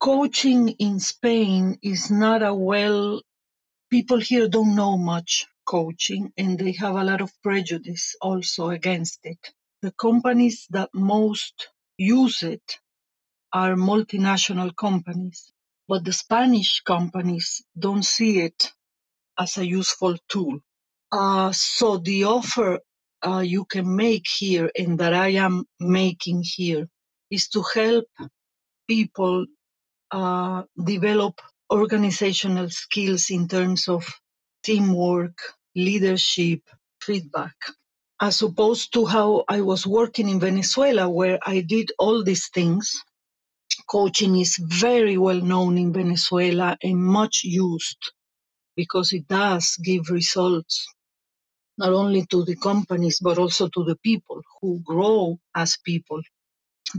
Coaching 0.05 0.69
in 0.69 0.99
Spain 0.99 1.79
is 1.81 2.11
not 2.11 2.43
a 2.43 2.53
well, 2.53 3.23
people 3.89 4.19
here 4.19 4.47
don't 4.47 4.75
know 4.75 4.99
much 4.99 5.47
coaching 5.65 6.31
and 6.37 6.59
they 6.59 6.73
have 6.73 6.93
a 6.93 7.03
lot 7.03 7.21
of 7.21 7.31
prejudice 7.41 8.15
also 8.21 8.69
against 8.69 9.21
it. 9.23 9.39
The 9.81 9.91
companies 9.93 10.67
that 10.69 10.91
most 10.93 11.69
use 11.97 12.43
it 12.43 12.77
are 13.51 13.73
multinational 13.73 14.75
companies, 14.75 15.51
but 15.87 16.05
the 16.05 16.13
Spanish 16.13 16.81
companies 16.81 17.63
don't 17.75 18.05
see 18.05 18.41
it 18.41 18.71
as 19.39 19.57
a 19.57 19.65
useful 19.65 20.17
tool. 20.29 20.59
Uh, 21.11 21.51
so 21.51 21.97
the 21.97 22.25
offer 22.25 22.79
uh, 23.25 23.39
you 23.39 23.65
can 23.65 23.95
make 23.95 24.27
here 24.27 24.69
and 24.77 24.99
that 24.99 25.15
I 25.15 25.29
am 25.29 25.65
making 25.79 26.43
here 26.45 26.87
is 27.31 27.47
to 27.49 27.63
help 27.73 28.05
people 28.87 29.47
uh, 30.15 30.63
develop 30.85 31.41
organizational 31.71 32.69
skills 32.71 33.31
in 33.31 33.49
terms 33.49 33.89
of 33.89 34.05
teamwork, 34.63 35.37
leadership, 35.75 36.61
feedback, 37.01 37.55
as 38.21 38.41
opposed 38.43 38.93
to 38.93 39.05
how 39.07 39.45
I 39.49 39.61
was 39.61 39.87
working 39.87 40.29
in 40.29 40.41
Venezuela, 40.41 41.09
where 41.09 41.39
I 41.45 41.61
did 41.61 41.91
all 41.99 42.23
these 42.25 42.49
things. 42.49 43.03
Coaching 43.89 44.37
is 44.37 44.57
very 44.61 45.17
well 45.17 45.41
known 45.41 45.77
in 45.77 45.93
Venezuela 45.93 46.77
and 46.83 46.97
much 47.03 47.41
used 47.43 48.13
because 48.75 49.13
it 49.13 49.27
does 49.27 49.77
give 49.83 50.09
results 50.09 50.87
not 51.77 51.93
only 51.93 52.25
to 52.27 52.45
the 52.45 52.57
companies 52.57 53.19
but 53.21 53.39
also 53.39 53.69
to 53.69 53.83
the 53.85 53.97
people 54.03 54.41
who 54.61 54.81
grow 54.85 55.37
as 55.55 55.77
people 55.85 56.21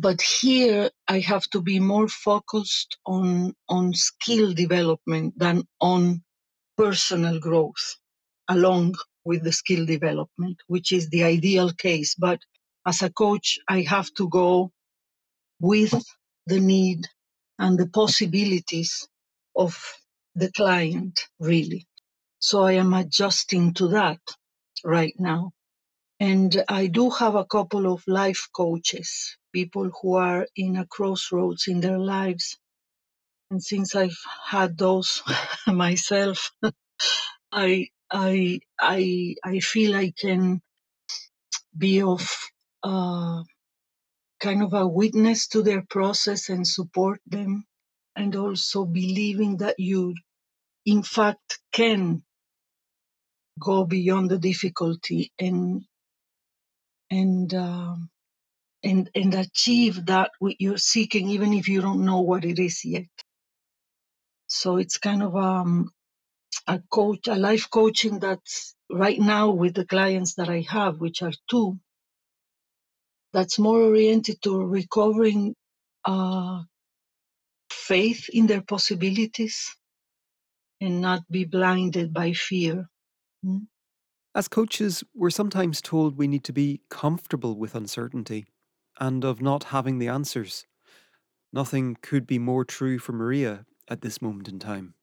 but 0.00 0.22
here 0.22 0.90
i 1.08 1.20
have 1.20 1.44
to 1.50 1.62
be 1.62 1.80
more 1.80 2.08
focused 2.08 2.98
on 3.06 3.54
on 3.68 3.94
skill 3.94 4.52
development 4.54 5.34
than 5.38 5.62
on 5.80 6.22
personal 6.76 7.40
growth 7.40 7.96
along 8.48 8.94
with 9.24 9.42
the 9.44 9.52
skill 9.52 9.86
development 9.86 10.58
which 10.68 10.92
is 10.92 11.10
the 11.10 11.24
ideal 11.24 11.72
case. 11.72 12.14
But 12.16 12.40
as 12.86 13.02
a 13.02 13.10
coach 13.10 13.58
i 13.68 13.82
have 13.82 14.12
to 14.14 14.28
go 14.28 14.72
with 15.60 15.94
the 16.46 16.60
need 16.60 17.06
and 17.58 17.78
the 17.78 17.88
possibilities 17.88 19.08
of 19.56 19.78
the 20.34 20.52
client 20.52 21.20
really. 21.40 21.86
So 22.40 22.62
i 22.64 22.72
am 22.72 22.94
adjusting 22.94 23.74
to 23.74 23.88
that 23.88 24.20
right 24.84 25.14
now. 25.18 25.52
And 26.20 26.64
I 26.68 26.86
do 26.86 27.10
have 27.10 27.34
a 27.34 27.44
couple 27.44 27.92
of 27.92 28.02
life 28.06 28.48
coaches, 28.56 29.36
people 29.60 29.90
who 30.02 30.14
are 30.16 30.46
in 30.56 30.76
a 30.76 30.86
crossroads 30.86 31.66
in 31.68 31.80
their 31.80 31.98
lives. 31.98 32.58
And 33.50 33.62
since 33.62 33.94
I've 33.96 34.20
had 34.44 34.78
those 34.78 35.22
myself, 35.66 36.52
I 37.52 37.88
I 38.10 38.60
I 38.80 39.34
I 39.44 39.60
feel 39.60 39.96
I 39.96 40.12
can 40.24 40.60
be 41.76 42.02
of 42.02 42.22
uh, 42.82 43.42
kind 44.40 44.62
of 44.62 44.74
a 44.74 44.86
witness 44.86 45.48
to 45.48 45.62
their 45.62 45.84
process 45.96 46.48
and 46.50 46.66
support 46.66 47.20
them, 47.26 47.64
and 48.16 48.36
also 48.36 48.84
believing 48.86 49.58
that 49.58 49.76
you, 49.78 50.14
in 50.86 51.02
fact, 51.02 51.60
can 51.72 52.24
go 53.60 53.84
beyond 53.84 54.30
the 54.30 54.38
difficulty 54.38 55.32
and 55.38 55.84
and 57.10 57.54
um, 57.54 58.10
and 58.82 59.10
and 59.14 59.34
achieve 59.34 60.06
that 60.06 60.30
what 60.38 60.60
you're 60.60 60.78
seeking 60.78 61.28
even 61.30 61.52
if 61.52 61.68
you 61.68 61.80
don't 61.80 62.04
know 62.04 62.20
what 62.20 62.44
it 62.44 62.58
is 62.58 62.84
yet. 62.84 63.04
So 64.48 64.76
it's 64.76 64.98
kind 64.98 65.22
of 65.22 65.34
um, 65.36 65.90
a 66.66 66.80
coach 66.90 67.28
a 67.28 67.34
life 67.34 67.68
coaching 67.70 68.18
that's 68.18 68.74
right 68.90 69.18
now 69.18 69.50
with 69.50 69.74
the 69.74 69.84
clients 69.84 70.34
that 70.34 70.48
i 70.48 70.64
have 70.68 71.00
which 71.00 71.22
are 71.22 71.32
two 71.50 71.78
that's 73.32 73.58
more 73.58 73.82
oriented 73.82 74.40
to 74.42 74.56
recovering 74.64 75.54
uh, 76.04 76.62
faith 77.70 78.28
in 78.32 78.46
their 78.46 78.62
possibilities 78.62 79.76
and 80.80 81.00
not 81.00 81.20
be 81.30 81.44
blinded 81.44 82.14
by 82.14 82.32
fear. 82.32 82.88
Mm. 83.44 83.66
As 84.34 84.48
coaches, 84.48 85.04
we're 85.14 85.30
sometimes 85.30 85.82
told 85.82 86.16
we 86.16 86.28
need 86.28 86.44
to 86.44 86.52
be 86.52 86.80
comfortable 86.88 87.56
with 87.58 87.74
uncertainty 87.74 88.46
and 88.98 89.24
of 89.24 89.40
not 89.40 89.64
having 89.64 89.98
the 89.98 90.08
answers. 90.08 90.66
Nothing 91.52 91.96
could 92.02 92.26
be 92.26 92.38
more 92.38 92.64
true 92.64 92.98
for 92.98 93.12
Maria 93.12 93.66
at 93.88 94.00
this 94.00 94.20
moment 94.20 94.48
in 94.48 94.58
time. 94.58 94.94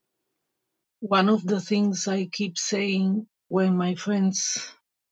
One 1.00 1.30
of 1.30 1.46
the 1.46 1.60
things 1.60 2.08
I 2.08 2.26
keep 2.26 2.58
saying 2.58 3.28
when 3.48 3.76
my 3.76 3.96
friends 3.96 4.72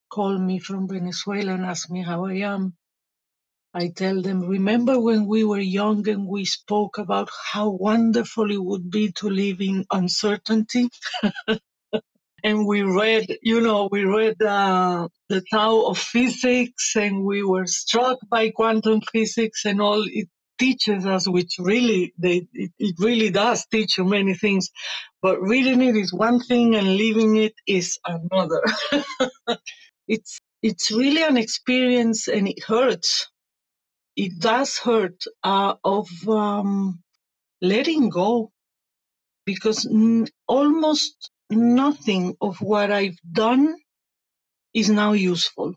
call 0.10 0.38
me 0.38 0.60
from 0.60 0.88
Venezuela 0.88 1.54
and 1.54 1.66
ask 1.66 1.90
me 1.90 2.02
how 2.02 2.26
I 2.26 2.36
am, 2.36 2.76
I 3.74 3.88
tell 3.90 4.22
them, 4.22 4.42
remember 4.42 5.00
when 5.00 5.28
we 5.28 5.44
were 5.46 5.60
young 5.60 6.08
and 6.10 6.28
we 6.28 6.44
spoke 6.44 6.98
about 6.98 7.30
how 7.54 7.70
wonderful 7.70 8.52
it 8.52 8.62
would 8.62 8.90
be 8.90 9.14
to 9.14 9.30
live 9.30 9.62
in 9.62 9.86
uncertainty? 9.92 10.90
and 12.44 12.68
we 12.68 12.84
read, 12.84 13.28
you 13.42 13.62
know, 13.62 13.89
we 13.92 14.06
read 14.06 14.42
uh, 14.42 15.08
the 15.30 15.44
Tao 15.52 15.84
of 15.88 15.98
Physics 15.98 16.96
and 16.96 17.24
we 17.26 17.44
were 17.44 17.68
struck 17.68 18.20
by 18.30 18.52
quantum 18.52 19.02
physics 19.12 19.66
and 19.66 19.82
all 19.82 20.04
it 20.08 20.28
teaches 20.60 21.06
us, 21.06 21.28
which 21.28 21.56
really, 21.60 22.14
they, 22.18 22.48
it, 22.54 22.72
it 22.80 22.96
really 23.00 23.30
does 23.32 23.66
teach 23.68 23.98
you 23.98 24.06
many 24.06 24.36
things. 24.36 24.70
But 25.22 25.42
reading 25.42 25.82
it 25.82 25.96
is 25.96 26.14
one 26.14 26.39
thing 26.39 26.76
and 26.76 26.98
living 26.98 27.38
it 27.38 27.54
is 27.68 28.00
another. 28.06 28.64
it's, 30.08 30.39
it's 30.64 30.92
really 30.92 31.24
an 31.24 31.38
experience 31.38 32.28
and 32.28 32.48
it 32.48 32.64
hurts. 32.64 33.30
It 34.16 34.39
does 34.39 34.78
hurt 34.78 35.24
uh, 35.44 35.76
of 35.84 36.10
um, 36.28 37.02
letting 37.62 38.10
go 38.10 38.52
because 39.46 39.88
almost 40.48 41.31
nothing 41.52 42.36
of 42.41 42.62
what 42.62 42.91
I've 42.91 43.20
done 43.32 43.78
is 44.74 44.89
now 44.89 45.14
useful. 45.14 45.76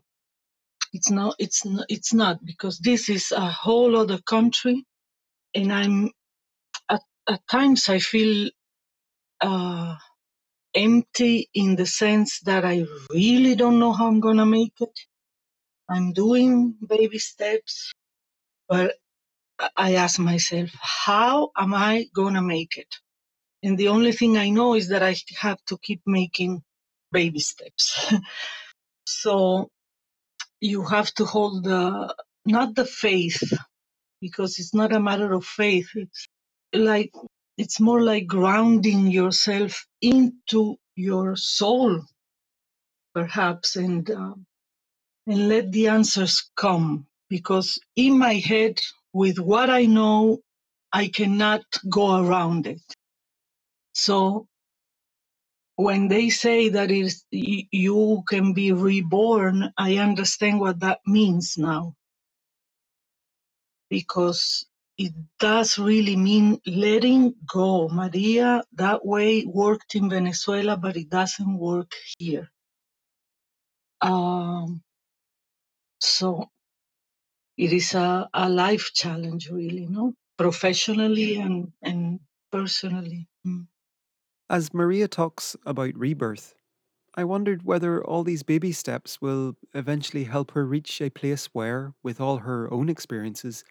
It's 0.93 1.11
not, 1.11 1.35
it's 1.39 1.65
not, 1.65 1.85
it's 1.89 2.13
not 2.13 2.45
because 2.45 2.79
this 2.79 3.09
is 3.09 3.31
a 3.31 3.47
whole 3.49 3.97
other 3.97 4.19
country 4.19 4.85
and 5.55 5.73
I'm 5.73 6.11
at, 6.89 7.01
at 7.29 7.41
times 7.49 7.89
I 7.89 7.99
feel 7.99 8.49
uh, 9.41 9.95
empty 10.75 11.49
in 11.53 11.75
the 11.75 11.85
sense 11.85 12.41
that 12.41 12.65
I 12.65 12.85
really 13.11 13.55
don't 13.55 13.79
know 13.79 13.93
how 13.93 14.07
I'm 14.07 14.19
going 14.21 14.37
to 14.37 14.45
make 14.45 14.73
it. 14.81 14.99
I'm 15.89 16.13
doing 16.13 16.75
baby 16.87 17.19
steps, 17.19 17.91
but 18.69 18.95
I 19.77 19.95
ask 19.95 20.19
myself, 20.19 20.69
how 20.81 21.51
am 21.57 21.73
I 21.73 22.07
going 22.15 22.35
to 22.35 22.41
make 22.43 22.77
it? 22.77 22.93
And 23.65 23.79
the 23.79 23.87
only 23.87 24.11
thing 24.11 24.37
I 24.37 24.51
know 24.51 24.75
is 24.75 24.89
that 24.89 25.01
I 25.01 25.15
have 25.39 25.57
to 25.69 25.79
keep 25.79 26.01
making 26.05 26.61
baby 27.11 27.39
steps. 27.39 28.13
so 29.07 29.69
you 30.61 30.83
have 30.85 31.11
to 31.15 31.25
hold 31.25 31.63
the, 31.63 32.15
not 32.45 32.75
the 32.75 32.85
faith, 32.85 33.41
because 34.21 34.59
it's 34.59 34.75
not 34.75 34.93
a 34.93 34.99
matter 34.99 35.33
of 35.33 35.45
faith. 35.45 35.89
It's 35.95 36.27
like, 36.73 37.11
it's 37.57 37.79
more 37.79 38.03
like 38.03 38.27
grounding 38.27 39.07
yourself 39.07 39.87
into 39.99 40.77
your 40.95 41.35
soul, 41.35 42.03
perhaps, 43.15 43.77
and, 43.77 44.11
uh, 44.11 44.35
and 45.25 45.49
let 45.49 45.71
the 45.71 45.87
answers 45.87 46.51
come. 46.55 47.07
Because 47.31 47.79
in 47.95 48.19
my 48.19 48.35
head, 48.35 48.79
with 49.11 49.39
what 49.39 49.71
I 49.71 49.87
know, 49.87 50.41
I 50.93 51.07
cannot 51.07 51.63
go 51.89 52.23
around 52.23 52.67
it. 52.67 52.83
So 53.95 54.47
when 55.77 56.07
they 56.09 56.29
say 56.29 56.69
that 56.69 56.91
is 56.91 57.25
you 57.31 58.23
can 58.29 58.53
be 58.53 58.71
reborn, 58.73 59.73
I 59.77 59.97
understand 59.97 60.59
what 60.59 60.81
that 60.81 60.99
means 61.07 61.55
now. 61.57 61.95
Because 63.89 64.65
it 64.97 65.13
does 65.39 65.79
really 65.79 66.17
mean 66.17 66.61
letting 66.67 67.35
go. 67.47 67.89
Maria 67.89 68.63
that 68.73 69.05
way 69.05 69.45
worked 69.45 69.95
in 69.95 70.09
Venezuela, 70.09 70.77
but 70.77 70.97
it 70.97 71.09
doesn't 71.09 71.57
work 71.59 71.93
here. 72.19 72.49
Um, 74.01 74.83
so 76.01 76.49
it 77.57 77.73
is 77.73 77.93
a, 77.95 78.29
a 78.33 78.49
life 78.49 78.91
challenge, 78.93 79.49
really, 79.51 79.87
no? 79.87 80.13
Professionally 80.37 81.37
and, 81.37 81.73
and 81.83 82.19
personally. 82.51 83.27
Mm. 83.47 83.67
As 84.47 84.75
Maria 84.75 85.07
talks 85.07 85.55
about 85.65 85.97
rebirth, 85.97 86.53
I 87.15 87.23
wondered 87.23 87.63
whether 87.63 88.03
all 88.03 88.23
these 88.23 88.43
baby 88.43 88.71
steps 88.73 89.19
will 89.19 89.55
eventually 89.73 90.25
help 90.25 90.51
her 90.51 90.67
reach 90.67 91.01
a 91.01 91.09
place 91.09 91.47
where, 91.47 91.95
with 92.03 92.21
all 92.21 92.37
her 92.37 92.71
own 92.71 92.87
experiences, 92.87 93.63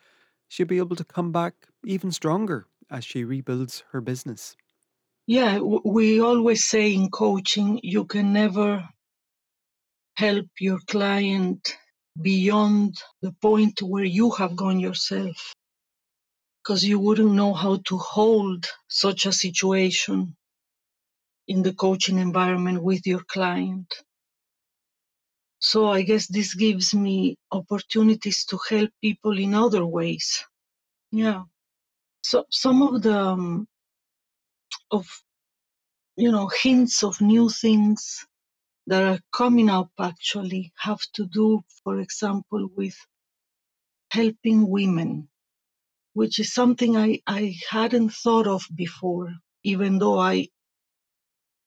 she'll 0.48 0.66
be 0.66 0.78
able 0.78 0.96
to 0.96 1.04
come 1.04 1.30
back 1.30 1.68
even 1.84 2.10
stronger 2.10 2.66
as 2.90 3.04
she 3.04 3.22
rebuilds 3.22 3.84
her 3.92 4.00
business. 4.00 4.56
Yeah, 5.28 5.60
we 5.60 6.20
always 6.20 6.64
say 6.64 6.92
in 6.92 7.08
coaching, 7.08 7.78
you 7.84 8.04
can 8.04 8.32
never 8.32 8.88
help 10.16 10.46
your 10.58 10.80
client 10.88 11.76
beyond 12.20 12.96
the 13.22 13.32
point 13.40 13.80
where 13.80 14.04
you 14.04 14.32
have 14.32 14.56
gone 14.56 14.80
yourself 14.80 15.54
because 16.62 16.82
you 16.82 16.98
wouldn't 16.98 17.32
know 17.32 17.54
how 17.54 17.76
to 17.86 17.96
hold 17.96 18.66
such 18.88 19.24
a 19.26 19.32
situation 19.32 20.34
in 21.48 21.62
the 21.62 21.74
coaching 21.74 22.18
environment 22.18 22.82
with 22.82 23.06
your 23.06 23.22
client. 23.24 23.92
So 25.58 25.88
I 25.88 26.02
guess 26.02 26.26
this 26.26 26.54
gives 26.54 26.94
me 26.94 27.36
opportunities 27.50 28.44
to 28.46 28.58
help 28.68 28.90
people 29.00 29.38
in 29.38 29.54
other 29.54 29.86
ways. 29.86 30.44
Yeah. 31.10 31.44
So 32.22 32.44
some 32.50 32.82
of 32.82 33.02
the 33.02 33.18
um, 33.18 33.68
of 34.90 35.06
you 36.16 36.30
know 36.30 36.48
hints 36.48 37.02
of 37.02 37.20
new 37.20 37.48
things 37.48 38.26
that 38.86 39.02
are 39.02 39.20
coming 39.32 39.70
up 39.70 39.90
actually 39.98 40.72
have 40.78 41.00
to 41.14 41.26
do, 41.26 41.62
for 41.82 42.00
example, 42.00 42.68
with 42.76 42.96
helping 44.10 44.68
women, 44.68 45.28
which 46.12 46.38
is 46.38 46.52
something 46.52 46.96
I, 46.96 47.20
I 47.26 47.56
hadn't 47.70 48.10
thought 48.10 48.46
of 48.46 48.64
before, 48.74 49.32
even 49.62 49.98
though 49.98 50.18
I 50.18 50.48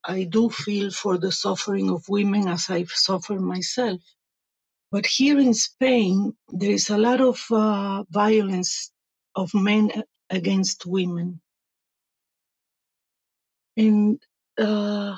I 0.08 0.24
do 0.24 0.50
feel 0.50 0.90
for 0.92 1.18
the 1.18 1.34
suffering 1.34 1.90
of 1.90 2.08
women 2.08 2.48
as 2.48 2.70
I've 2.70 2.92
suffered 2.92 3.42
myself. 3.42 4.02
But 4.90 5.06
here 5.06 5.38
in 5.38 5.54
Spain, 5.54 6.34
there 6.48 6.72
is 6.72 6.90
a 6.90 6.98
lot 6.98 7.20
of 7.20 7.44
uh, 7.52 8.06
violence 8.10 8.92
of 9.36 9.54
men 9.54 9.92
against 10.30 10.86
women. 10.86 11.42
And 13.76 14.22
uh, 14.58 15.18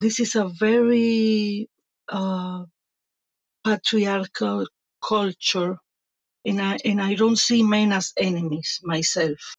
this 0.00 0.18
is 0.18 0.34
a 0.34 0.48
very 0.48 1.70
uh, 2.08 2.64
patriarchal 3.64 4.66
culture. 5.06 5.78
And 6.44 6.60
I, 6.60 6.78
and 6.84 7.00
I 7.00 7.14
don't 7.14 7.38
see 7.38 7.62
men 7.62 7.92
as 7.92 8.12
enemies 8.18 8.80
myself. 8.82 9.56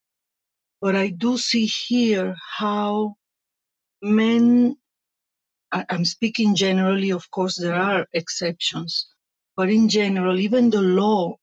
But 0.81 0.95
I 0.95 1.07
do 1.09 1.37
see 1.37 1.65
here 1.67 2.35
how 2.59 3.15
men 4.03 4.75
I'm 5.89 6.05
speaking 6.05 6.55
generally, 6.55 7.11
of 7.11 7.29
course, 7.31 7.57
there 7.57 7.75
are 7.75 8.07
exceptions, 8.13 9.07
but 9.57 9.69
in 9.69 9.89
general, 9.89 10.39
even 10.39 10.69
the 10.71 10.81
law 10.81 11.37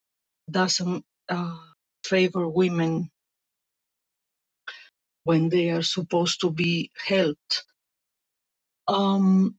doesn't 0.50 1.04
uh, 1.28 1.58
favor 2.04 2.48
women 2.48 3.10
when 5.24 5.50
they 5.50 5.70
are 5.70 5.82
supposed 5.82 6.42
to 6.42 6.50
be 6.50 6.90
helped. 7.06 7.64
Um, 8.88 9.56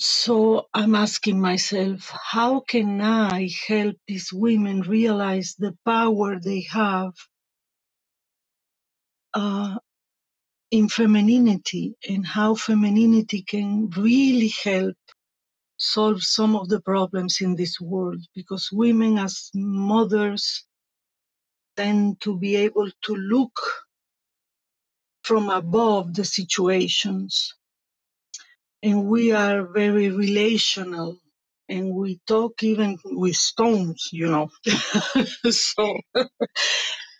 so 0.00 0.68
I'm 0.74 0.94
asking 0.96 1.40
myself, 1.40 2.12
how 2.32 2.60
can 2.60 3.00
I 3.00 3.50
help 3.68 3.96
these 4.08 4.32
women 4.32 4.82
realize 4.82 5.56
the 5.58 5.76
power 5.86 6.40
they 6.40 6.62
have 6.72 7.12
uh, 9.34 9.76
in 10.72 10.88
femininity 10.90 11.96
and 12.08 12.26
how 12.26 12.56
femininity 12.56 13.42
can 13.42 13.90
really 13.90 14.52
help 14.64 14.96
solve 15.78 16.22
some 16.22 16.56
of 16.56 16.68
the 16.68 16.80
problems 16.80 17.40
in 17.40 17.56
this 17.56 17.80
world 17.80 18.22
because 18.34 18.70
women 18.72 19.18
as 19.18 19.50
mothers 19.54 20.64
tend 21.76 22.20
to 22.22 22.38
be 22.38 22.56
able 22.56 22.90
to 23.02 23.14
look 23.14 23.60
from 25.24 25.50
above 25.50 26.14
the 26.14 26.24
situations. 26.24 27.54
And 28.82 29.06
we 29.06 29.32
are 29.32 29.64
very 29.66 30.10
relational 30.10 31.18
and 31.68 31.94
we 31.94 32.20
talk 32.26 32.62
even 32.62 32.98
with 33.04 33.36
stones 33.36 34.10
you 34.12 34.28
know. 34.28 34.50
So 35.50 35.98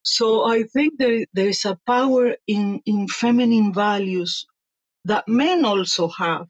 so 0.03 0.45
i 0.47 0.63
think 0.65 0.95
there, 0.99 1.25
there 1.35 1.49
is 1.49 1.65
a 1.65 1.79
power 1.87 2.37
in 2.47 2.81
in 2.87 3.09
feminine 3.09 3.73
values 3.75 4.47
that 5.07 5.27
men 5.29 5.65
also 5.65 6.09
have 6.09 6.49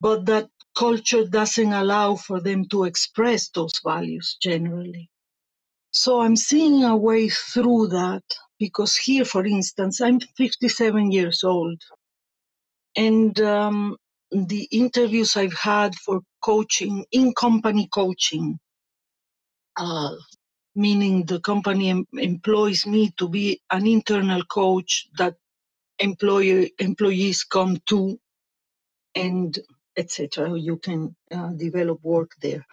but 0.00 0.26
that 0.26 0.48
culture 0.76 1.26
doesn't 1.26 1.72
allow 1.72 2.16
for 2.16 2.40
them 2.40 2.66
to 2.68 2.84
express 2.84 3.48
those 3.50 3.80
values 3.84 4.36
generally. 4.42 5.10
So 5.92 6.20
I'm 6.22 6.36
seeing 6.36 6.84
a 6.84 6.96
way 6.96 7.28
through 7.30 7.88
that 7.88 8.24
because 8.58 8.96
here, 8.96 9.24
for 9.24 9.46
instance, 9.46 10.00
I'm 10.00 10.20
57 10.20 11.12
years 11.12 11.44
old. 11.44 11.82
And 12.96 13.40
um, 13.40 13.96
the 14.32 14.68
interviews 14.72 15.36
I've 15.36 15.54
had 15.58 15.94
for 15.96 16.20
coaching, 16.42 17.06
in 17.12 17.34
company 17.34 17.88
coaching, 17.92 18.58
uh, 19.76 20.14
meaning 20.76 21.26
the 21.26 21.40
company 21.40 21.90
em- 21.90 22.06
employs 22.14 22.86
me 22.86 23.12
to 23.18 23.28
be 23.28 23.60
an 23.70 23.86
internal 23.86 24.44
coach 24.44 25.08
that 25.18 25.36
employer 25.98 26.66
employees 26.78 27.44
come 27.44 27.78
to 27.86 28.18
and 29.16 29.58
etc. 29.96 30.58
You 30.58 30.78
can 30.78 31.16
uh, 31.32 31.50
develop 31.50 32.00
work 32.02 32.32
there, 32.42 32.66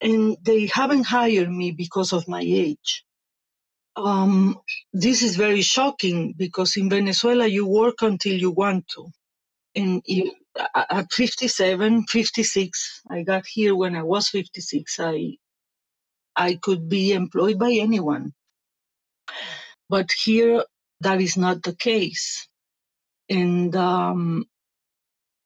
and 0.00 0.36
they 0.42 0.66
haven't 0.66 1.06
hired 1.06 1.50
me 1.50 1.72
because 1.72 2.12
of 2.12 2.28
my 2.28 2.42
age. 2.44 3.04
Um, 3.96 4.58
this 4.92 5.22
is 5.22 5.36
very 5.36 5.62
shocking 5.62 6.34
because 6.36 6.76
in 6.76 6.90
Venezuela 6.90 7.46
you 7.46 7.66
work 7.68 8.02
until 8.02 8.34
you 8.34 8.50
want 8.52 8.88
to, 8.96 9.10
and 9.76 10.02
you, 10.06 10.32
at 10.74 11.12
57, 11.12 12.04
56, 12.08 13.02
I 13.10 13.22
got 13.24 13.46
here 13.46 13.76
when 13.76 13.96
I 13.96 14.02
was 14.04 14.28
56. 14.30 15.00
I 15.00 15.36
I 16.36 16.56
could 16.56 16.88
be 16.88 17.12
employed 17.14 17.58
by 17.58 17.72
anyone, 17.72 18.32
but 19.90 20.10
here 20.12 20.64
that 21.02 21.20
is 21.20 21.36
not 21.36 21.62
the 21.62 21.74
case, 21.76 22.48
and 23.30 23.74
um, 23.76 24.46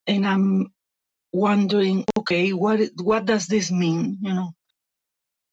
and 0.07 0.27
I'm 0.27 0.73
wondering, 1.33 2.05
okay, 2.19 2.53
what 2.53 2.81
what 3.03 3.27
does 3.27 3.47
this 3.47 3.71
mean? 3.73 4.19
You 4.23 4.35
know, 4.35 4.51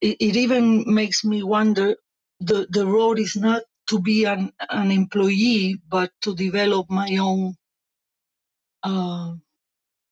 it, 0.01 0.17
it 0.19 0.35
even 0.38 0.93
makes 0.93 1.25
me 1.25 1.43
wonder. 1.43 1.97
The 2.41 2.67
the 2.69 2.85
road 2.88 3.19
is 3.19 3.35
not 3.35 3.63
to 3.89 3.99
be 4.01 4.25
an 4.25 4.51
an 4.69 4.91
employee, 4.91 5.81
but 5.89 6.11
to 6.23 6.35
develop 6.35 6.89
my 6.91 7.17
own 7.21 7.55
uh, 8.83 9.33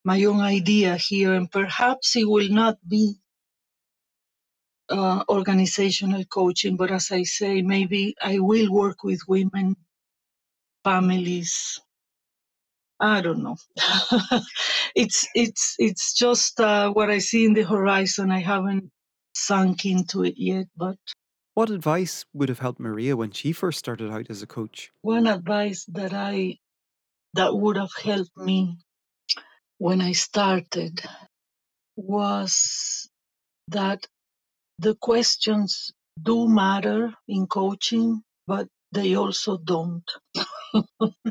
my 0.05 0.23
own 0.25 0.41
idea 0.41 0.97
here, 0.97 1.33
and 1.33 1.51
perhaps 1.51 2.15
it 2.15 2.27
will 2.27 2.49
not 2.49 2.77
be 2.87 3.15
uh, 4.89 5.23
organizational 5.29 6.23
coaching, 6.25 6.77
but 6.77 6.91
as 6.91 7.11
I 7.11 7.23
say, 7.23 7.61
maybe 7.61 8.15
I 8.21 8.39
will 8.39 8.71
work 8.71 9.03
with 9.03 9.21
women, 9.27 9.75
families. 10.83 11.79
I 12.99 13.21
don't 13.21 13.43
know. 13.43 13.57
it's 14.95 15.27
it's 15.35 15.75
it's 15.79 16.13
just 16.13 16.59
uh, 16.59 16.91
what 16.91 17.09
I 17.09 17.19
see 17.19 17.45
in 17.45 17.53
the 17.53 17.63
horizon. 17.63 18.31
I 18.31 18.39
haven't 18.39 18.91
sunk 19.33 19.85
into 19.85 20.23
it 20.23 20.35
yet, 20.37 20.67
but 20.77 20.97
What 21.55 21.69
advice 21.69 22.25
would 22.33 22.49
have 22.49 22.59
helped 22.59 22.79
Maria 22.79 23.15
when 23.17 23.31
she 23.31 23.51
first 23.51 23.79
started 23.79 24.11
out 24.11 24.27
as 24.29 24.41
a 24.41 24.47
coach? 24.47 24.91
one 25.01 25.27
advice 25.27 25.85
that 25.91 26.13
I 26.13 26.57
that 27.33 27.53
would 27.55 27.75
have 27.77 27.91
helped 28.01 28.37
me 28.37 28.77
when 29.77 29.99
I 30.01 30.13
started 30.13 31.01
was 31.97 33.09
that 33.69 34.07
the 34.79 34.95
questions 34.95 35.91
do 36.21 36.47
matter 36.47 37.13
in 37.27 37.47
coaching, 37.47 38.23
but 38.47 38.67
they 38.91 39.15
also 39.15 39.57
don't. 39.57 40.09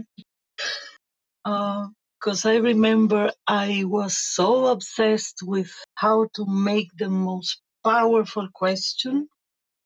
Because 1.44 2.46
I 2.46 2.56
remember 2.56 3.32
I 3.46 3.84
was 3.84 4.16
so 4.16 4.66
obsessed 4.68 5.40
with 5.42 5.70
how 5.94 6.28
to 6.36 6.46
make 6.46 6.88
the 6.96 7.10
most 7.10 7.60
powerful 7.84 8.48
question, 8.54 9.28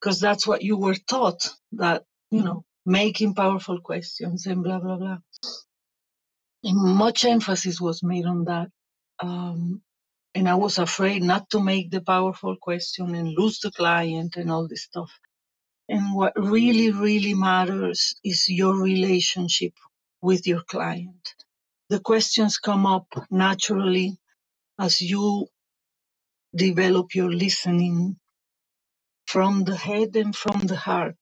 because 0.00 0.20
that's 0.20 0.46
what 0.46 0.62
you 0.62 0.76
were 0.76 0.94
taught 1.10 1.50
that, 1.72 2.04
you 2.30 2.44
know, 2.44 2.62
making 2.86 3.34
powerful 3.34 3.80
questions 3.80 4.46
and 4.46 4.62
blah, 4.62 4.78
blah, 4.78 4.98
blah. 4.98 5.18
And 6.62 6.96
much 6.96 7.24
emphasis 7.24 7.80
was 7.80 8.04
made 8.04 8.26
on 8.26 8.44
that. 8.44 8.68
Um, 9.20 9.82
and 10.34 10.48
I 10.48 10.56
was 10.56 10.78
afraid 10.78 11.22
not 11.22 11.50
to 11.50 11.60
make 11.60 11.90
the 11.90 12.00
powerful 12.02 12.56
question 12.56 13.14
and 13.14 13.34
lose 13.36 13.60
the 13.60 13.72
client 13.72 14.36
and 14.36 14.50
all 14.50 14.68
this 14.68 14.84
stuff. 14.84 15.10
And 15.88 16.14
what 16.14 16.34
really, 16.36 16.92
really 16.92 17.34
matters 17.34 18.16
is 18.24 18.48
your 18.48 18.76
relationship 18.76 19.74
with 20.22 20.46
your 20.46 20.62
client. 20.62 21.34
The 21.90 22.00
questions 22.00 22.58
come 22.58 22.86
up 22.86 23.06
naturally 23.30 24.18
as 24.78 25.02
you 25.02 25.48
develop 26.54 27.14
your 27.14 27.30
listening 27.32 28.16
from 29.26 29.64
the 29.64 29.76
head 29.76 30.16
and 30.16 30.36
from 30.36 30.60
the 30.62 30.76
heart. 30.76 31.16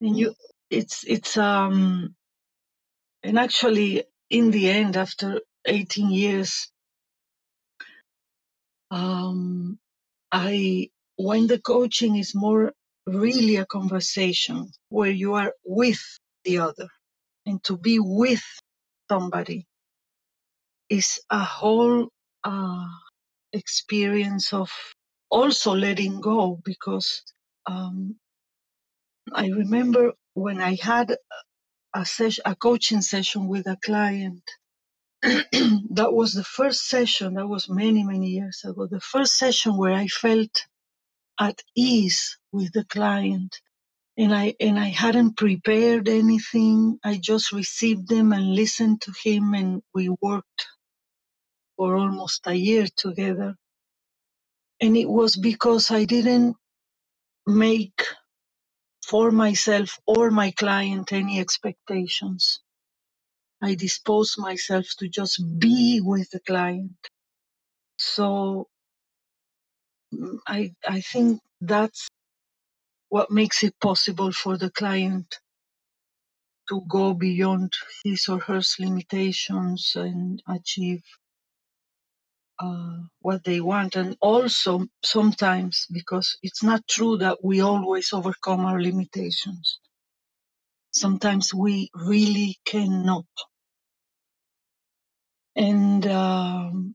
And 0.00 0.18
you, 0.18 0.34
it's, 0.70 1.04
it's, 1.06 1.36
um, 1.36 2.14
and 3.22 3.38
actually 3.38 4.04
in 4.30 4.50
the 4.52 4.70
end, 4.70 4.96
after 4.96 5.40
18 5.66 6.10
years, 6.10 6.70
um, 8.90 9.78
I, 10.32 10.90
when 11.16 11.46
the 11.46 11.60
coaching 11.60 12.16
is 12.16 12.34
more 12.34 12.72
really 13.06 13.56
a 13.56 13.66
conversation 13.66 14.70
where 14.88 15.10
you 15.10 15.34
are 15.34 15.52
with 15.64 16.00
the 16.44 16.58
other 16.58 16.88
and 17.46 17.62
to 17.64 17.76
be 17.78 17.98
with 18.00 18.42
somebody 19.10 19.66
is 20.88 21.20
a 21.30 21.40
whole 21.44 22.08
uh, 22.44 22.86
experience 23.52 24.52
of 24.52 24.70
also 25.30 25.74
letting 25.74 26.20
go 26.20 26.60
because 26.64 27.22
um, 27.66 28.16
I 29.32 29.48
remember 29.48 30.12
when 30.34 30.60
I 30.60 30.76
had 30.80 31.16
a 31.94 32.04
session, 32.04 32.42
a 32.46 32.54
coaching 32.56 33.02
session 33.02 33.48
with 33.48 33.66
a 33.66 33.78
client. 33.84 34.42
that 35.90 36.12
was 36.12 36.34
the 36.34 36.44
first 36.44 36.88
session. 36.88 37.34
That 37.34 37.48
was 37.48 37.68
many, 37.70 38.04
many 38.04 38.28
years 38.28 38.62
ago. 38.64 38.88
The 38.90 39.00
first 39.00 39.38
session 39.38 39.76
where 39.78 39.94
I 39.94 40.08
felt 40.08 40.66
at 41.40 41.62
ease 41.76 42.38
with 42.52 42.72
the 42.72 42.84
client 42.84 43.56
and 44.18 44.34
I 44.34 44.54
and 44.60 44.78
I 44.78 44.88
hadn't 44.90 45.38
prepared 45.38 46.08
anything. 46.08 47.00
I 47.04 47.18
just 47.18 47.52
received 47.52 48.08
them 48.08 48.32
and 48.32 48.54
listened 48.54 49.02
to 49.02 49.12
him, 49.24 49.54
and 49.54 49.82
we 49.94 50.10
worked 50.22 50.68
for 51.76 51.96
almost 51.96 52.46
a 52.46 52.54
year 52.54 52.86
together. 52.96 53.56
And 54.80 54.96
it 54.96 55.08
was 55.08 55.36
because 55.36 55.90
I 55.90 56.04
didn't 56.04 56.56
make 57.46 58.02
for 59.06 59.30
myself 59.32 59.98
or 60.06 60.30
my 60.30 60.52
client 60.52 61.12
any 61.12 61.40
expectations. 61.40 62.60
I 63.62 63.74
dispose 63.76 64.36
myself 64.38 64.86
to 64.98 65.08
just 65.08 65.42
be 65.58 66.00
with 66.02 66.30
the 66.30 66.40
client. 66.40 66.96
So 67.98 68.68
mm, 70.14 70.38
I 70.46 70.74
I 70.88 71.00
think 71.02 71.40
that's 71.60 72.08
what 73.10 73.30
makes 73.30 73.64
it 73.64 73.74
possible 73.80 74.32
for 74.32 74.58
the 74.58 74.70
client 74.70 75.40
to 76.68 76.82
go 76.88 77.14
beyond 77.14 77.72
his 78.04 78.28
or 78.28 78.40
her 78.40 78.60
limitations 78.80 79.92
and 79.96 80.42
achieve 80.48 81.02
uh, 82.60 82.98
what 83.20 83.44
they 83.44 83.60
want. 83.60 83.96
And 83.96 84.16
also, 84.20 84.86
sometimes, 85.04 85.86
because 85.92 86.38
it's 86.42 86.62
not 86.62 86.86
true 86.88 87.18
that 87.18 87.38
we 87.44 87.60
always 87.60 88.12
overcome 88.12 88.64
our 88.66 88.80
limitations, 88.82 89.80
sometimes 91.00 91.54
we 91.54 91.90
really 91.94 92.56
cannot. 92.66 93.26
And 95.56 96.06
um, 96.06 96.94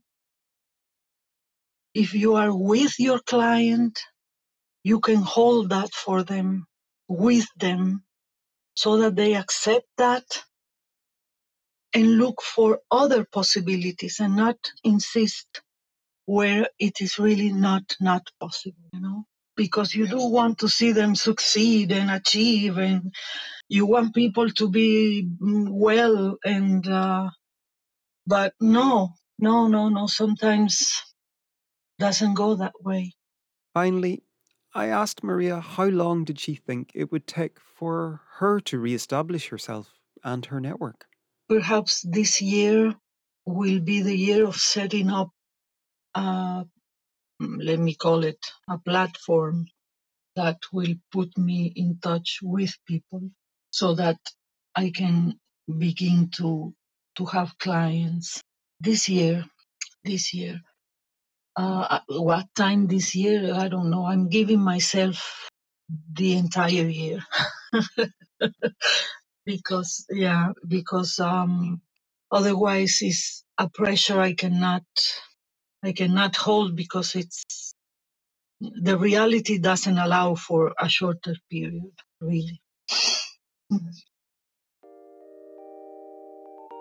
if 1.94 2.14
you 2.14 2.36
are 2.36 2.54
with 2.56 2.98
your 2.98 3.20
client, 3.20 4.00
you 4.84 5.00
can 5.00 5.22
hold 5.22 5.70
that 5.70 5.92
for 5.94 6.22
them, 6.24 6.66
with 7.08 7.46
them, 7.58 8.04
so 8.74 8.98
that 8.98 9.16
they 9.16 9.34
accept 9.36 9.86
that 9.98 10.24
and 11.94 12.18
look 12.18 12.42
for 12.42 12.80
other 12.90 13.24
possibilities 13.32 14.20
and 14.20 14.36
not 14.36 14.56
insist 14.84 15.48
where 16.26 16.68
it 16.78 17.00
is 17.00 17.18
really 17.18 17.52
not 17.52 17.96
not 18.00 18.22
possible 18.40 18.88
you 18.92 19.00
know 19.00 19.24
because 19.56 19.94
you 19.94 20.06
do 20.06 20.18
want 20.30 20.58
to 20.58 20.68
see 20.68 20.92
them 20.92 21.14
succeed 21.14 21.92
and 21.92 22.10
achieve 22.10 22.78
and 22.78 23.14
you 23.76 23.86
want 23.86 24.14
people 24.14 24.50
to 24.60 24.68
be 24.70 24.88
mm, 25.42 25.68
well 25.70 26.36
and 26.44 26.88
uh, 26.88 27.30
but 28.26 28.54
no 28.60 29.14
no 29.38 29.68
no 29.68 29.88
no 29.88 30.06
sometimes 30.06 30.76
doesn't 31.98 32.34
go 32.34 32.54
that 32.56 32.74
way 32.82 33.12
Finally, 33.74 34.22
I 34.74 34.86
asked 34.86 35.22
Maria 35.22 35.60
how 35.60 35.84
long 35.86 36.24
did 36.24 36.40
she 36.40 36.54
think 36.54 36.92
it 36.94 37.12
would 37.12 37.26
take 37.26 37.60
for 37.60 38.22
her 38.38 38.60
to 38.60 38.78
re 38.78 38.94
establish 38.94 39.48
herself 39.48 39.94
and 40.24 40.46
her 40.46 40.60
network? 40.60 41.06
perhaps 41.48 42.02
this 42.02 42.42
year 42.42 42.94
will 43.46 43.80
be 43.80 44.02
the 44.02 44.16
year 44.16 44.46
of 44.46 44.56
setting 44.56 45.10
up, 45.10 45.30
uh, 46.14 46.64
let 47.40 47.78
me 47.78 47.94
call 47.94 48.24
it, 48.24 48.40
a 48.68 48.78
platform 48.78 49.66
that 50.36 50.58
will 50.72 50.94
put 51.12 51.36
me 51.38 51.72
in 51.76 51.98
touch 52.00 52.40
with 52.42 52.74
people 52.86 53.30
so 53.72 53.96
that 53.96 54.18
I 54.76 54.92
can 54.96 55.40
begin 55.78 56.30
to 56.38 56.74
to 57.18 57.26
have 57.26 57.58
clients 57.58 58.42
this 58.80 59.10
year. 59.10 59.46
This 60.04 60.34
year, 60.34 60.60
uh, 61.56 62.00
what 62.08 62.46
time 62.56 62.88
this 62.88 63.14
year? 63.14 63.54
I 63.54 63.68
don't 63.68 63.90
know. 63.90 64.06
I'm 64.06 64.28
giving 64.30 64.60
myself 64.60 65.48
the 66.14 66.34
entire 66.38 66.88
year 66.88 67.20
because 69.46 70.06
yeah, 70.10 70.50
because 70.68 71.18
um, 71.20 71.82
otherwise 72.32 72.98
it's 73.02 73.44
a 73.58 73.68
pressure 73.70 74.20
I 74.20 74.34
cannot 74.34 74.84
I 75.84 75.92
cannot 75.92 76.36
hold 76.36 76.76
because 76.76 77.14
it's 77.16 77.44
the 78.60 78.98
reality 78.98 79.58
doesn't 79.58 79.98
allow 79.98 80.34
for 80.36 80.72
a 80.80 80.88
shorter 80.88 81.36
period 81.50 81.92
really. 82.20 82.60
Mm-hmm. 83.72 83.88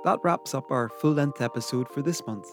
That 0.03 0.19
wraps 0.23 0.53
up 0.53 0.71
our 0.71 0.89
full 0.89 1.13
length 1.13 1.41
episode 1.41 1.87
for 1.89 2.01
this 2.01 2.25
month. 2.25 2.47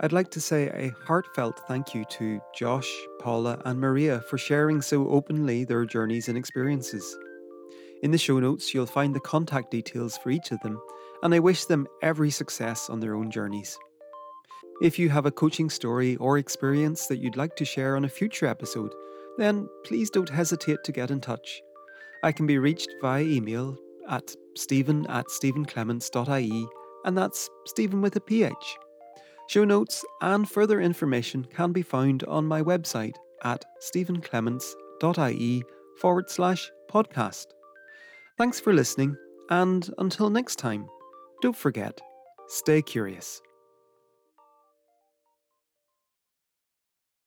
I'd 0.00 0.12
like 0.12 0.30
to 0.30 0.40
say 0.40 0.68
a 0.68 0.92
heartfelt 1.06 1.60
thank 1.68 1.94
you 1.94 2.04
to 2.04 2.40
Josh, 2.54 2.90
Paula, 3.20 3.60
and 3.64 3.78
Maria 3.80 4.20
for 4.28 4.38
sharing 4.38 4.80
so 4.80 5.08
openly 5.08 5.64
their 5.64 5.84
journeys 5.84 6.28
and 6.28 6.38
experiences. 6.38 7.16
In 8.02 8.10
the 8.10 8.18
show 8.18 8.40
notes, 8.40 8.72
you'll 8.72 8.86
find 8.86 9.14
the 9.14 9.20
contact 9.20 9.70
details 9.70 10.16
for 10.16 10.30
each 10.30 10.50
of 10.50 10.60
them, 10.60 10.80
and 11.22 11.34
I 11.34 11.38
wish 11.38 11.66
them 11.66 11.86
every 12.02 12.30
success 12.30 12.88
on 12.88 13.00
their 13.00 13.14
own 13.14 13.30
journeys. 13.30 13.78
If 14.80 14.98
you 14.98 15.08
have 15.10 15.26
a 15.26 15.30
coaching 15.30 15.70
story 15.70 16.16
or 16.16 16.38
experience 16.38 17.06
that 17.06 17.18
you'd 17.18 17.36
like 17.36 17.54
to 17.56 17.64
share 17.64 17.94
on 17.96 18.04
a 18.04 18.08
future 18.08 18.46
episode, 18.46 18.92
then 19.38 19.68
please 19.84 20.10
don't 20.10 20.28
hesitate 20.28 20.82
to 20.84 20.92
get 20.92 21.10
in 21.10 21.20
touch. 21.20 21.62
I 22.22 22.32
can 22.32 22.46
be 22.46 22.58
reached 22.58 22.88
via 23.00 23.22
email 23.22 23.76
at 24.08 24.34
stephen 24.54 25.06
at 25.06 25.26
stephenclements.ie, 25.26 26.66
and 27.04 27.18
that's 27.18 27.50
Stephen 27.66 28.00
with 28.00 28.16
a 28.16 28.20
PH. 28.20 28.78
Show 29.48 29.64
notes 29.64 30.04
and 30.20 30.48
further 30.48 30.80
information 30.80 31.44
can 31.44 31.72
be 31.72 31.82
found 31.82 32.24
on 32.24 32.46
my 32.46 32.62
website 32.62 33.16
at 33.42 33.64
stephenclements.ie 33.80 35.62
forward 36.00 36.30
slash 36.30 36.70
podcast. 36.90 37.46
Thanks 38.38 38.60
for 38.60 38.72
listening, 38.72 39.16
and 39.50 39.90
until 39.98 40.30
next 40.30 40.56
time, 40.56 40.86
don't 41.42 41.56
forget, 41.56 42.00
stay 42.48 42.82
curious. 42.82 43.42